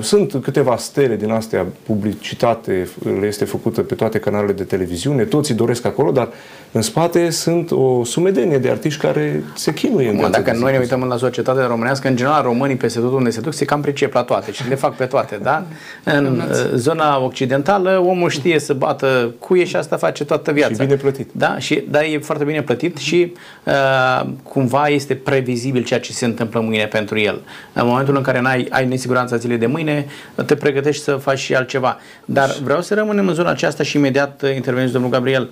Sunt 0.00 0.34
câteva 0.42 0.76
stele 0.76 1.16
din 1.16 1.30
astea, 1.30 1.66
publicitate 1.82 2.88
le 3.20 3.26
este 3.26 3.44
făcută 3.44 3.80
pe 3.80 3.94
toate 3.94 4.18
canalele 4.18 4.52
de 4.52 4.62
televiziune, 4.62 5.24
toți 5.24 5.52
doresc 5.52 5.84
acolo, 5.84 6.10
dar 6.10 6.28
în 6.72 6.82
spate 6.82 7.30
sunt 7.30 7.70
o 7.70 8.04
sumedenie 8.04 8.58
de 8.58 8.70
artiști 8.70 9.00
care 9.00 9.42
se 9.54 9.72
chinuie 9.72 10.08
în 10.08 10.16
Mă, 10.16 10.28
Dacă 10.28 10.52
noi 10.52 10.72
ne 10.72 10.78
uităm 10.78 11.04
la 11.04 11.16
societatea 11.16 11.66
românească, 11.66 12.08
în 12.08 12.16
general 12.16 12.42
românii 12.42 12.76
peste 12.76 13.00
tot 13.00 13.12
unde 13.12 13.30
se 13.30 13.40
duc 13.40 13.52
se 13.52 13.64
cam 13.64 13.80
pricep 13.80 14.12
la 14.12 14.22
toate 14.22 14.52
și 14.52 14.68
le 14.68 14.74
fac 14.74 14.96
pe 14.96 15.04
toate, 15.04 15.38
da? 15.42 15.64
În 16.04 16.42
zona 16.74 17.24
occidentală 17.24 18.02
omul 18.06 18.30
știe 18.30 18.58
să 18.58 18.72
bată 18.72 19.34
cuie 19.38 19.64
și 19.64 19.76
asta 19.76 19.96
face 19.96 20.24
toată 20.24 20.52
viața. 20.52 20.72
Și 20.72 20.78
bine 20.78 20.94
plătit. 20.94 21.28
Da, 21.32 21.58
și, 21.58 21.84
da 21.90 22.04
e 22.12 22.18
foarte 22.18 22.44
bine 22.44 22.62
plătit 22.62 22.96
și 22.96 23.32
uh, 23.64 24.28
cumva 24.42 24.88
este 24.88 25.14
previzibil 25.14 25.84
ceea 25.84 26.00
ce 26.00 26.12
se 26.12 26.24
întâmplă 26.24 26.60
mâine 26.60 26.86
pentru 26.86 27.18
el. 27.18 27.40
În 27.72 27.86
momentul 27.86 28.16
în 28.16 28.22
care 28.22 28.40
n-ai, 28.40 28.66
ai 28.70 28.86
nesiguranța 28.86 29.36
zilei 29.36 29.58
de 29.58 29.66
mâine, 29.66 30.06
te 30.46 30.54
pregătești 30.54 31.02
să 31.02 31.12
faci 31.12 31.38
și 31.38 31.54
altceva. 31.54 31.98
Dar 32.24 32.56
vreau 32.62 32.80
să 32.80 32.94
rămânem 32.94 33.28
în 33.28 33.34
zona 33.34 33.50
aceasta 33.50 33.82
și 33.82 33.96
imediat 33.96 34.44
interveniți 34.54 34.92
domnul 34.92 35.10
Gabriel. 35.10 35.50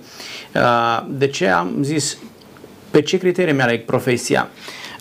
Uh, 0.55 1.05
de 1.09 1.27
ce 1.27 1.47
am 1.47 1.75
zis 1.81 2.17
pe 2.91 3.01
ce 3.01 3.17
criterii 3.17 3.53
mi-aleg 3.53 3.85
profesia? 3.85 4.49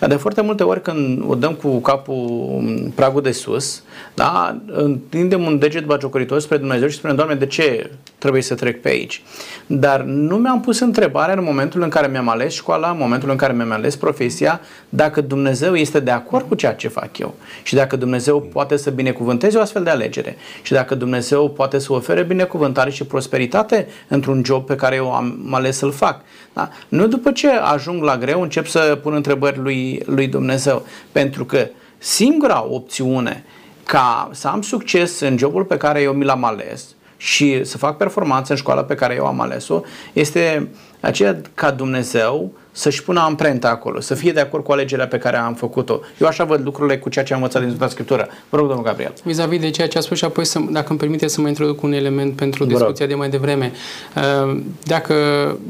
De 0.01 0.15
foarte 0.15 0.41
multe 0.41 0.63
ori 0.63 0.83
când 0.83 1.23
o 1.27 1.35
dăm 1.35 1.55
cu 1.55 1.79
capul 1.81 2.55
în 2.59 2.93
pragul 2.95 3.23
de 3.23 3.33
sus, 3.33 3.83
da, 4.15 4.61
întindem 4.67 5.43
un 5.43 5.59
deget 5.59 5.85
bagiocoritor 5.85 6.41
spre 6.41 6.57
Dumnezeu 6.57 6.89
și 6.89 6.97
spunem, 6.97 7.17
Doamne, 7.17 7.35
de 7.35 7.47
ce 7.47 7.91
trebuie 8.19 8.43
să 8.43 8.55
trec 8.55 8.81
pe 8.81 8.89
aici? 8.89 9.23
Dar 9.67 10.01
nu 10.01 10.37
mi-am 10.37 10.61
pus 10.61 10.81
întrebarea 10.81 11.35
în 11.35 11.45
momentul 11.45 11.83
în 11.83 11.89
care 11.89 12.07
mi-am 12.07 12.29
ales 12.29 12.53
școala, 12.53 12.91
în 12.91 12.97
momentul 12.99 13.31
în 13.31 13.37
care 13.37 13.53
mi-am 13.53 13.71
ales 13.71 13.97
profesia, 13.97 14.61
dacă 14.89 15.21
Dumnezeu 15.21 15.75
este 15.75 16.01
de 16.01 16.11
acord 16.11 16.49
cu 16.49 16.55
ceea 16.55 16.75
ce 16.75 16.89
fac 16.89 17.19
eu 17.19 17.35
și 17.63 17.75
dacă 17.75 17.97
Dumnezeu 17.97 18.41
poate 18.41 18.77
să 18.77 18.91
binecuvânteze 18.91 19.59
o 19.59 19.61
astfel 19.61 19.83
de 19.83 19.91
alegere 19.91 20.37
și 20.63 20.73
dacă 20.73 20.95
Dumnezeu 20.95 21.51
poate 21.51 21.79
să 21.79 21.93
ofere 21.93 22.23
binecuvântare 22.23 22.91
și 22.91 23.05
prosperitate 23.05 23.87
într-un 24.09 24.43
job 24.45 24.67
pe 24.67 24.75
care 24.75 24.97
eu 24.97 25.15
am 25.15 25.49
ales 25.51 25.77
să-l 25.77 25.93
fac. 25.93 26.21
Da? 26.53 26.69
Nu 26.89 27.07
după 27.07 27.33
ce 27.33 27.49
ajung 27.49 28.03
la 28.03 28.19
greu 28.19 28.43
încep 28.43 28.67
să 28.67 28.99
pun 29.03 29.15
întrebări 29.15 29.59
lui, 29.59 30.03
lui 30.07 30.27
Dumnezeu, 30.27 30.87
pentru 31.13 31.45
că 31.45 31.69
singura 31.99 32.67
opțiune 32.71 33.45
ca 33.85 34.31
să 34.33 34.49
am 34.49 34.63
succes 34.63 35.21
în 35.21 35.39
jobul 35.39 35.65
pe 35.65 35.77
care 35.77 36.01
eu 36.01 36.13
mi 36.13 36.25
l-am 36.25 36.45
ales 36.45 36.96
și 37.17 37.65
să 37.65 37.79
fac 37.79 37.97
performanță 37.97 38.53
în 38.53 38.59
școala 38.59 38.85
pe 38.85 38.95
care 38.95 39.15
eu 39.15 39.27
am 39.27 39.41
ales-o, 39.41 39.81
este 40.13 40.69
aceea 41.01 41.41
ca 41.55 41.71
Dumnezeu 41.71 42.53
să-și 42.77 43.03
pună 43.03 43.21
amprenta 43.21 43.69
acolo, 43.69 44.01
să 44.01 44.15
fie 44.15 44.33
de 44.33 44.41
acord 44.41 44.65
cu 44.65 44.73
alegerea 44.73 45.07
pe 45.07 45.19
care 45.19 45.37
am 45.37 45.55
făcut-o. 45.55 46.01
Eu 46.21 46.27
așa 46.27 46.45
văd 46.45 46.61
lucrurile 46.65 46.99
cu 46.99 47.09
ceea 47.09 47.25
ce 47.25 47.33
am 47.33 47.39
învățat 47.39 47.63
din 47.63 47.71
Sfânta 47.71 47.89
Scriptură. 47.93 48.29
Vă 48.49 48.57
rog, 48.57 48.67
domnul 48.67 48.85
Gabriel. 48.85 49.13
Vis-a-vis 49.25 49.61
de 49.61 49.71
ceea 49.71 49.89
ce 49.89 49.99
a 49.99 50.01
spus 50.01 50.19
și 50.19 50.25
apoi, 50.25 50.45
să, 50.45 50.59
dacă 50.71 50.87
îmi 50.89 50.99
permite 50.99 51.27
să 51.27 51.41
mă 51.41 51.49
introduc 51.49 51.83
un 51.83 51.93
element 51.93 52.33
pentru 52.33 52.65
discuția 52.65 53.07
de 53.07 53.15
mai 53.15 53.29
devreme. 53.29 53.73
Uh, 54.17 54.61
dacă 54.85 55.15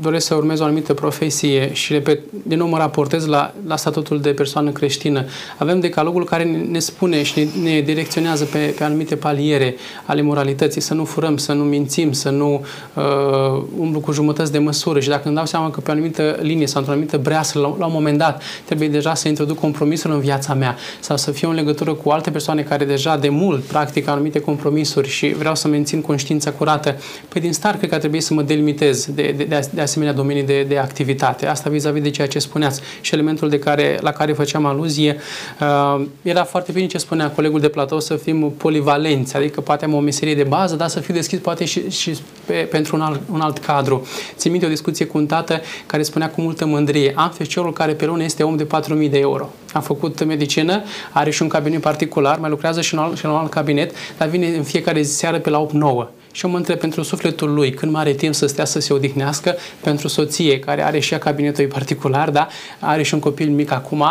doresc 0.00 0.26
să 0.26 0.34
urmez 0.34 0.60
o 0.60 0.64
anumită 0.64 0.94
profesie 0.94 1.72
și, 1.72 1.92
repet, 1.92 2.20
din 2.46 2.58
nou 2.58 2.68
mă 2.68 2.78
raportez 2.78 3.26
la, 3.26 3.52
la 3.66 3.76
statutul 3.76 4.20
de 4.20 4.30
persoană 4.30 4.70
creștină, 4.70 5.24
avem 5.58 5.80
decalogul 5.80 6.24
care 6.24 6.44
ne 6.44 6.78
spune 6.78 7.22
și 7.22 7.38
ne, 7.38 7.70
ne 7.70 7.80
direcționează 7.80 8.44
pe, 8.44 8.74
pe 8.78 8.84
anumite 8.84 9.16
paliere 9.16 9.76
ale 10.04 10.22
moralității, 10.22 10.80
să 10.80 10.94
nu 10.94 11.04
furăm, 11.04 11.36
să 11.36 11.52
nu 11.52 11.62
mințim, 11.62 12.12
să 12.12 12.30
nu 12.30 12.64
uh, 12.94 13.62
umblu 13.78 14.00
cu 14.00 14.12
jumătăți 14.12 14.52
de 14.52 14.58
măsură 14.58 15.00
și 15.00 15.08
dacă 15.08 15.22
îmi 15.26 15.36
dau 15.36 15.46
seama 15.46 15.70
că 15.70 15.80
pe 15.80 15.90
o 15.90 15.92
anumită 15.92 16.38
linie 16.40 16.66
sau 16.66 16.80
într-o 16.80 16.95
anumită 16.96 17.18
breasă, 17.18 17.58
la, 17.58 17.76
la 17.78 17.86
un 17.86 17.92
moment 17.92 18.18
dat, 18.18 18.42
trebuie 18.64 18.88
deja 18.88 19.14
să 19.14 19.28
introduc 19.28 19.58
compromisul 19.58 20.10
în 20.10 20.20
viața 20.20 20.54
mea 20.54 20.76
sau 21.00 21.16
să 21.16 21.30
fiu 21.30 21.48
în 21.48 21.54
legătură 21.54 21.94
cu 21.94 22.10
alte 22.10 22.30
persoane 22.30 22.62
care 22.62 22.84
deja 22.84 23.16
de 23.16 23.28
mult 23.28 23.62
practică 23.62 24.10
anumite 24.10 24.40
compromisuri 24.40 25.08
și 25.08 25.28
vreau 25.28 25.54
să 25.54 25.68
mențin 25.68 26.00
conștiința 26.00 26.50
curată, 26.50 26.96
păi 27.28 27.40
din 27.40 27.52
start 27.52 27.78
cred 27.78 27.90
că 27.90 27.98
trebuie 27.98 28.20
să 28.20 28.34
mă 28.34 28.42
delimitez 28.42 29.06
de, 29.14 29.34
de, 29.36 29.44
de, 29.44 29.68
de 29.70 29.80
asemenea 29.80 30.14
domenii 30.14 30.42
de, 30.42 30.62
de 30.62 30.78
activitate. 30.78 31.46
Asta 31.46 31.70
vis-a-vis 31.70 32.02
de 32.02 32.10
ceea 32.10 32.26
ce 32.26 32.38
spuneați 32.38 32.80
și 33.00 33.14
elementul 33.14 33.48
de 33.48 33.58
care, 33.58 33.98
la 34.00 34.12
care 34.12 34.32
făceam 34.32 34.64
aluzie. 34.64 35.16
Uh, 35.60 36.04
era 36.22 36.44
foarte 36.44 36.72
bine 36.72 36.86
ce 36.86 36.98
spunea 36.98 37.30
colegul 37.30 37.60
de 37.60 37.68
platou 37.68 38.00
să 38.00 38.14
fim 38.14 38.50
polivalenți, 38.56 39.36
adică 39.36 39.60
poate 39.60 39.84
am 39.84 39.94
o 39.94 40.00
meserie 40.00 40.34
de 40.34 40.42
bază, 40.42 40.76
dar 40.76 40.88
să 40.88 41.00
fiu 41.00 41.14
deschis 41.14 41.38
poate 41.38 41.64
și, 41.64 41.90
și 41.90 42.16
pe, 42.46 42.52
pentru 42.52 42.96
un 42.96 43.02
alt, 43.02 43.20
un 43.32 43.40
alt 43.40 43.58
cadru. 43.58 44.06
Țin 44.36 44.50
minte 44.50 44.66
o 44.66 44.68
discuție 44.68 45.06
cu 45.06 45.18
un 45.18 45.26
tată 45.26 45.60
care 45.86 46.02
spunea 46.02 46.30
cu 46.30 46.40
multă 46.40 46.66
mândrie, 46.66 46.85
am 47.14 47.30
feciorul 47.30 47.72
care 47.72 47.92
pe 47.92 48.06
lună 48.06 48.24
este 48.24 48.42
om 48.42 48.56
de 48.56 48.66
4.000 48.66 49.10
de 49.10 49.18
euro. 49.18 49.48
A 49.72 49.80
făcut 49.80 50.24
medicină, 50.24 50.82
are 51.12 51.30
și 51.30 51.42
un 51.42 51.48
cabinet 51.48 51.80
particular, 51.80 52.38
mai 52.38 52.50
lucrează 52.50 52.80
și 52.80 52.94
în 52.94 53.00
alt, 53.00 53.16
și 53.18 53.24
în 53.24 53.30
alt 53.30 53.50
cabinet, 53.50 53.94
dar 54.18 54.28
vine 54.28 54.46
în 54.46 54.62
fiecare 54.62 55.02
seară 55.02 55.38
pe 55.38 55.50
la 55.50 55.66
8-9. 55.66 55.70
Și 56.32 56.44
eu 56.44 56.50
mă 56.50 56.56
întreb 56.56 56.78
pentru 56.78 57.02
sufletul 57.02 57.54
lui, 57.54 57.70
când 57.70 57.92
mai 57.92 58.00
are 58.00 58.12
timp 58.12 58.34
să 58.34 58.46
stea 58.46 58.64
să 58.64 58.80
se 58.80 58.92
odihnească, 58.92 59.56
pentru 59.80 60.08
soție, 60.08 60.58
care 60.58 60.84
are 60.84 60.98
și 60.98 61.12
ea 61.12 61.18
cabinetul 61.18 61.62
ei 61.62 61.68
particular, 61.68 62.30
da? 62.30 62.48
are 62.80 63.02
și 63.02 63.14
un 63.14 63.20
copil 63.20 63.48
mic 63.48 63.70
acum, 63.70 64.04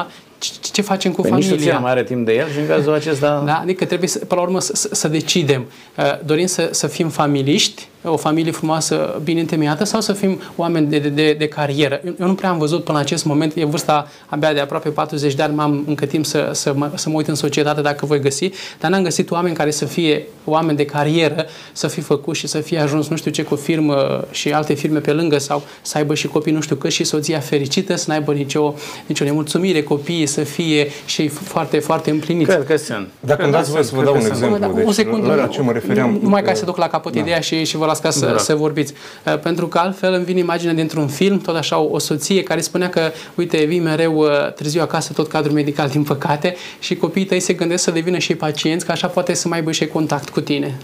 ce 0.71 0.81
facem 0.81 1.11
cu 1.11 1.21
păi 1.21 1.29
familia? 1.29 1.55
Nici 1.55 1.81
mai 1.81 1.91
are 1.91 2.03
timp 2.03 2.25
de 2.25 2.33
el 2.33 2.51
și 2.51 2.59
în 2.59 2.67
cazul 2.67 2.93
acesta... 2.93 3.43
Da, 3.45 3.59
adică 3.61 3.85
trebuie, 3.85 4.09
să, 4.09 4.19
până 4.19 4.41
la 4.41 4.47
urmă, 4.47 4.59
să, 4.59 4.89
să 4.91 5.07
decidem. 5.07 5.65
Uh, 5.97 6.03
dorim 6.25 6.45
să, 6.45 6.69
să 6.71 6.87
fim 6.87 7.09
familiști, 7.09 7.87
o 8.05 8.17
familie 8.17 8.51
frumoasă, 8.51 9.21
bine 9.23 9.39
întemeiată, 9.39 9.83
sau 9.83 10.01
să 10.01 10.13
fim 10.13 10.41
oameni 10.55 10.87
de, 10.87 10.99
de, 10.99 11.33
de 11.33 11.47
carieră. 11.47 12.01
Eu 12.19 12.27
nu 12.27 12.33
prea 12.35 12.49
am 12.49 12.57
văzut 12.57 12.83
până 12.83 12.97
la 12.97 13.03
acest 13.03 13.25
moment, 13.25 13.55
e 13.55 13.65
vârsta 13.65 14.07
abia 14.25 14.53
de 14.53 14.59
aproape 14.59 14.89
40 14.89 15.33
de 15.33 15.41
ani, 15.41 15.55
m-am 15.55 15.83
încă 15.87 16.05
timp 16.05 16.25
să, 16.25 16.49
să, 16.53 16.73
mă, 16.75 16.91
să 16.95 17.09
mă 17.09 17.15
uit 17.15 17.27
în 17.27 17.35
societate 17.35 17.81
dacă 17.81 18.05
voi 18.05 18.19
găsi, 18.19 18.49
dar 18.79 18.91
n-am 18.91 19.03
găsit 19.03 19.31
oameni 19.31 19.55
care 19.55 19.71
să 19.71 19.85
fie 19.85 20.27
oameni 20.45 20.77
de 20.77 20.85
carieră, 20.85 21.45
să 21.73 21.87
fi 21.87 22.01
făcut 22.01 22.35
și 22.35 22.47
să 22.47 22.57
fie 22.57 22.79
ajuns 22.79 23.07
nu 23.07 23.15
știu 23.15 23.31
ce 23.31 23.43
cu 23.43 23.53
o 23.53 23.57
firmă 23.57 24.25
și 24.31 24.51
alte 24.51 24.73
firme 24.73 24.99
pe 24.99 25.11
lângă 25.11 25.37
sau 25.37 25.63
să 25.81 25.97
aibă 25.97 26.13
și 26.13 26.27
copii 26.27 26.51
nu 26.51 26.61
știu 26.61 26.75
că 26.75 26.89
și 26.89 27.03
soția 27.03 27.39
fericită, 27.39 27.95
să 27.95 28.05
n-aibă 28.07 28.33
nicio, 28.33 28.73
nicio 29.05 29.23
nemulțumire, 29.23 29.83
copiii 29.83 30.25
să 30.25 30.43
fie 30.43 30.87
și 31.05 31.27
foarte, 31.27 31.79
foarte 31.79 32.09
împliniți. 32.09 32.49
Cred 32.49 32.65
că 32.65 32.77
sunt. 32.77 33.07
Dacă 33.19 33.43
îmi 33.43 33.51
dați 33.51 33.71
voie 33.71 33.83
să 33.83 33.95
vă 33.95 34.03
dau 34.03 34.15
un 34.15 34.25
exemplu. 34.25 34.73
Deci, 34.73 34.87
o 34.87 34.91
secundă, 34.91 35.33
la 35.33 35.47
ce 35.47 35.61
mă 35.61 35.71
refeream. 35.71 36.19
Numai 36.21 36.41
ca 36.41 36.53
să 36.53 36.65
duc 36.65 36.77
la 36.77 36.87
capăt 36.87 37.13
da. 37.13 37.19
ideea 37.19 37.39
și, 37.39 37.63
și 37.63 37.77
vă 37.77 37.85
las 37.85 37.94
ca 38.01 38.09
să, 38.09 38.25
da. 38.25 38.37
să 38.37 38.55
vorbiți. 38.55 38.93
Uh, 39.25 39.39
pentru 39.39 39.67
că 39.67 39.77
altfel 39.77 40.13
îmi 40.13 40.23
vine 40.25 40.39
imaginea 40.39 40.73
dintr-un 40.73 41.07
film, 41.07 41.39
tot 41.39 41.55
așa 41.55 41.77
o, 41.77 41.91
o 41.91 41.99
soție 41.99 42.43
care 42.43 42.61
spunea 42.61 42.89
că, 42.89 43.11
uite, 43.35 43.63
vii 43.63 43.79
mereu 43.79 44.17
uh, 44.17 44.53
târziu 44.53 44.81
acasă, 44.81 45.13
tot 45.13 45.27
cadrul 45.27 45.53
medical, 45.53 45.87
din 45.89 46.03
păcate, 46.03 46.55
și 46.79 46.95
copiii 46.95 47.25
tăi 47.25 47.39
se 47.39 47.53
gândesc 47.53 47.83
să 47.83 47.91
devină 47.91 48.17
și 48.17 48.35
pacienți, 48.35 48.85
că 48.85 48.91
așa 48.91 49.07
poate 49.07 49.33
să 49.33 49.47
mai 49.47 49.57
aibă 49.57 49.71
și 49.71 49.87
contact 49.87 50.29
cu 50.29 50.41
tine. 50.41 50.77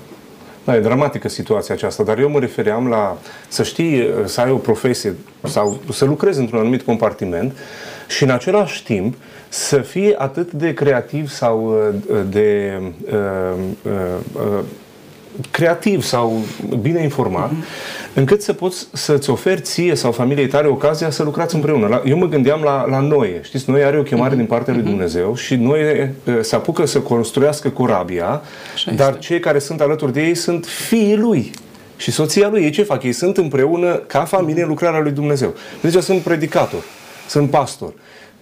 Da, 0.63 0.75
e 0.75 0.79
dramatică 0.79 1.29
situația 1.29 1.75
aceasta, 1.75 2.03
dar 2.03 2.19
eu 2.19 2.29
mă 2.29 2.39
refeream 2.39 2.87
la 2.87 3.17
să 3.47 3.63
știi, 3.63 4.09
să 4.25 4.41
ai 4.41 4.51
o 4.51 4.55
profesie 4.55 5.15
sau 5.43 5.79
să 5.91 6.05
lucrezi 6.05 6.39
într-un 6.39 6.59
anumit 6.59 6.81
compartiment 6.81 7.57
și 8.07 8.23
în 8.23 8.29
același 8.29 8.83
timp 8.83 9.15
să 9.49 9.77
fie 9.77 10.15
atât 10.17 10.51
de 10.51 10.73
creativ 10.73 11.29
sau 11.29 11.65
uh, 11.65 12.19
de 12.29 12.79
uh, 13.11 13.19
uh, 13.83 13.91
uh, 14.33 14.63
creativ 15.51 16.03
sau 16.03 16.41
bine 16.81 17.01
informat, 17.01 17.49
uh-huh. 17.49 18.13
încât 18.13 18.41
să 18.41 18.53
poți 18.53 18.87
să-ți 18.93 19.29
oferi 19.29 19.61
ție 19.61 19.95
sau 19.95 20.11
familiei 20.11 20.47
tale 20.47 20.67
ocazia 20.67 21.09
să 21.09 21.23
lucrați 21.23 21.55
împreună. 21.55 22.01
Eu 22.05 22.17
mă 22.17 22.27
gândeam 22.27 22.61
la, 22.61 22.85
la 22.89 22.99
Noe. 22.99 23.39
Știți, 23.43 23.69
Noe 23.69 23.83
are 23.83 23.99
o 23.99 24.03
chemare 24.03 24.33
uh-huh. 24.33 24.37
din 24.37 24.45
partea 24.45 24.73
lui 24.73 24.83
Dumnezeu 24.83 25.35
și 25.35 25.55
Noe 25.55 26.13
se 26.41 26.55
apucă 26.55 26.85
să 26.85 26.99
construiască 26.99 27.69
corabia, 27.69 28.41
Așa 28.73 28.91
dar 28.91 29.09
este. 29.09 29.19
cei 29.19 29.39
care 29.39 29.59
sunt 29.59 29.81
alături 29.81 30.13
de 30.13 30.21
ei 30.21 30.35
sunt 30.35 30.65
fiii 30.65 31.17
lui. 31.17 31.51
Și 31.97 32.11
soția 32.11 32.49
lui, 32.49 32.63
ei 32.63 32.69
ce 32.69 32.83
fac? 32.83 33.03
Ei 33.03 33.11
sunt 33.11 33.37
împreună 33.37 33.95
ca 33.95 34.23
familie 34.23 34.61
în 34.61 34.67
lucrarea 34.67 34.99
lui 34.99 35.11
Dumnezeu. 35.11 35.53
Deci 35.81 36.03
sunt 36.03 36.21
predicator, 36.21 36.83
sunt 37.27 37.49
pastor. 37.49 37.93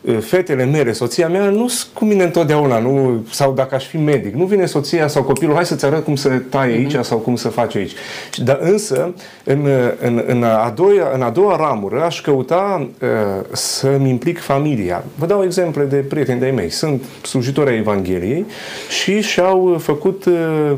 Uh, 0.01 0.17
fetele 0.19 0.65
mele, 0.65 0.91
soția 0.91 1.27
mea, 1.27 1.49
nu 1.49 1.67
sunt 1.67 1.93
cu 1.93 2.05
mine 2.05 2.23
întotdeauna, 2.23 2.79
nu, 2.79 3.25
sau 3.31 3.53
dacă 3.53 3.75
aș 3.75 3.85
fi 3.85 3.97
medic, 3.97 4.33
nu 4.33 4.45
vine 4.45 4.65
soția 4.65 5.07
sau 5.07 5.23
copilul, 5.23 5.55
hai 5.55 5.65
să-ți 5.65 5.85
arăt 5.85 6.03
cum 6.03 6.15
să 6.15 6.29
tai 6.29 6.67
aici 6.67 6.97
uh-huh. 6.97 7.01
sau 7.01 7.17
cum 7.17 7.35
să 7.35 7.47
faci 7.47 7.75
aici. 7.75 7.91
Dar 8.37 8.59
însă, 8.61 9.13
în, 9.43 9.67
în, 10.01 10.23
în, 10.27 10.43
a 10.43 10.73
doua, 10.75 11.11
în 11.13 11.21
a 11.21 11.29
doua 11.29 11.55
ramură, 11.55 12.03
aș 12.03 12.21
căuta 12.21 12.87
uh, 13.01 13.07
să-mi 13.51 14.09
implic 14.09 14.39
familia. 14.39 15.03
Vă 15.15 15.25
dau 15.25 15.43
exemple 15.43 15.83
de 15.83 15.95
prieteni 15.95 16.39
de-ai 16.39 16.51
mei. 16.51 16.69
Sunt 16.69 17.03
slujitori 17.21 17.69
ai 17.69 17.77
Evangheliei 17.77 18.45
și 18.89 19.21
și-au 19.21 19.77
făcut 19.79 20.25
uh, 20.25 20.71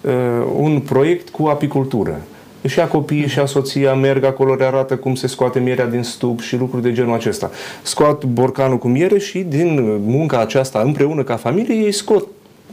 uh, 0.00 0.12
un 0.56 0.80
proiect 0.80 1.28
cu 1.28 1.46
apicultură 1.46 2.20
și 2.64 2.80
a 2.80 2.86
copiii 2.86 3.28
și 3.28 3.38
a 3.38 3.46
soția 3.46 3.94
merg 3.94 4.24
acolo, 4.24 4.54
le 4.54 4.64
arată 4.64 4.96
cum 4.96 5.14
se 5.14 5.26
scoate 5.26 5.58
mierea 5.58 5.86
din 5.86 6.02
stup 6.02 6.40
și 6.40 6.56
lucruri 6.56 6.82
de 6.82 6.92
genul 6.92 7.14
acesta. 7.14 7.50
Scot 7.82 8.24
borcanul 8.24 8.78
cu 8.78 8.88
miere 8.88 9.18
și 9.18 9.38
din 9.38 9.98
munca 10.04 10.40
aceasta 10.40 10.80
împreună 10.80 11.22
ca 11.22 11.36
familie 11.36 11.74
ei 11.74 11.92
scot 11.92 12.26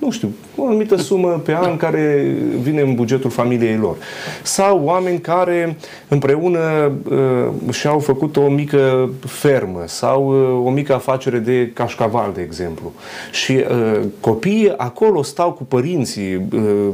nu 0.03 0.11
știu, 0.11 0.33
o 0.55 0.65
anumită 0.65 0.95
sumă 0.95 1.41
pe 1.45 1.55
an 1.55 1.77
care 1.77 2.35
vine 2.61 2.81
în 2.81 2.95
bugetul 2.95 3.29
familiei 3.29 3.77
lor. 3.77 3.95
Sau 4.41 4.81
oameni 4.83 5.19
care 5.19 5.77
împreună 6.07 6.91
uh, 7.09 7.73
și-au 7.73 7.99
făcut 7.99 8.37
o 8.37 8.47
mică 8.49 9.09
fermă 9.25 9.83
sau 9.85 10.27
uh, 10.27 10.65
o 10.65 10.69
mică 10.69 10.93
afacere 10.93 11.37
de 11.37 11.71
cașcaval, 11.73 12.31
de 12.33 12.41
exemplu. 12.41 12.93
Și 13.31 13.51
uh, 13.51 13.99
copiii 14.19 14.73
acolo 14.77 15.23
stau 15.23 15.51
cu 15.51 15.63
părinții, 15.63 16.35
uh, 16.35 16.87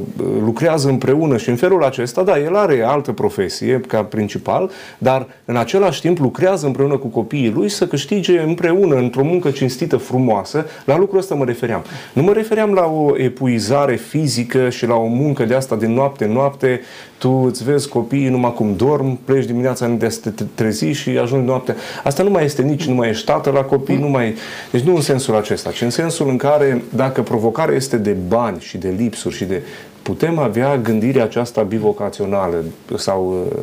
lucrează 0.44 0.88
împreună 0.88 1.36
și 1.36 1.48
în 1.48 1.56
felul 1.56 1.84
acesta, 1.84 2.22
da, 2.22 2.38
el 2.38 2.56
are 2.56 2.82
altă 2.82 3.12
profesie 3.12 3.80
ca 3.86 4.02
principal, 4.02 4.70
dar 4.98 5.26
în 5.44 5.56
același 5.56 6.00
timp 6.00 6.18
lucrează 6.18 6.66
împreună 6.66 6.96
cu 6.96 7.06
copiii 7.06 7.50
lui 7.50 7.68
să 7.68 7.86
câștige 7.86 8.40
împreună 8.40 8.94
într-o 8.94 9.24
muncă 9.24 9.50
cinstită, 9.50 9.96
frumoasă. 9.96 10.66
La 10.84 10.98
lucrul 10.98 11.18
ăsta 11.18 11.34
mă 11.34 11.44
refeream. 11.44 11.82
Nu 12.12 12.22
mă 12.22 12.32
refeream 12.32 12.72
la 12.72 12.84
o 12.84 12.99
epuizare 13.16 13.96
fizică 13.96 14.68
și 14.68 14.86
la 14.86 14.94
o 14.94 15.06
muncă 15.06 15.44
de 15.44 15.54
asta 15.54 15.76
de 15.76 15.86
noapte 15.86 16.26
noapte, 16.26 16.80
tu 17.18 17.30
îți 17.30 17.64
vezi 17.64 17.88
copiii 17.88 18.28
numai 18.28 18.54
cum 18.54 18.76
dorm, 18.76 19.18
pleci 19.24 19.44
dimineața 19.44 19.86
de 19.86 20.08
să 20.08 20.30
te 20.30 20.44
trezi 20.54 20.86
și 20.86 21.10
ajungi 21.10 21.46
noaptea. 21.46 21.74
Asta 22.04 22.22
nu 22.22 22.30
mai 22.30 22.44
este 22.44 22.62
nici, 22.62 22.86
nu 22.86 22.94
mai 22.94 23.08
ești 23.08 23.22
ștată 23.22 23.50
la 23.50 23.60
copii, 23.60 23.96
nu 23.96 24.08
mai... 24.08 24.34
Deci 24.70 24.82
nu 24.82 24.94
în 24.94 25.00
sensul 25.00 25.36
acesta, 25.36 25.70
ci 25.70 25.80
în 25.80 25.90
sensul 25.90 26.28
în 26.28 26.36
care 26.36 26.82
dacă 26.94 27.22
provocarea 27.22 27.74
este 27.74 27.96
de 27.96 28.16
bani 28.28 28.60
și 28.60 28.78
de 28.78 28.94
lipsuri 28.96 29.34
și 29.34 29.44
de 29.44 29.62
putem 30.02 30.38
avea 30.38 30.76
gândirea 30.76 31.24
aceasta 31.24 31.62
bivocațională 31.62 32.64
sau 32.96 33.46
uh, 33.46 33.62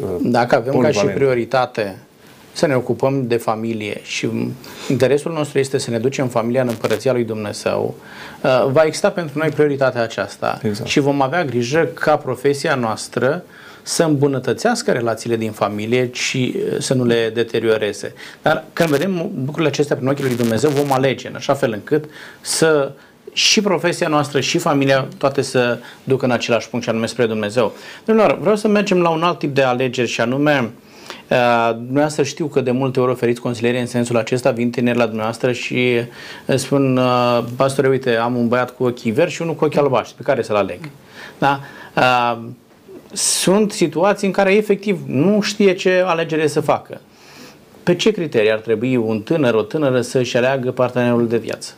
uh 0.00 0.30
Dacă 0.30 0.54
avem 0.54 0.72
polivalent. 0.72 1.04
ca 1.04 1.10
și 1.10 1.16
prioritate 1.16 1.96
să 2.54 2.66
ne 2.66 2.74
ocupăm 2.74 3.26
de 3.26 3.36
familie 3.36 4.00
și 4.02 4.28
interesul 4.88 5.32
nostru 5.32 5.58
este 5.58 5.78
să 5.78 5.90
ne 5.90 5.98
ducem 5.98 6.28
familia 6.28 6.62
în 6.62 6.68
împărăția 6.68 7.12
lui 7.12 7.24
Dumnezeu, 7.24 7.94
uh, 8.40 8.66
va 8.72 8.82
exista 8.82 9.10
pentru 9.10 9.38
noi 9.38 9.48
prioritatea 9.48 10.02
aceasta 10.02 10.60
exact. 10.62 10.88
și 10.88 11.00
vom 11.00 11.22
avea 11.22 11.44
grijă 11.44 11.88
ca 11.94 12.16
profesia 12.16 12.74
noastră 12.74 13.44
să 13.82 14.02
îmbunătățească 14.02 14.92
relațiile 14.92 15.36
din 15.36 15.52
familie 15.52 16.10
și 16.12 16.54
uh, 16.56 16.76
să 16.78 16.94
nu 16.94 17.04
le 17.04 17.30
deterioreze. 17.34 18.14
Dar 18.42 18.64
când 18.72 18.88
vedem 18.88 19.30
lucrurile 19.36 19.68
acestea 19.68 19.96
prin 19.96 20.08
ochii 20.08 20.24
lui 20.24 20.36
Dumnezeu, 20.36 20.70
vom 20.70 20.92
alege 20.92 21.28
în 21.28 21.34
așa 21.34 21.54
fel 21.54 21.72
încât 21.72 22.04
să 22.40 22.92
și 23.32 23.60
profesia 23.60 24.08
noastră 24.08 24.40
și 24.40 24.58
familia 24.58 25.08
toate 25.18 25.42
să 25.42 25.78
ducă 26.04 26.24
în 26.24 26.30
același 26.30 26.68
punct 26.68 26.84
și 26.84 26.90
anume 26.90 27.06
spre 27.06 27.26
Dumnezeu. 27.26 27.72
Domnilor, 28.04 28.38
vreau 28.38 28.56
să 28.56 28.68
mergem 28.68 29.00
la 29.00 29.08
un 29.08 29.22
alt 29.22 29.38
tip 29.38 29.54
de 29.54 29.62
alegeri 29.62 30.08
și 30.08 30.20
anume 30.20 30.60
Uh, 30.60 30.83
dumneavoastră 31.74 32.22
știu 32.22 32.46
că 32.46 32.60
de 32.60 32.70
multe 32.70 33.00
ori 33.00 33.10
oferiți 33.10 33.40
consiliere 33.40 33.80
în 33.80 33.86
sensul 33.86 34.16
acesta, 34.16 34.50
vin 34.50 34.70
tineri 34.70 34.98
la 34.98 35.04
dumneavoastră 35.04 35.52
și 35.52 36.00
uh, 36.46 36.56
spun, 36.56 36.96
uh, 36.96 37.44
pastore, 37.56 37.88
uite, 37.88 38.16
am 38.16 38.36
un 38.36 38.48
băiat 38.48 38.76
cu 38.76 38.84
ochii 38.84 39.10
verzi 39.10 39.34
și 39.34 39.42
unul 39.42 39.54
cu 39.54 39.64
ochii 39.64 39.80
albaștri, 39.80 40.16
pe 40.16 40.22
care 40.22 40.42
să-l 40.42 40.56
aleg. 40.56 40.78
Da? 41.38 41.60
Sunt 43.12 43.72
situații 43.72 44.26
în 44.26 44.32
care 44.32 44.54
efectiv 44.54 45.00
nu 45.06 45.40
știe 45.40 45.74
ce 45.74 46.02
alegere 46.06 46.46
să 46.46 46.60
facă. 46.60 47.00
Pe 47.82 47.94
ce 47.94 48.10
criterii 48.10 48.52
ar 48.52 48.58
trebui 48.58 48.96
un 48.96 49.20
tânăr, 49.20 49.54
o 49.54 49.62
tânără 49.62 50.00
să-și 50.00 50.36
aleagă 50.36 50.70
partenerul 50.70 51.28
de 51.28 51.36
viață? 51.36 51.72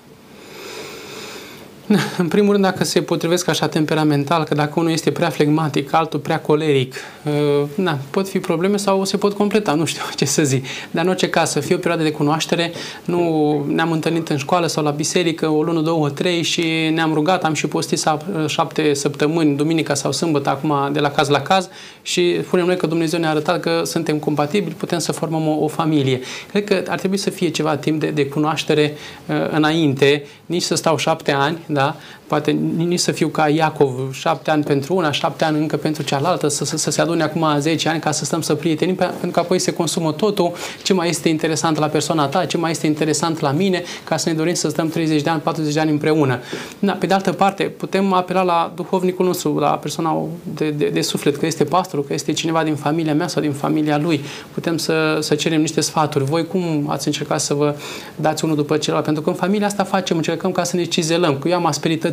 În 2.18 2.28
primul 2.28 2.52
rând, 2.52 2.64
dacă 2.64 2.84
se 2.84 3.02
potrivesc 3.02 3.48
așa 3.48 3.68
temperamental, 3.68 4.44
că 4.44 4.54
dacă 4.54 4.72
unul 4.76 4.90
este 4.90 5.10
prea 5.10 5.30
flegmatic, 5.30 5.92
altul 5.92 6.18
prea 6.18 6.40
coleric, 6.40 6.94
uh, 7.24 7.68
na, 7.74 7.98
pot 8.10 8.28
fi 8.28 8.38
probleme 8.38 8.76
sau 8.76 9.04
se 9.04 9.16
pot 9.16 9.32
completa, 9.32 9.74
nu 9.74 9.84
știu 9.84 10.02
ce 10.16 10.24
să 10.24 10.42
zic. 10.42 10.64
Dar 10.90 11.04
în 11.04 11.10
orice 11.10 11.28
caz, 11.28 11.50
să 11.50 11.60
fie 11.60 11.74
o 11.74 11.78
perioadă 11.78 12.02
de 12.02 12.10
cunoaștere, 12.10 12.72
nu 13.04 13.64
ne-am 13.68 13.92
întâlnit 13.92 14.28
în 14.28 14.36
școală 14.36 14.66
sau 14.66 14.84
la 14.84 14.90
biserică 14.90 15.48
o 15.48 15.62
lună, 15.62 15.80
două, 15.80 16.10
trei 16.10 16.42
și 16.42 16.90
ne-am 16.94 17.14
rugat, 17.14 17.44
am 17.44 17.54
și 17.54 17.66
postit 17.66 18.04
șapte 18.46 18.94
săptămâni, 18.94 19.56
duminica 19.56 19.94
sau 19.94 20.12
sâmbătă, 20.12 20.48
acum 20.48 20.74
de 20.92 21.00
la 21.00 21.10
caz 21.10 21.28
la 21.28 21.40
caz 21.40 21.68
și 22.02 22.42
spunem 22.42 22.66
noi 22.66 22.76
că 22.76 22.86
Dumnezeu 22.86 23.20
ne-a 23.20 23.30
arătat 23.30 23.60
că 23.60 23.82
suntem 23.84 24.18
compatibili, 24.18 24.74
putem 24.74 24.98
să 24.98 25.12
formăm 25.12 25.48
o, 25.48 25.64
o 25.64 25.68
familie. 25.68 26.20
Cred 26.50 26.64
că 26.64 26.82
ar 26.88 26.98
trebui 26.98 27.16
să 27.16 27.30
fie 27.30 27.48
ceva 27.48 27.76
timp 27.76 28.00
de, 28.00 28.06
de 28.06 28.26
cunoaștere 28.26 28.94
uh, 29.26 29.34
înainte, 29.50 30.24
nici 30.46 30.62
să 30.62 30.74
stau 30.74 30.96
șapte 30.96 31.32
ani, 31.32 31.58
da? 31.76 31.94
Poate 32.26 32.50
nici 32.76 32.98
să 32.98 33.12
fiu 33.12 33.28
ca 33.28 33.48
Iacov, 33.48 34.12
șapte 34.12 34.50
ani 34.50 34.64
pentru 34.64 34.94
una, 34.94 35.10
șapte 35.10 35.44
ani 35.44 35.58
încă 35.58 35.76
pentru 35.76 36.02
cealaltă, 36.02 36.48
să, 36.48 36.64
să, 36.64 36.76
să 36.76 36.90
se 36.90 37.00
adune 37.00 37.22
acum 37.22 37.46
10 37.58 37.88
ani 37.88 38.00
ca 38.00 38.10
să 38.10 38.24
stăm 38.24 38.40
să 38.40 38.54
prietenim, 38.54 38.94
pentru 38.94 39.30
că 39.30 39.40
apoi 39.40 39.58
se 39.58 39.72
consumă 39.72 40.12
totul, 40.12 40.52
ce 40.82 40.92
mai 40.92 41.08
este 41.08 41.28
interesant 41.28 41.78
la 41.78 41.86
persoana 41.86 42.26
ta, 42.26 42.44
ce 42.44 42.56
mai 42.56 42.70
este 42.70 42.86
interesant 42.86 43.40
la 43.40 43.50
mine, 43.50 43.82
ca 44.04 44.16
să 44.16 44.28
ne 44.28 44.34
dorim 44.34 44.54
să 44.54 44.68
stăm 44.68 44.88
30 44.88 45.22
de 45.22 45.30
ani, 45.30 45.40
40 45.40 45.74
de 45.74 45.80
ani 45.80 45.90
împreună. 45.90 46.40
Da, 46.78 46.92
pe 46.92 47.06
de 47.06 47.14
altă 47.14 47.32
parte, 47.32 47.62
putem 47.64 48.12
apela 48.12 48.42
la 48.42 48.72
duhovnicul 48.74 49.26
nostru, 49.26 49.58
la 49.58 49.68
persoana 49.70 50.24
de, 50.54 50.70
de, 50.70 50.88
de 50.88 51.00
suflet, 51.00 51.36
că 51.36 51.46
este 51.46 51.64
pastorul, 51.64 52.04
că 52.04 52.12
este 52.12 52.32
cineva 52.32 52.62
din 52.62 52.74
familia 52.74 53.14
mea 53.14 53.28
sau 53.28 53.42
din 53.42 53.52
familia 53.52 53.98
lui. 53.98 54.20
Putem 54.54 54.76
să, 54.76 55.18
să 55.20 55.34
cerem 55.34 55.60
niște 55.60 55.80
sfaturi. 55.80 56.24
Voi 56.24 56.46
cum 56.46 56.84
ați 56.88 57.06
încercat 57.06 57.40
să 57.40 57.54
vă 57.54 57.74
dați 58.16 58.44
unul 58.44 58.56
după 58.56 58.76
celălalt? 58.76 59.04
Pentru 59.04 59.22
că 59.22 59.28
în 59.28 59.34
familia 59.36 59.66
asta 59.66 59.84
facem, 59.84 60.16
încercăm 60.16 60.52
ca 60.52 60.64
să 60.64 60.76
ne 60.76 60.84
cizelăm. 60.84 61.38
Că 61.38 61.48
eu 61.48 61.54
am 61.54 61.66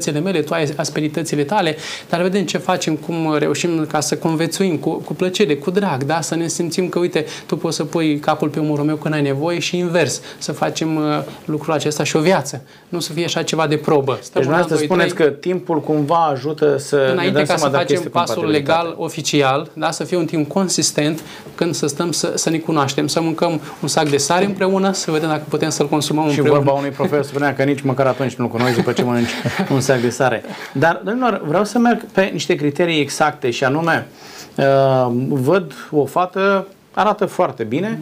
asperitățile 0.03 0.19
mele, 0.19 0.41
tu 0.41 0.53
ai 0.53 0.73
asperitățile 0.75 1.43
tale, 1.43 1.75
dar 2.09 2.21
vedem 2.21 2.45
ce 2.45 2.57
facem, 2.57 2.95
cum 2.95 3.35
reușim 3.37 3.85
ca 3.85 3.99
să 3.99 4.15
convețuim 4.15 4.77
cu, 4.77 4.89
cu 4.89 5.13
plăcere, 5.13 5.55
cu 5.55 5.71
drag, 5.71 6.03
da? 6.03 6.21
să 6.21 6.35
ne 6.35 6.47
simțim 6.47 6.89
că, 6.89 6.99
uite, 6.99 7.25
tu 7.45 7.57
poți 7.57 7.75
să 7.75 7.83
pui 7.83 8.19
capul 8.19 8.49
pe 8.49 8.59
umărul 8.59 8.85
meu 8.85 8.95
când 8.95 9.13
ai 9.13 9.21
nevoie 9.21 9.59
și 9.59 9.77
invers, 9.77 10.21
să 10.37 10.51
facem 10.51 10.95
uh, 10.95 11.03
lucrul 11.45 11.73
acesta 11.73 12.03
și 12.03 12.15
o 12.15 12.19
viață. 12.19 12.61
Nu 12.89 12.99
să 12.99 13.13
fie 13.13 13.23
așa 13.23 13.43
ceva 13.43 13.67
de 13.67 13.77
probă. 13.77 14.17
Stăm 14.21 14.31
deci 14.33 14.43
dumneavoastră 14.43 14.85
spuneți 14.85 15.15
că 15.15 15.23
timpul 15.23 15.81
cumva 15.81 16.25
ajută 16.31 16.77
să 16.77 17.09
Înainte 17.11 17.39
ne 17.39 17.45
ca 17.45 17.55
să 17.55 17.67
facem 17.67 18.01
pasul 18.11 18.49
legal, 18.49 18.95
oficial, 18.97 19.69
da? 19.73 19.91
să 19.91 20.03
fie 20.03 20.17
un 20.17 20.25
timp 20.25 20.47
consistent 20.47 21.23
când 21.55 21.75
să 21.75 21.87
stăm 21.87 22.11
să, 22.11 22.31
să 22.35 22.49
ne 22.49 22.57
cunoaștem, 22.57 23.07
să 23.07 23.21
mâncăm 23.21 23.61
un 23.81 23.87
sac 23.87 24.09
de 24.09 24.17
sare 24.17 24.45
împreună, 24.45 24.91
să 24.91 25.11
vedem 25.11 25.29
dacă 25.29 25.43
putem 25.49 25.69
să-l 25.69 25.87
consumăm 25.87 26.29
și 26.29 26.37
împreună. 26.37 26.59
Și 26.59 26.65
vorba 26.65 26.79
unui 26.79 26.89
profesor 26.89 27.23
spunea 27.23 27.53
că 27.55 27.63
nici 27.63 27.81
măcar 27.81 28.07
atunci 28.07 28.33
nu-l 28.33 28.47
cunoști 28.47 28.75
după 28.75 28.91
ce 28.91 29.03
mănânci 29.03 29.29
un 29.73 29.81
sac 29.81 29.92
de 30.01 30.09
sare. 30.09 30.43
Dar, 30.73 31.01
domnilor, 31.03 31.41
vreau 31.45 31.63
să 31.63 31.79
merg 31.79 32.05
pe 32.05 32.21
niște 32.21 32.55
criterii 32.55 32.99
exacte 32.99 33.49
și 33.49 33.63
anume, 33.63 34.07
uh, 34.55 35.11
văd 35.27 35.73
o 35.91 36.05
fată, 36.05 36.67
arată 36.91 37.25
foarte 37.25 37.63
bine, 37.63 37.99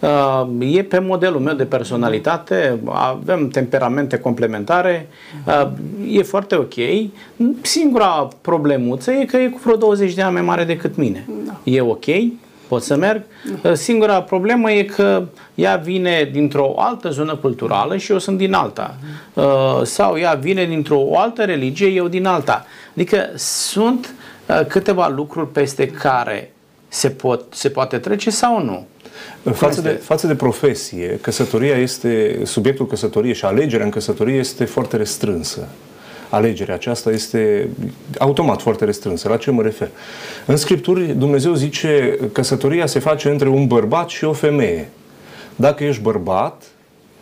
uh, 0.00 0.76
e 0.76 0.82
pe 0.82 0.98
modelul 0.98 1.40
meu 1.40 1.54
de 1.54 1.64
personalitate, 1.64 2.78
avem 2.84 3.48
temperamente 3.48 4.18
complementare, 4.18 5.08
uh, 5.46 5.68
e 6.08 6.22
foarte 6.22 6.54
ok. 6.54 6.74
Singura 7.60 8.28
problemuță 8.40 9.10
e 9.10 9.24
că 9.24 9.36
e 9.36 9.48
cu 9.48 9.60
vreo 9.64 9.76
20 9.76 10.14
de 10.14 10.22
ani 10.22 10.32
mai 10.32 10.42
mare 10.42 10.64
decât 10.64 10.96
mine. 10.96 11.28
Da. 11.46 11.56
E 11.64 11.80
ok, 11.80 12.04
pot 12.70 12.82
să 12.82 12.96
merg. 12.96 13.22
Singura 13.72 14.22
problemă 14.22 14.70
e 14.70 14.82
că 14.82 15.26
ea 15.54 15.76
vine 15.76 16.28
dintr-o 16.32 16.74
altă 16.76 17.10
zonă 17.10 17.36
culturală 17.36 17.96
și 17.96 18.12
eu 18.12 18.18
sunt 18.18 18.38
din 18.38 18.52
alta. 18.52 18.96
Uh, 19.34 19.80
sau 19.82 20.18
ea 20.18 20.34
vine 20.34 20.64
dintr-o 20.64 21.18
altă 21.18 21.44
religie, 21.44 21.88
eu 21.88 22.08
din 22.08 22.26
alta. 22.26 22.66
Adică 22.94 23.28
sunt 23.36 24.14
uh, 24.46 24.66
câteva 24.66 25.08
lucruri 25.08 25.52
peste 25.52 25.86
care 25.86 26.52
se, 26.88 27.10
pot, 27.10 27.44
se 27.52 27.68
poate 27.68 27.98
trece 27.98 28.30
sau 28.30 28.64
nu. 28.64 28.86
Față 29.52 29.80
de, 29.80 29.88
față 29.88 30.26
de 30.26 30.34
profesie, 30.34 31.18
căsătoria 31.20 31.76
este, 31.76 32.40
subiectul 32.44 32.86
căsătoriei 32.86 33.34
și 33.34 33.44
alegerea 33.44 33.84
în 33.84 33.90
căsătorie 33.90 34.38
este 34.38 34.64
foarte 34.64 34.96
restrânsă 34.96 35.68
alegerea 36.30 36.74
aceasta 36.74 37.10
este 37.10 37.68
automat 38.18 38.60
foarte 38.60 38.84
restrânsă. 38.84 39.28
La 39.28 39.36
ce 39.36 39.50
mă 39.50 39.62
refer? 39.62 39.88
În 40.46 40.56
Scripturi 40.56 41.06
Dumnezeu 41.06 41.54
zice 41.54 42.16
că 42.18 42.26
căsătoria 42.26 42.86
se 42.86 42.98
face 42.98 43.28
între 43.28 43.48
un 43.48 43.66
bărbat 43.66 44.08
și 44.08 44.24
o 44.24 44.32
femeie. 44.32 44.88
Dacă 45.56 45.84
ești 45.84 46.02
bărbat, 46.02 46.62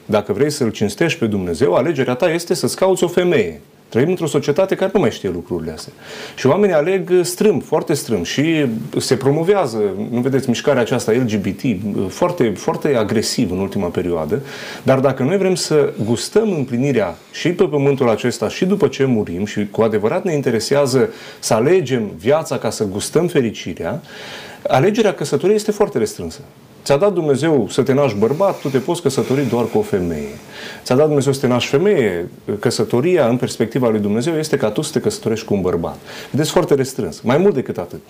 dacă 0.07 0.33
vrei 0.33 0.51
să-L 0.51 0.71
cinstești 0.71 1.19
pe 1.19 1.27
Dumnezeu, 1.27 1.75
alegerea 1.75 2.15
ta 2.15 2.31
este 2.31 2.55
să-ți 2.55 2.77
cauți 2.77 3.05
o 3.05 3.09
femeie. 3.09 3.61
Trăim 3.89 4.09
într-o 4.09 4.27
societate 4.27 4.75
care 4.75 4.91
nu 4.95 5.01
mai 5.01 5.11
știe 5.11 5.29
lucrurile 5.29 5.73
astea. 5.73 5.93
Și 6.37 6.47
oamenii 6.47 6.75
aleg 6.75 7.11
strâm, 7.23 7.61
foarte 7.61 7.95
strâm 7.95 8.23
și 8.23 8.67
se 8.99 9.17
promovează, 9.17 9.83
nu 10.11 10.21
vedeți, 10.21 10.49
mișcarea 10.49 10.81
aceasta 10.81 11.13
LGBT 11.13 11.63
foarte, 12.09 12.49
foarte 12.49 12.95
agresiv 12.95 13.51
în 13.51 13.59
ultima 13.59 13.87
perioadă, 13.87 14.43
dar 14.83 15.01
dacă 15.01 15.23
noi 15.23 15.37
vrem 15.37 15.55
să 15.55 15.93
gustăm 16.05 16.53
împlinirea 16.53 17.17
și 17.33 17.49
pe 17.49 17.65
pământul 17.65 18.09
acesta 18.09 18.49
și 18.49 18.65
după 18.65 18.89
ce 18.89 19.05
murim 19.05 19.45
și 19.45 19.67
cu 19.71 19.83
adevărat 19.83 20.25
ne 20.25 20.33
interesează 20.33 21.09
să 21.39 21.55
alegem 21.55 22.11
viața 22.19 22.59
ca 22.59 22.71
să 22.71 22.85
gustăm 22.85 23.27
fericirea, 23.27 24.03
alegerea 24.69 25.15
căsătoriei 25.15 25.57
este 25.57 25.71
foarte 25.71 25.99
restrânsă. 25.99 26.41
Ți-a 26.89 26.97
dat 26.97 27.13
Dumnezeu 27.13 27.67
să 27.71 27.83
te 27.83 27.93
naști 27.93 28.19
bărbat, 28.19 28.61
tu 28.61 28.69
te 28.69 28.79
poți 28.79 29.03
căsători 29.03 29.49
doar 29.49 29.65
cu 29.65 29.79
o 29.79 29.83
femeie. 29.83 30.39
Ți-a 30.83 30.95
dat 30.95 31.07
Dumnezeu 31.07 31.33
să 31.33 31.41
te 31.41 31.47
naști 31.47 31.71
femeie, 31.71 32.29
căsătoria 32.59 33.29
în 33.29 33.37
perspectiva 33.37 33.89
lui 33.89 34.01
Dumnezeu 34.01 34.39
este 34.39 34.57
ca 34.57 34.71
tu 34.71 34.81
să 34.81 34.93
te 34.93 35.01
căsătorești 35.01 35.47
cu 35.47 35.55
un 35.55 35.61
bărbat. 35.61 35.97
Vedeți, 36.31 36.51
foarte 36.51 36.75
restrâns. 36.75 37.21
Mai 37.21 37.37
mult 37.37 37.55
decât 37.55 37.79
atât. 37.79 38.01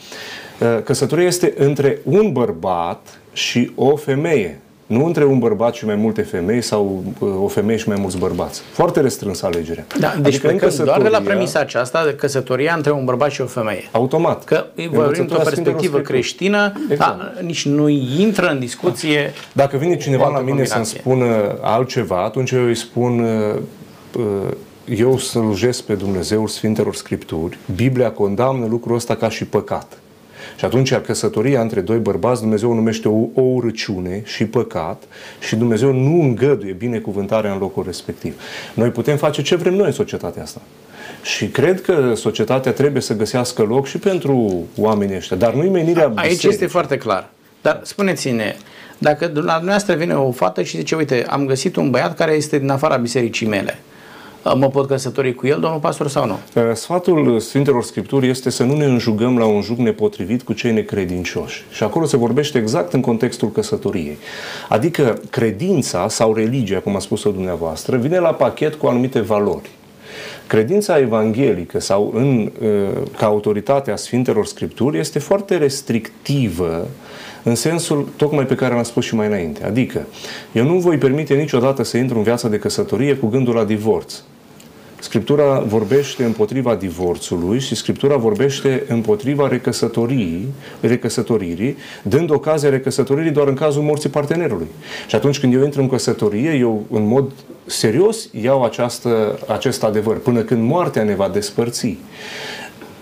Căsătoria 0.85 1.27
este 1.27 1.55
între 1.57 1.99
un 2.05 2.33
bărbat 2.33 3.19
și 3.33 3.71
o 3.75 3.97
femeie. 3.97 4.61
Nu 4.89 5.05
între 5.05 5.25
un 5.25 5.39
bărbat 5.39 5.75
și 5.75 5.85
mai 5.85 5.95
multe 5.95 6.23
femei 6.23 6.63
sau 6.63 7.05
uh, 7.19 7.29
o 7.43 7.49
femeie 7.49 7.79
și 7.79 7.89
mai 7.89 7.97
mulți 8.01 8.19
bărbați. 8.19 8.61
Foarte 8.73 9.01
restrânsă 9.01 9.47
alegerea. 9.47 9.87
Da, 9.99 10.15
deci 10.21 10.35
adică 10.35 10.49
căsătoria... 10.49 10.93
doar 10.93 11.03
de 11.03 11.09
la 11.09 11.21
premisa 11.21 11.59
aceasta 11.59 12.05
de 12.05 12.15
căsătoria 12.15 12.75
între 12.75 12.93
un 12.93 13.05
bărbat 13.05 13.31
și 13.31 13.41
o 13.41 13.47
femeie. 13.47 13.89
Automat. 13.91 14.45
Că 14.45 14.65
vorbim 14.91 15.21
într-o 15.21 15.39
perspectivă 15.39 15.99
creștină, 15.99 16.73
exact. 16.91 17.19
da, 17.19 17.33
nici 17.41 17.67
nu 17.67 17.89
intră 18.19 18.49
în 18.49 18.59
discuție. 18.59 19.33
Da. 19.53 19.63
Dacă 19.63 19.77
vine 19.77 19.97
cineva 19.97 20.29
la 20.29 20.41
mine 20.41 20.65
să-mi 20.65 20.87
spună 20.87 21.59
altceva, 21.61 22.25
atunci 22.25 22.51
eu 22.51 22.65
îi 22.65 22.77
spun 22.77 23.21
uh, 23.21 24.51
eu 24.85 25.19
slujesc 25.19 25.83
pe 25.83 25.95
Dumnezeu 25.95 26.47
Sfintelor 26.47 26.95
Scripturi, 26.95 27.59
Biblia 27.75 28.11
condamnă 28.11 28.67
lucrul 28.67 28.95
ăsta 28.95 29.17
ca 29.17 29.29
și 29.29 29.45
păcat. 29.45 29.99
Și 30.59 30.65
atunci 30.65 30.95
căsătoria 30.95 31.61
între 31.61 31.81
doi 31.81 31.99
bărbați 31.99 32.41
Dumnezeu 32.41 32.71
o 32.71 32.75
numește 32.75 33.09
o, 33.09 33.27
o 33.35 33.41
urăciune 33.41 34.23
și 34.25 34.45
păcat 34.45 35.03
și 35.41 35.57
Dumnezeu 35.57 35.93
nu 35.93 36.23
îngăduie 36.23 36.73
binecuvântarea 36.73 37.53
în 37.53 37.59
locul 37.59 37.83
respectiv. 37.87 38.41
Noi 38.75 38.91
putem 38.91 39.17
face 39.17 39.43
ce 39.43 39.57
vrem 39.57 39.75
noi 39.75 39.87
în 39.87 39.93
societatea 39.93 40.43
asta. 40.43 40.61
Și 41.23 41.47
cred 41.47 41.81
că 41.81 42.13
societatea 42.15 42.73
trebuie 42.73 43.03
să 43.03 43.17
găsească 43.17 43.63
loc 43.63 43.87
și 43.87 43.99
pentru 43.99 44.67
oamenii 44.77 45.17
ăștia, 45.17 45.37
dar 45.37 45.55
nu-i 45.55 45.69
menirea 45.69 46.13
Aici 46.15 46.45
este 46.45 46.67
foarte 46.67 46.97
clar. 46.97 47.29
Dar 47.63 47.81
spuneți-ne, 47.83 48.57
dacă 48.99 49.25
la 49.25 49.31
dumneavoastră 49.31 49.95
vine 49.95 50.15
o 50.15 50.31
fată 50.31 50.63
și 50.63 50.77
zice, 50.77 50.95
uite, 50.95 51.25
am 51.29 51.47
găsit 51.47 51.77
un 51.77 51.91
băiat 51.91 52.17
care 52.17 52.33
este 52.33 52.59
din 52.59 52.71
afara 52.71 52.97
bisericii 52.97 53.47
mele, 53.47 53.79
mă 54.55 54.69
pot 54.69 54.87
căsători 54.87 55.35
cu 55.35 55.47
el, 55.47 55.61
domnul 55.61 55.81
pastor, 55.81 56.09
sau 56.09 56.27
nu? 56.27 56.39
Sfatul 56.75 57.41
Sfintelor 57.41 57.83
Scripturi 57.83 58.29
este 58.29 58.51
să 58.51 58.63
nu 58.63 58.77
ne 58.77 58.85
înjugăm 58.85 59.39
la 59.39 59.45
un 59.45 59.61
jug 59.61 59.79
nepotrivit 59.79 60.43
cu 60.43 60.53
cei 60.53 60.73
necredincioși. 60.73 61.65
Și 61.71 61.83
acolo 61.83 62.05
se 62.05 62.17
vorbește 62.17 62.59
exact 62.59 62.93
în 62.93 63.01
contextul 63.01 63.51
căsătoriei. 63.51 64.19
Adică 64.69 65.21
credința 65.31 66.09
sau 66.09 66.35
religia, 66.35 66.79
cum 66.79 66.97
a 66.97 66.99
spus-o 66.99 67.31
dumneavoastră, 67.31 67.97
vine 67.97 68.19
la 68.19 68.35
pachet 68.35 68.75
cu 68.75 68.87
anumite 68.87 69.21
valori. 69.21 69.71
Credința 70.47 70.99
evanghelică 70.99 71.81
sau 71.81 72.13
în, 72.15 72.53
ca 73.17 73.27
autoritate 73.27 73.91
a 73.91 73.97
Sfintelor 73.97 74.47
Scripturi 74.47 74.99
este 74.99 75.19
foarte 75.19 75.57
restrictivă 75.57 76.89
în 77.43 77.55
sensul 77.55 78.09
tocmai 78.17 78.47
pe 78.47 78.55
care 78.55 78.75
l-am 78.75 78.83
spus 78.83 79.05
și 79.05 79.15
mai 79.15 79.27
înainte. 79.27 79.65
Adică, 79.65 80.07
eu 80.53 80.65
nu 80.65 80.79
voi 80.79 80.97
permite 80.97 81.35
niciodată 81.35 81.83
să 81.83 81.97
intru 81.97 82.17
în 82.17 82.23
viața 82.23 82.49
de 82.49 82.59
căsătorie 82.59 83.17
cu 83.17 83.27
gândul 83.27 83.55
la 83.55 83.65
divorț. 83.65 84.15
Scriptura 85.01 85.59
vorbește 85.59 86.25
împotriva 86.25 86.75
divorțului 86.75 87.59
și 87.61 87.75
Scriptura 87.75 88.17
vorbește 88.17 88.83
împotriva 88.89 89.49
recăsătoriei, 89.49 90.47
recăsătoririi, 90.81 91.77
dând 92.03 92.31
ocazia 92.31 92.69
recăsătoririi 92.69 93.31
doar 93.31 93.49
în 93.49 93.55
cazul 93.55 93.83
morții 93.83 94.09
partenerului. 94.09 94.67
Și 95.07 95.15
atunci 95.15 95.41
când 95.41 95.55
eu 95.55 95.65
intru 95.65 95.81
în 95.81 95.89
căsătorie, 95.89 96.51
eu 96.51 96.87
în 96.91 97.07
mod 97.07 97.31
serios 97.67 98.29
iau 98.33 98.65
această, 98.65 99.39
acest 99.49 99.85
adevăr, 99.85 100.19
până 100.19 100.41
când 100.41 100.63
moartea 100.63 101.03
ne 101.03 101.15
va 101.15 101.29
despărți. 101.29 101.97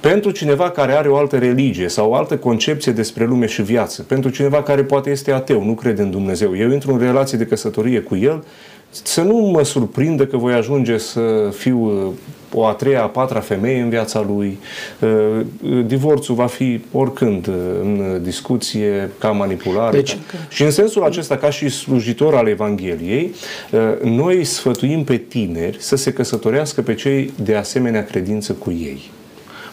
Pentru 0.01 0.31
cineva 0.31 0.71
care 0.71 0.93
are 0.93 1.09
o 1.09 1.17
altă 1.17 1.37
religie 1.39 1.89
sau 1.89 2.11
o 2.11 2.15
altă 2.15 2.37
concepție 2.37 2.93
despre 2.93 3.25
lume 3.25 3.47
și 3.47 3.63
viață, 3.63 4.03
pentru 4.03 4.31
cineva 4.31 4.63
care 4.63 4.83
poate 4.85 5.11
este 5.11 5.33
ateu, 5.33 5.65
nu 5.65 5.75
crede 5.75 6.03
în 6.03 6.11
Dumnezeu, 6.11 6.57
eu 6.57 6.71
intru 6.71 6.93
în 6.93 6.99
relație 6.99 7.39
de 7.39 7.47
căsătorie 7.47 8.01
cu 8.01 8.17
el, 8.17 8.45
să 9.03 9.23
nu 9.23 9.35
mă 9.37 9.63
surprindă 9.63 10.27
că 10.27 10.37
voi 10.37 10.53
ajunge 10.53 10.99
să 10.99 11.21
fiu 11.57 11.79
uh, 11.79 12.13
o 12.55 12.67
a 12.67 12.73
treia, 12.73 13.03
a 13.03 13.07
patra 13.07 13.41
femeie 13.41 13.81
în 13.81 13.89
viața 13.89 14.25
lui. 14.29 14.59
Uh, 15.01 15.41
divorțul 15.87 16.35
va 16.35 16.47
fi 16.47 16.81
oricând 16.93 17.47
uh, 17.47 17.55
în 17.81 18.21
discuție, 18.23 19.11
ca 19.19 19.31
manipulare. 19.31 19.97
Deci, 19.97 20.19
și 20.49 20.63
în 20.63 20.71
sensul 20.71 21.03
acesta, 21.05 21.37
ca 21.37 21.51
și 21.51 21.69
slujitor 21.69 22.35
al 22.35 22.49
Evangheliei, 22.49 23.35
noi 24.03 24.45
sfătuim 24.45 25.05
pe 25.05 25.17
tineri 25.17 25.77
să 25.81 25.97
se 25.97 26.13
căsătorească 26.13 26.83
pe 26.83 26.95
cei 26.95 27.33
de 27.43 27.55
asemenea 27.55 28.05
credință 28.05 28.53
cu 28.53 28.71
ei. 28.71 29.11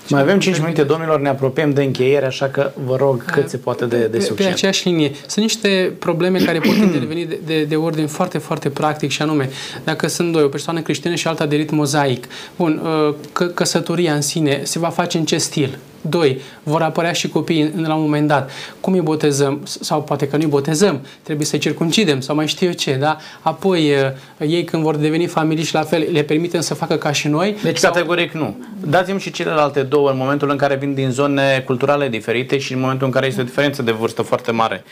Mai 0.09 0.21
avem 0.21 0.39
5 0.39 0.59
minute, 0.59 0.83
domnilor, 0.83 1.19
ne 1.19 1.29
apropiem 1.29 1.73
de 1.73 1.83
încheiere, 1.83 2.25
așa 2.25 2.47
că 2.47 2.71
vă 2.85 2.95
rog 2.95 3.25
cât 3.25 3.49
se 3.49 3.57
poate 3.57 3.85
de, 3.85 3.97
de 3.97 4.19
succint. 4.19 4.37
Pe, 4.37 4.43
pe 4.43 4.49
aceeași 4.49 4.87
linie. 4.87 5.11
Sunt 5.27 5.45
niște 5.45 5.93
probleme 5.99 6.39
care 6.39 6.59
pot 6.59 6.75
interveni 6.87 7.25
de, 7.25 7.39
de, 7.45 7.63
de 7.63 7.75
ordin 7.75 8.07
foarte, 8.07 8.37
foarte 8.37 8.69
practic 8.69 9.11
și 9.11 9.21
anume, 9.21 9.49
dacă 9.83 10.07
sunt 10.07 10.31
doi, 10.31 10.43
o 10.43 10.47
persoană 10.47 10.81
creștină 10.81 11.15
și 11.15 11.27
alta 11.27 11.45
de 11.45 11.55
rit 11.55 11.71
mozaic, 11.71 12.27
bun, 12.55 12.81
uh, 12.83 13.15
că, 13.31 13.45
căsătoria 13.45 14.13
în 14.13 14.21
sine 14.21 14.61
se 14.63 14.79
va 14.79 14.89
face 14.89 15.17
în 15.17 15.25
ce 15.25 15.37
stil? 15.37 15.77
Doi, 16.09 16.41
vor 16.63 16.81
apărea 16.81 17.11
și 17.11 17.29
copii 17.29 17.73
la 17.75 17.95
un 17.95 18.01
moment 18.01 18.27
dat. 18.27 18.51
Cum 18.79 18.93
îi 18.93 19.01
botezăm? 19.01 19.61
Sau 19.63 20.03
poate 20.03 20.27
că 20.27 20.35
nu 20.35 20.43
îi 20.43 20.49
botezăm, 20.49 21.01
trebuie 21.23 21.45
să-i 21.45 21.59
circuncidem 21.59 22.19
sau 22.19 22.35
mai 22.35 22.47
știu 22.47 22.67
eu 22.67 22.73
ce, 22.73 22.93
da? 22.93 23.17
Apoi, 23.41 23.91
ei 24.39 24.63
când 24.63 24.83
vor 24.83 24.95
deveni 24.95 25.25
familii 25.25 25.63
și 25.63 25.73
la 25.73 25.81
fel, 25.81 26.07
le 26.11 26.23
permitem 26.23 26.61
să 26.61 26.73
facă 26.73 26.95
ca 26.95 27.11
și 27.11 27.27
noi? 27.27 27.55
Deci 27.63 27.77
sau... 27.77 27.91
categoric 27.91 28.31
nu. 28.31 28.57
Dați-mi 28.87 29.19
și 29.19 29.31
celelalte 29.31 29.81
două 29.81 30.09
în 30.09 30.17
momentul 30.17 30.49
în 30.49 30.57
care 30.57 30.75
vin 30.75 30.93
din 30.93 31.09
zone 31.09 31.63
culturale 31.65 32.09
diferite 32.09 32.57
și 32.57 32.73
în 32.73 32.79
momentul 32.79 33.05
în 33.05 33.13
care 33.13 33.25
este 33.25 33.41
o 33.41 33.43
diferență 33.43 33.81
de 33.81 33.91
vârstă 33.91 34.21
foarte 34.21 34.51
mare 34.51 34.83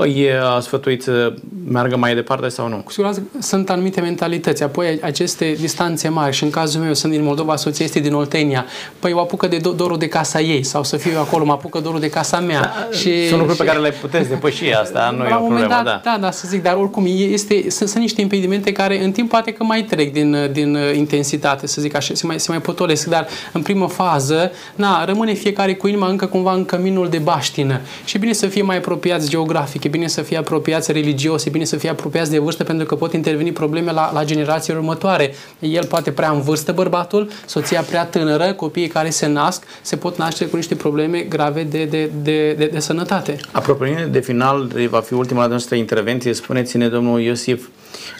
e 0.00 0.32
sfătuit 0.60 1.02
să 1.02 1.34
meargă 1.68 1.96
mai 1.96 2.14
departe 2.14 2.48
sau 2.48 2.68
nu? 2.68 2.76
Cu 2.76 2.90
siguranță 2.90 3.22
sunt 3.38 3.70
anumite 3.70 4.00
mentalități. 4.00 4.62
Apoi 4.62 4.98
aceste 5.02 5.56
distanțe 5.60 6.08
mari 6.08 6.34
și 6.34 6.44
în 6.44 6.50
cazul 6.50 6.80
meu 6.80 6.94
sunt 6.94 7.12
din 7.12 7.22
Moldova, 7.22 7.56
soția 7.56 7.84
este 7.84 8.00
din 8.00 8.14
Oltenia. 8.14 8.66
Păi 8.98 9.12
o 9.12 9.20
apucă 9.20 9.46
de 9.46 9.56
dorul 9.56 9.98
de 9.98 10.08
casa 10.08 10.40
ei 10.40 10.62
sau 10.62 10.84
să 10.84 10.96
fiu 10.96 11.10
eu 11.12 11.20
acolo, 11.20 11.44
mă 11.44 11.52
apucă 11.52 11.78
dorul 11.78 12.00
de 12.00 12.08
casa 12.08 12.40
mea. 12.40 12.60
Da, 12.60 12.96
și, 12.96 13.26
sunt 13.26 13.38
lucruri 13.38 13.58
și, 13.58 13.64
pe 13.64 13.68
care 13.68 13.78
le 13.78 13.90
puteți 13.90 14.28
depăși 14.28 14.72
asta, 14.82 15.14
nu 15.18 15.24
e 15.24 15.34
o 15.34 15.36
problemă. 15.36 15.68
Dat, 15.68 15.84
da. 15.84 16.00
da, 16.04 16.18
da, 16.20 16.30
să 16.30 16.46
zic, 16.48 16.62
dar 16.62 16.74
oricum 16.74 17.04
este, 17.08 17.70
sunt, 17.70 17.88
sunt 17.88 18.02
niște 18.02 18.20
impedimente 18.20 18.72
care 18.72 19.04
în 19.04 19.12
timp 19.12 19.28
poate 19.30 19.52
că 19.52 19.64
mai 19.64 19.82
trec 19.82 20.12
din, 20.12 20.48
din 20.52 20.78
intensitate, 20.96 21.66
să 21.66 21.80
zic 21.80 21.94
așa, 21.94 22.14
se 22.14 22.26
mai, 22.26 22.40
se 22.40 22.50
mai 22.50 22.60
potolesc, 22.60 23.06
dar 23.06 23.26
în 23.52 23.62
primă 23.62 23.88
fază, 23.88 24.52
na, 24.74 25.04
rămâne 25.04 25.32
fiecare 25.32 25.74
cu 25.74 25.88
inima 25.88 26.08
încă 26.08 26.26
cumva 26.26 26.52
în 26.52 26.64
căminul 26.64 27.08
de 27.08 27.18
baștină 27.18 27.80
și 28.04 28.18
bine 28.18 28.32
să 28.32 28.46
fie 28.46 28.62
mai 28.62 28.76
apropiați 28.76 29.28
geografic 29.28 29.81
e 29.84 29.88
bine 29.88 30.06
să 30.06 30.22
fie 30.22 30.36
apropiați 30.36 30.92
religios, 30.92 31.44
e 31.44 31.50
bine 31.50 31.64
să 31.64 31.76
fie 31.76 31.88
apropiați 31.90 32.30
de 32.30 32.38
vârstă 32.38 32.64
pentru 32.64 32.86
că 32.86 32.94
pot 32.94 33.12
interveni 33.12 33.52
probleme 33.52 33.92
la, 33.92 34.12
la 34.12 34.24
generațiile 34.24 34.78
următoare. 34.78 35.34
El 35.58 35.84
poate 35.84 36.12
prea 36.12 36.30
în 36.30 36.40
vârstă 36.40 36.72
bărbatul, 36.72 37.30
soția 37.46 37.80
prea 37.80 38.04
tânără, 38.04 38.52
copiii 38.52 38.88
care 38.88 39.10
se 39.10 39.26
nasc 39.26 39.62
se 39.82 39.96
pot 39.96 40.16
naște 40.16 40.46
cu 40.46 40.56
niște 40.56 40.74
probleme 40.74 41.18
grave 41.18 41.62
de, 41.62 41.84
de, 41.84 42.10
de, 42.22 42.52
de, 42.52 42.66
de 42.66 42.78
sănătate. 42.78 43.36
Apropo 43.52 43.84
de 44.10 44.20
final, 44.20 44.70
va 44.90 45.00
fi 45.00 45.14
ultima 45.14 45.46
noastră 45.46 45.74
intervenție. 45.76 46.32
Spuneți-ne, 46.32 46.88
domnul 46.88 47.20
Iosif, 47.20 47.66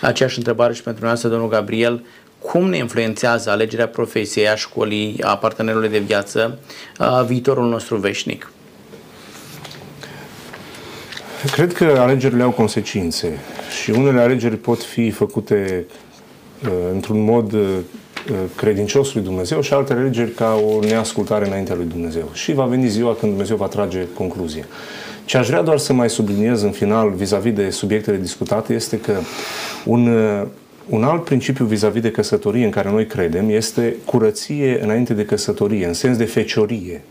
aceeași 0.01 0.39
întrebare 0.39 0.75
și 0.75 0.83
pentru 0.83 1.05
noastră, 1.05 1.29
domnul 1.29 1.49
Gabriel, 1.49 2.03
cum 2.39 2.69
ne 2.69 2.77
influențează 2.77 3.51
alegerea 3.51 3.89
profesiei, 3.89 4.49
a 4.49 4.55
școlii, 4.55 5.23
a 5.23 5.37
partenerului 5.37 5.89
de 5.89 5.99
viață, 5.99 6.59
a 6.97 7.23
viitorul 7.23 7.69
nostru 7.69 7.97
veșnic? 7.97 8.51
Cred 11.51 11.73
că 11.73 11.97
alegerile 11.99 12.43
au 12.43 12.51
consecințe 12.51 13.39
și 13.83 13.91
unele 13.91 14.21
alegeri 14.21 14.57
pot 14.57 14.83
fi 14.83 15.11
făcute 15.11 15.87
uh, 16.65 16.71
într-un 16.93 17.21
mod 17.25 17.53
uh, 17.53 17.79
credincios 18.57 19.15
lui 19.15 19.23
Dumnezeu 19.23 19.61
și 19.61 19.73
alte 19.73 19.93
alegeri 19.93 20.31
ca 20.31 20.61
o 20.67 20.85
neascultare 20.85 21.47
înaintea 21.47 21.75
lui 21.75 21.85
Dumnezeu. 21.85 22.31
Și 22.33 22.53
va 22.53 22.65
veni 22.65 22.89
ziua 22.89 23.15
când 23.15 23.31
Dumnezeu 23.31 23.57
va 23.57 23.67
trage 23.67 24.07
concluzia. 24.15 24.65
Ce 25.25 25.37
aș 25.37 25.47
vrea 25.47 25.63
doar 25.63 25.79
să 25.79 25.93
mai 25.93 26.11
subliniez 26.11 26.63
în 26.63 26.71
final 26.71 27.11
vis-a-vis 27.11 27.53
de 27.53 27.71
subiectele 27.71 28.17
discutate 28.17 28.75
este 28.75 28.99
că 28.99 29.13
un, 29.85 30.07
uh, 30.07 30.47
un 30.89 31.05
alt 31.05 31.25
principiu 31.25 31.65
vis-a-vis 31.65 32.03
de 32.03 32.11
căsătorie 32.11 32.65
în 32.65 32.71
care 32.71 32.91
noi 32.91 33.07
credem 33.07 33.51
este 33.51 33.97
curăție 34.05 34.83
înainte 34.83 35.15
de 35.15 35.25
căsătorie, 35.25 35.87
în 35.87 35.93
sens 35.93 36.17
de 36.17 36.25
feciorie. 36.25 37.03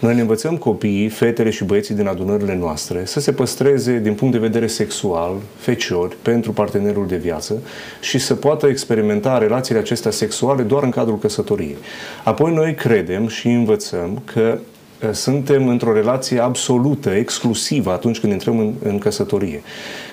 Noi 0.00 0.14
ne 0.14 0.20
învățăm 0.20 0.56
copiii, 0.56 1.08
fetele 1.08 1.50
și 1.50 1.64
băieții 1.64 1.94
din 1.94 2.06
adunările 2.06 2.56
noastre 2.56 3.04
să 3.04 3.20
se 3.20 3.32
păstreze 3.32 3.98
din 3.98 4.14
punct 4.14 4.34
de 4.34 4.40
vedere 4.40 4.66
sexual, 4.66 5.36
feciori, 5.56 6.16
pentru 6.22 6.52
partenerul 6.52 7.06
de 7.06 7.16
viață 7.16 7.62
și 8.00 8.18
să 8.18 8.34
poată 8.34 8.66
experimenta 8.66 9.38
relațiile 9.38 9.80
acestea 9.80 10.10
sexuale 10.10 10.62
doar 10.62 10.82
în 10.82 10.90
cadrul 10.90 11.18
căsătoriei. 11.18 11.76
Apoi 12.24 12.52
noi 12.54 12.74
credem 12.74 13.28
și 13.28 13.48
învățăm 13.48 14.22
că 14.24 14.58
eh, 15.00 15.08
suntem 15.12 15.68
într-o 15.68 15.92
relație 15.92 16.42
absolută, 16.42 17.10
exclusivă 17.10 17.90
atunci 17.90 18.20
când 18.20 18.32
intrăm 18.32 18.58
în, 18.58 18.74
în 18.82 18.98
căsătorie. 18.98 19.62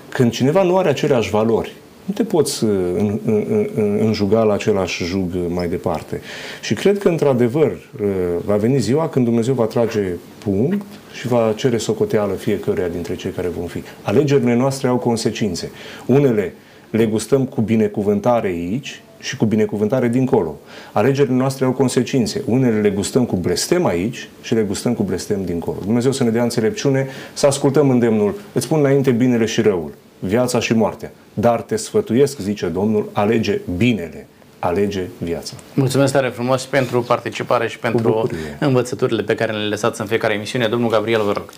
Când 0.09 0.32
cineva 0.32 0.63
nu 0.63 0.78
are 0.78 0.89
aceleași 0.89 1.30
valori, 1.30 1.74
nu 2.06 2.14
te 2.14 2.24
poți 2.24 2.64
uh, 2.64 2.72
în, 2.97 3.20
în, 3.26 3.68
în, 3.76 3.99
înjuga 4.01 4.43
la 4.43 4.53
același 4.53 5.03
jug 5.03 5.32
mai 5.47 5.68
departe. 5.68 6.22
Și 6.62 6.74
cred 6.74 6.97
că, 6.97 7.08
într-adevăr, 7.08 7.72
uh, 7.72 8.08
va 8.45 8.56
veni 8.56 8.80
ziua 8.80 9.10
când 9.10 9.26
Dumnezeu 9.26 9.53
va 9.53 9.66
trage 9.66 10.01
punct 10.38 10.86
și 11.14 11.28
va 11.28 11.53
cere 11.56 11.78
socoteală 11.78 12.34
fiecăruia 12.34 12.88
dintre 12.88 13.16
cei 13.16 13.32
care 13.32 13.47
vom 13.47 13.66
fi. 13.66 13.84
Alegerile 14.01 14.56
noastre 14.56 14.88
au 14.88 14.97
consecințe. 14.97 15.72
Unele 16.06 16.53
le 16.89 17.06
gustăm 17.06 17.45
cu 17.45 17.62
binecuvântare 17.62 18.47
aici 18.47 19.01
și 19.20 19.38
cu 19.38 19.45
binecuvântare 19.45 20.08
dincolo. 20.08 20.60
Alegerile 20.91 21.36
noastre 21.36 21.66
au 21.66 21.72
consecințe. 21.72 22.41
Unele 22.45 22.82
le 22.82 22.89
gustăm 22.89 23.26
cu 23.26 23.36
blestem 23.36 23.86
aici 23.86 24.30
și 24.41 24.53
le 24.53 24.62
gustăm 24.62 24.93
cu 24.93 25.03
blestem 25.03 25.45
dincolo. 25.45 25.78
Dumnezeu 25.86 26.12
să 26.12 26.24
ne 26.24 26.30
dea 26.30 26.43
înțelepciune, 26.43 27.08
să 27.34 27.45
ascultăm 27.45 27.89
îndemnul. 27.89 28.39
Îți 28.53 28.66
spun 28.66 28.80
înainte 28.80 29.12
binele 29.12 29.45
și 29.45 29.62
răul 29.62 29.91
viața 30.20 30.59
și 30.59 30.74
moartea. 30.74 31.11
Dar 31.34 31.61
te 31.61 31.76
sfătuiesc, 31.76 32.39
zice 32.39 32.66
Domnul, 32.66 33.09
alege 33.11 33.61
binele, 33.78 34.28
alege 34.59 35.03
viața. 35.18 35.53
Mulțumesc 35.74 36.13
tare 36.13 36.28
frumos 36.28 36.66
pentru 36.66 37.01
participare 37.01 37.68
și 37.68 37.80
pentru 37.80 38.30
învățăturile 38.59 39.22
pe 39.22 39.36
care 39.36 39.51
le 39.51 39.68
lăsați 39.68 40.01
în 40.01 40.07
fiecare 40.07 40.34
emisiune. 40.34 40.68
Domnul 40.68 40.89
Gabriel, 40.89 41.22
vă 41.22 41.32
rog. 41.32 41.51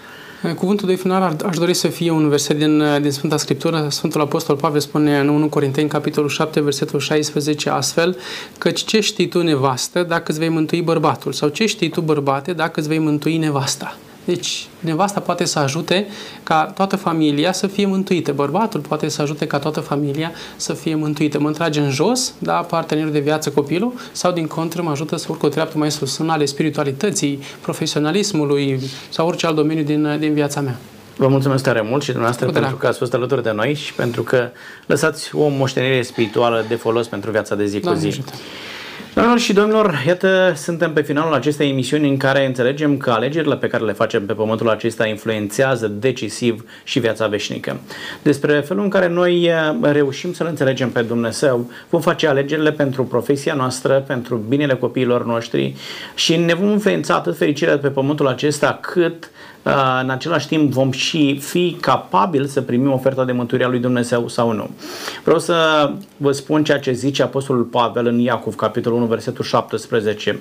Cuvântul 0.55 0.87
de 0.87 0.95
final 0.95 1.35
aș 1.45 1.57
dori 1.57 1.73
să 1.73 1.87
fie 1.87 2.11
un 2.11 2.29
verset 2.29 2.57
din, 2.57 3.01
din 3.01 3.11
Sfânta 3.11 3.37
Scriptură. 3.37 3.87
Sfântul 3.89 4.21
Apostol 4.21 4.55
Pavel 4.55 4.79
spune 4.79 5.19
în 5.19 5.27
1 5.27 5.47
Corinteni, 5.47 5.89
capitolul 5.89 6.29
7, 6.29 6.61
versetul 6.61 6.99
16, 6.99 7.69
astfel, 7.69 8.17
căci 8.57 8.83
ce 8.83 8.99
știi 8.99 9.27
tu 9.27 9.41
nevastă 9.41 10.03
dacă 10.03 10.31
îți 10.31 10.39
vei 10.39 10.49
mântui 10.49 10.81
bărbatul? 10.81 11.31
Sau 11.31 11.49
ce 11.49 11.65
știi 11.65 11.89
tu 11.89 12.01
bărbate 12.01 12.53
dacă 12.53 12.79
îți 12.79 12.87
vei 12.87 12.99
mântui 12.99 13.37
nevasta? 13.37 13.97
Deci, 14.27 14.67
nevasta 14.79 15.19
poate 15.19 15.45
să 15.45 15.59
ajute 15.59 16.07
ca 16.43 16.71
toată 16.75 16.95
familia 16.95 17.51
să 17.51 17.67
fie 17.67 17.85
mântuită. 17.85 18.31
Bărbatul 18.31 18.79
poate 18.79 19.07
să 19.07 19.21
ajute 19.21 19.47
ca 19.47 19.59
toată 19.59 19.79
familia 19.79 20.31
să 20.55 20.73
fie 20.73 20.95
mântuită. 20.95 21.39
Mă 21.39 21.47
întrage 21.47 21.79
în 21.79 21.89
jos, 21.89 22.33
da, 22.39 22.53
partenerul 22.53 23.11
de 23.11 23.19
viață 23.19 23.49
copilul, 23.49 23.93
sau 24.11 24.31
din 24.31 24.47
contră 24.47 24.81
mă 24.81 24.89
ajută 24.89 25.15
să 25.15 25.27
urc 25.29 25.43
o 25.43 25.47
treaptă 25.47 25.77
mai 25.77 25.91
sus 25.91 26.17
în 26.17 26.29
ale 26.29 26.45
spiritualității, 26.45 27.39
profesionalismului 27.61 28.79
sau 29.09 29.27
orice 29.27 29.45
alt 29.45 29.55
domeniu 29.55 29.83
din, 29.83 30.17
din 30.19 30.33
viața 30.33 30.61
mea. 30.61 30.79
Vă 31.17 31.27
mulțumesc 31.27 31.63
tare 31.63 31.81
mult 31.81 32.01
și 32.01 32.11
dumneavoastră 32.11 32.51
pentru 32.51 32.75
că 32.75 32.87
ați 32.87 32.97
fost 32.97 33.13
alături 33.13 33.43
de 33.43 33.51
noi 33.51 33.73
și 33.73 33.93
pentru 33.93 34.23
că 34.23 34.49
lăsați 34.85 35.35
o 35.35 35.47
moștenire 35.47 36.01
spirituală 36.01 36.65
de 36.67 36.75
folos 36.75 37.07
pentru 37.07 37.31
viața 37.31 37.55
de 37.55 37.65
zi 37.65 37.79
cu 37.79 37.93
zi. 37.93 38.07
Ajută. 38.07 38.33
Doamnelor 39.17 39.43
și 39.43 39.53
domnilor, 39.53 40.03
iată, 40.07 40.53
suntem 40.55 40.93
pe 40.93 41.01
finalul 41.01 41.33
acestei 41.33 41.69
emisiuni 41.69 42.09
în 42.09 42.17
care 42.17 42.45
înțelegem 42.45 42.97
că 42.97 43.11
alegerile 43.11 43.55
pe 43.55 43.67
care 43.67 43.83
le 43.83 43.91
facem 43.91 44.25
pe 44.25 44.33
pământul 44.33 44.69
acesta 44.69 45.07
influențează 45.07 45.87
decisiv 45.87 46.63
și 46.83 46.99
viața 46.99 47.27
veșnică. 47.27 47.79
Despre 48.21 48.59
felul 48.59 48.83
în 48.83 48.89
care 48.89 49.07
noi 49.07 49.43
eh, 49.43 49.53
reușim 49.81 50.33
să-L 50.33 50.47
înțelegem 50.47 50.89
pe 50.89 51.01
Dumnezeu, 51.01 51.71
vom 51.89 52.01
face 52.01 52.27
alegerile 52.27 52.71
pentru 52.71 53.03
profesia 53.03 53.53
noastră, 53.53 54.03
pentru 54.07 54.35
binele 54.35 54.75
copiilor 54.75 55.25
noștri 55.25 55.75
și 56.15 56.35
ne 56.35 56.53
vom 56.53 56.69
influența 56.69 57.15
atât 57.15 57.37
fericirea 57.37 57.77
pe 57.77 57.87
pământul 57.87 58.27
acesta 58.27 58.79
cât 58.81 59.29
Uh, 59.56 59.56
în 60.01 60.09
același 60.09 60.47
timp 60.47 60.71
vom 60.71 60.91
și 60.91 61.39
fi 61.41 61.77
capabili 61.79 62.47
să 62.47 62.61
primim 62.61 62.91
oferta 62.91 63.25
de 63.25 63.31
mântuire 63.31 63.63
a 63.63 63.67
lui 63.67 63.79
Dumnezeu 63.79 64.27
sau 64.27 64.51
nu. 64.51 64.69
Vreau 65.23 65.39
să 65.39 65.89
vă 66.17 66.31
spun 66.31 66.63
ceea 66.63 66.79
ce 66.79 66.91
zice 66.91 67.23
Apostolul 67.23 67.63
Pavel 67.63 68.05
în 68.05 68.19
Iacov, 68.19 68.55
capitolul 68.55 68.97
1, 68.97 69.07
versetul 69.07 69.43
17. 69.43 70.39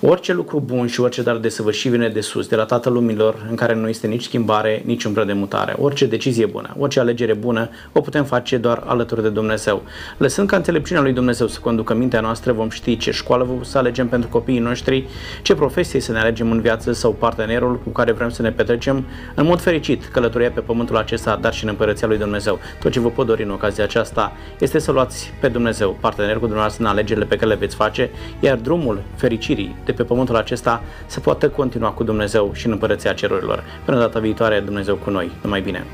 Orice 0.00 0.32
lucru 0.32 0.60
bun 0.60 0.86
și 0.86 1.00
orice 1.00 1.22
dar 1.22 1.36
de 1.36 1.48
săvârșit 1.48 1.90
vine 1.90 2.08
de 2.08 2.20
sus, 2.20 2.46
de 2.46 2.56
la 2.56 2.64
Tatăl 2.64 2.92
Lumilor, 2.92 3.46
în 3.50 3.56
care 3.56 3.74
nu 3.74 3.88
este 3.88 4.06
nici 4.06 4.22
schimbare, 4.22 4.82
nici 4.84 5.04
umbră 5.04 5.24
de 5.24 5.32
mutare. 5.32 5.76
Orice 5.78 6.06
decizie 6.06 6.46
bună, 6.46 6.76
orice 6.78 7.00
alegere 7.00 7.34
bună, 7.34 7.68
o 7.92 8.00
putem 8.00 8.24
face 8.24 8.56
doar 8.56 8.82
alături 8.86 9.22
de 9.22 9.28
Dumnezeu. 9.28 9.82
Lăsând 10.16 10.48
ca 10.48 10.56
înțelepciunea 10.56 11.02
lui 11.02 11.12
Dumnezeu 11.12 11.46
să 11.46 11.58
conducă 11.60 11.94
mintea 11.94 12.20
noastră, 12.20 12.52
vom 12.52 12.68
ști 12.68 12.96
ce 12.96 13.10
școală 13.10 13.46
să 13.62 13.78
alegem 13.78 14.08
pentru 14.08 14.28
copiii 14.28 14.58
noștri, 14.58 15.06
ce 15.42 15.54
profesie 15.54 16.00
să 16.00 16.12
ne 16.12 16.18
alegem 16.18 16.50
în 16.50 16.60
viață 16.60 16.92
sau 16.92 17.12
partenerul 17.12 17.80
cu 17.82 17.88
care 17.88 18.12
vrem 18.12 18.30
să 18.30 18.42
ne 18.42 18.50
petrecem 18.50 19.04
în 19.34 19.46
mod 19.46 19.60
fericit 19.60 20.04
călătoria 20.04 20.50
pe 20.50 20.60
pământul 20.60 20.96
acesta, 20.96 21.38
dar 21.40 21.52
și 21.52 21.62
în 21.62 21.70
împărăția 21.70 22.06
lui 22.06 22.18
Dumnezeu. 22.18 22.58
Tot 22.80 22.92
ce 22.92 23.00
vă 23.00 23.08
pot 23.08 23.26
dori 23.26 23.42
în 23.42 23.50
ocazia 23.50 23.84
aceasta 23.84 24.32
este 24.58 24.78
să 24.78 24.92
luați 24.92 25.32
pe 25.40 25.48
Dumnezeu, 25.48 25.96
partener 26.00 26.34
cu 26.34 26.40
dumneavoastră 26.40 26.84
în 26.84 26.90
alegerile 26.90 27.24
pe 27.24 27.36
care 27.36 27.50
le 27.50 27.56
veți 27.56 27.74
face, 27.74 28.10
iar 28.40 28.56
drumul 28.56 29.02
fericirii 29.16 29.76
de 29.88 29.94
pe 29.94 30.04
pământul 30.04 30.36
acesta 30.36 30.82
să 31.06 31.20
poată 31.20 31.48
continua 31.48 31.90
cu 31.90 32.04
Dumnezeu 32.04 32.50
și 32.54 32.66
în 32.66 32.72
împărăția 32.72 33.12
cerurilor. 33.12 33.64
Până 33.84 33.98
data 33.98 34.18
viitoare, 34.18 34.60
Dumnezeu 34.60 34.96
cu 34.96 35.10
noi. 35.10 35.30
Numai 35.42 35.60
bine! 35.60 35.84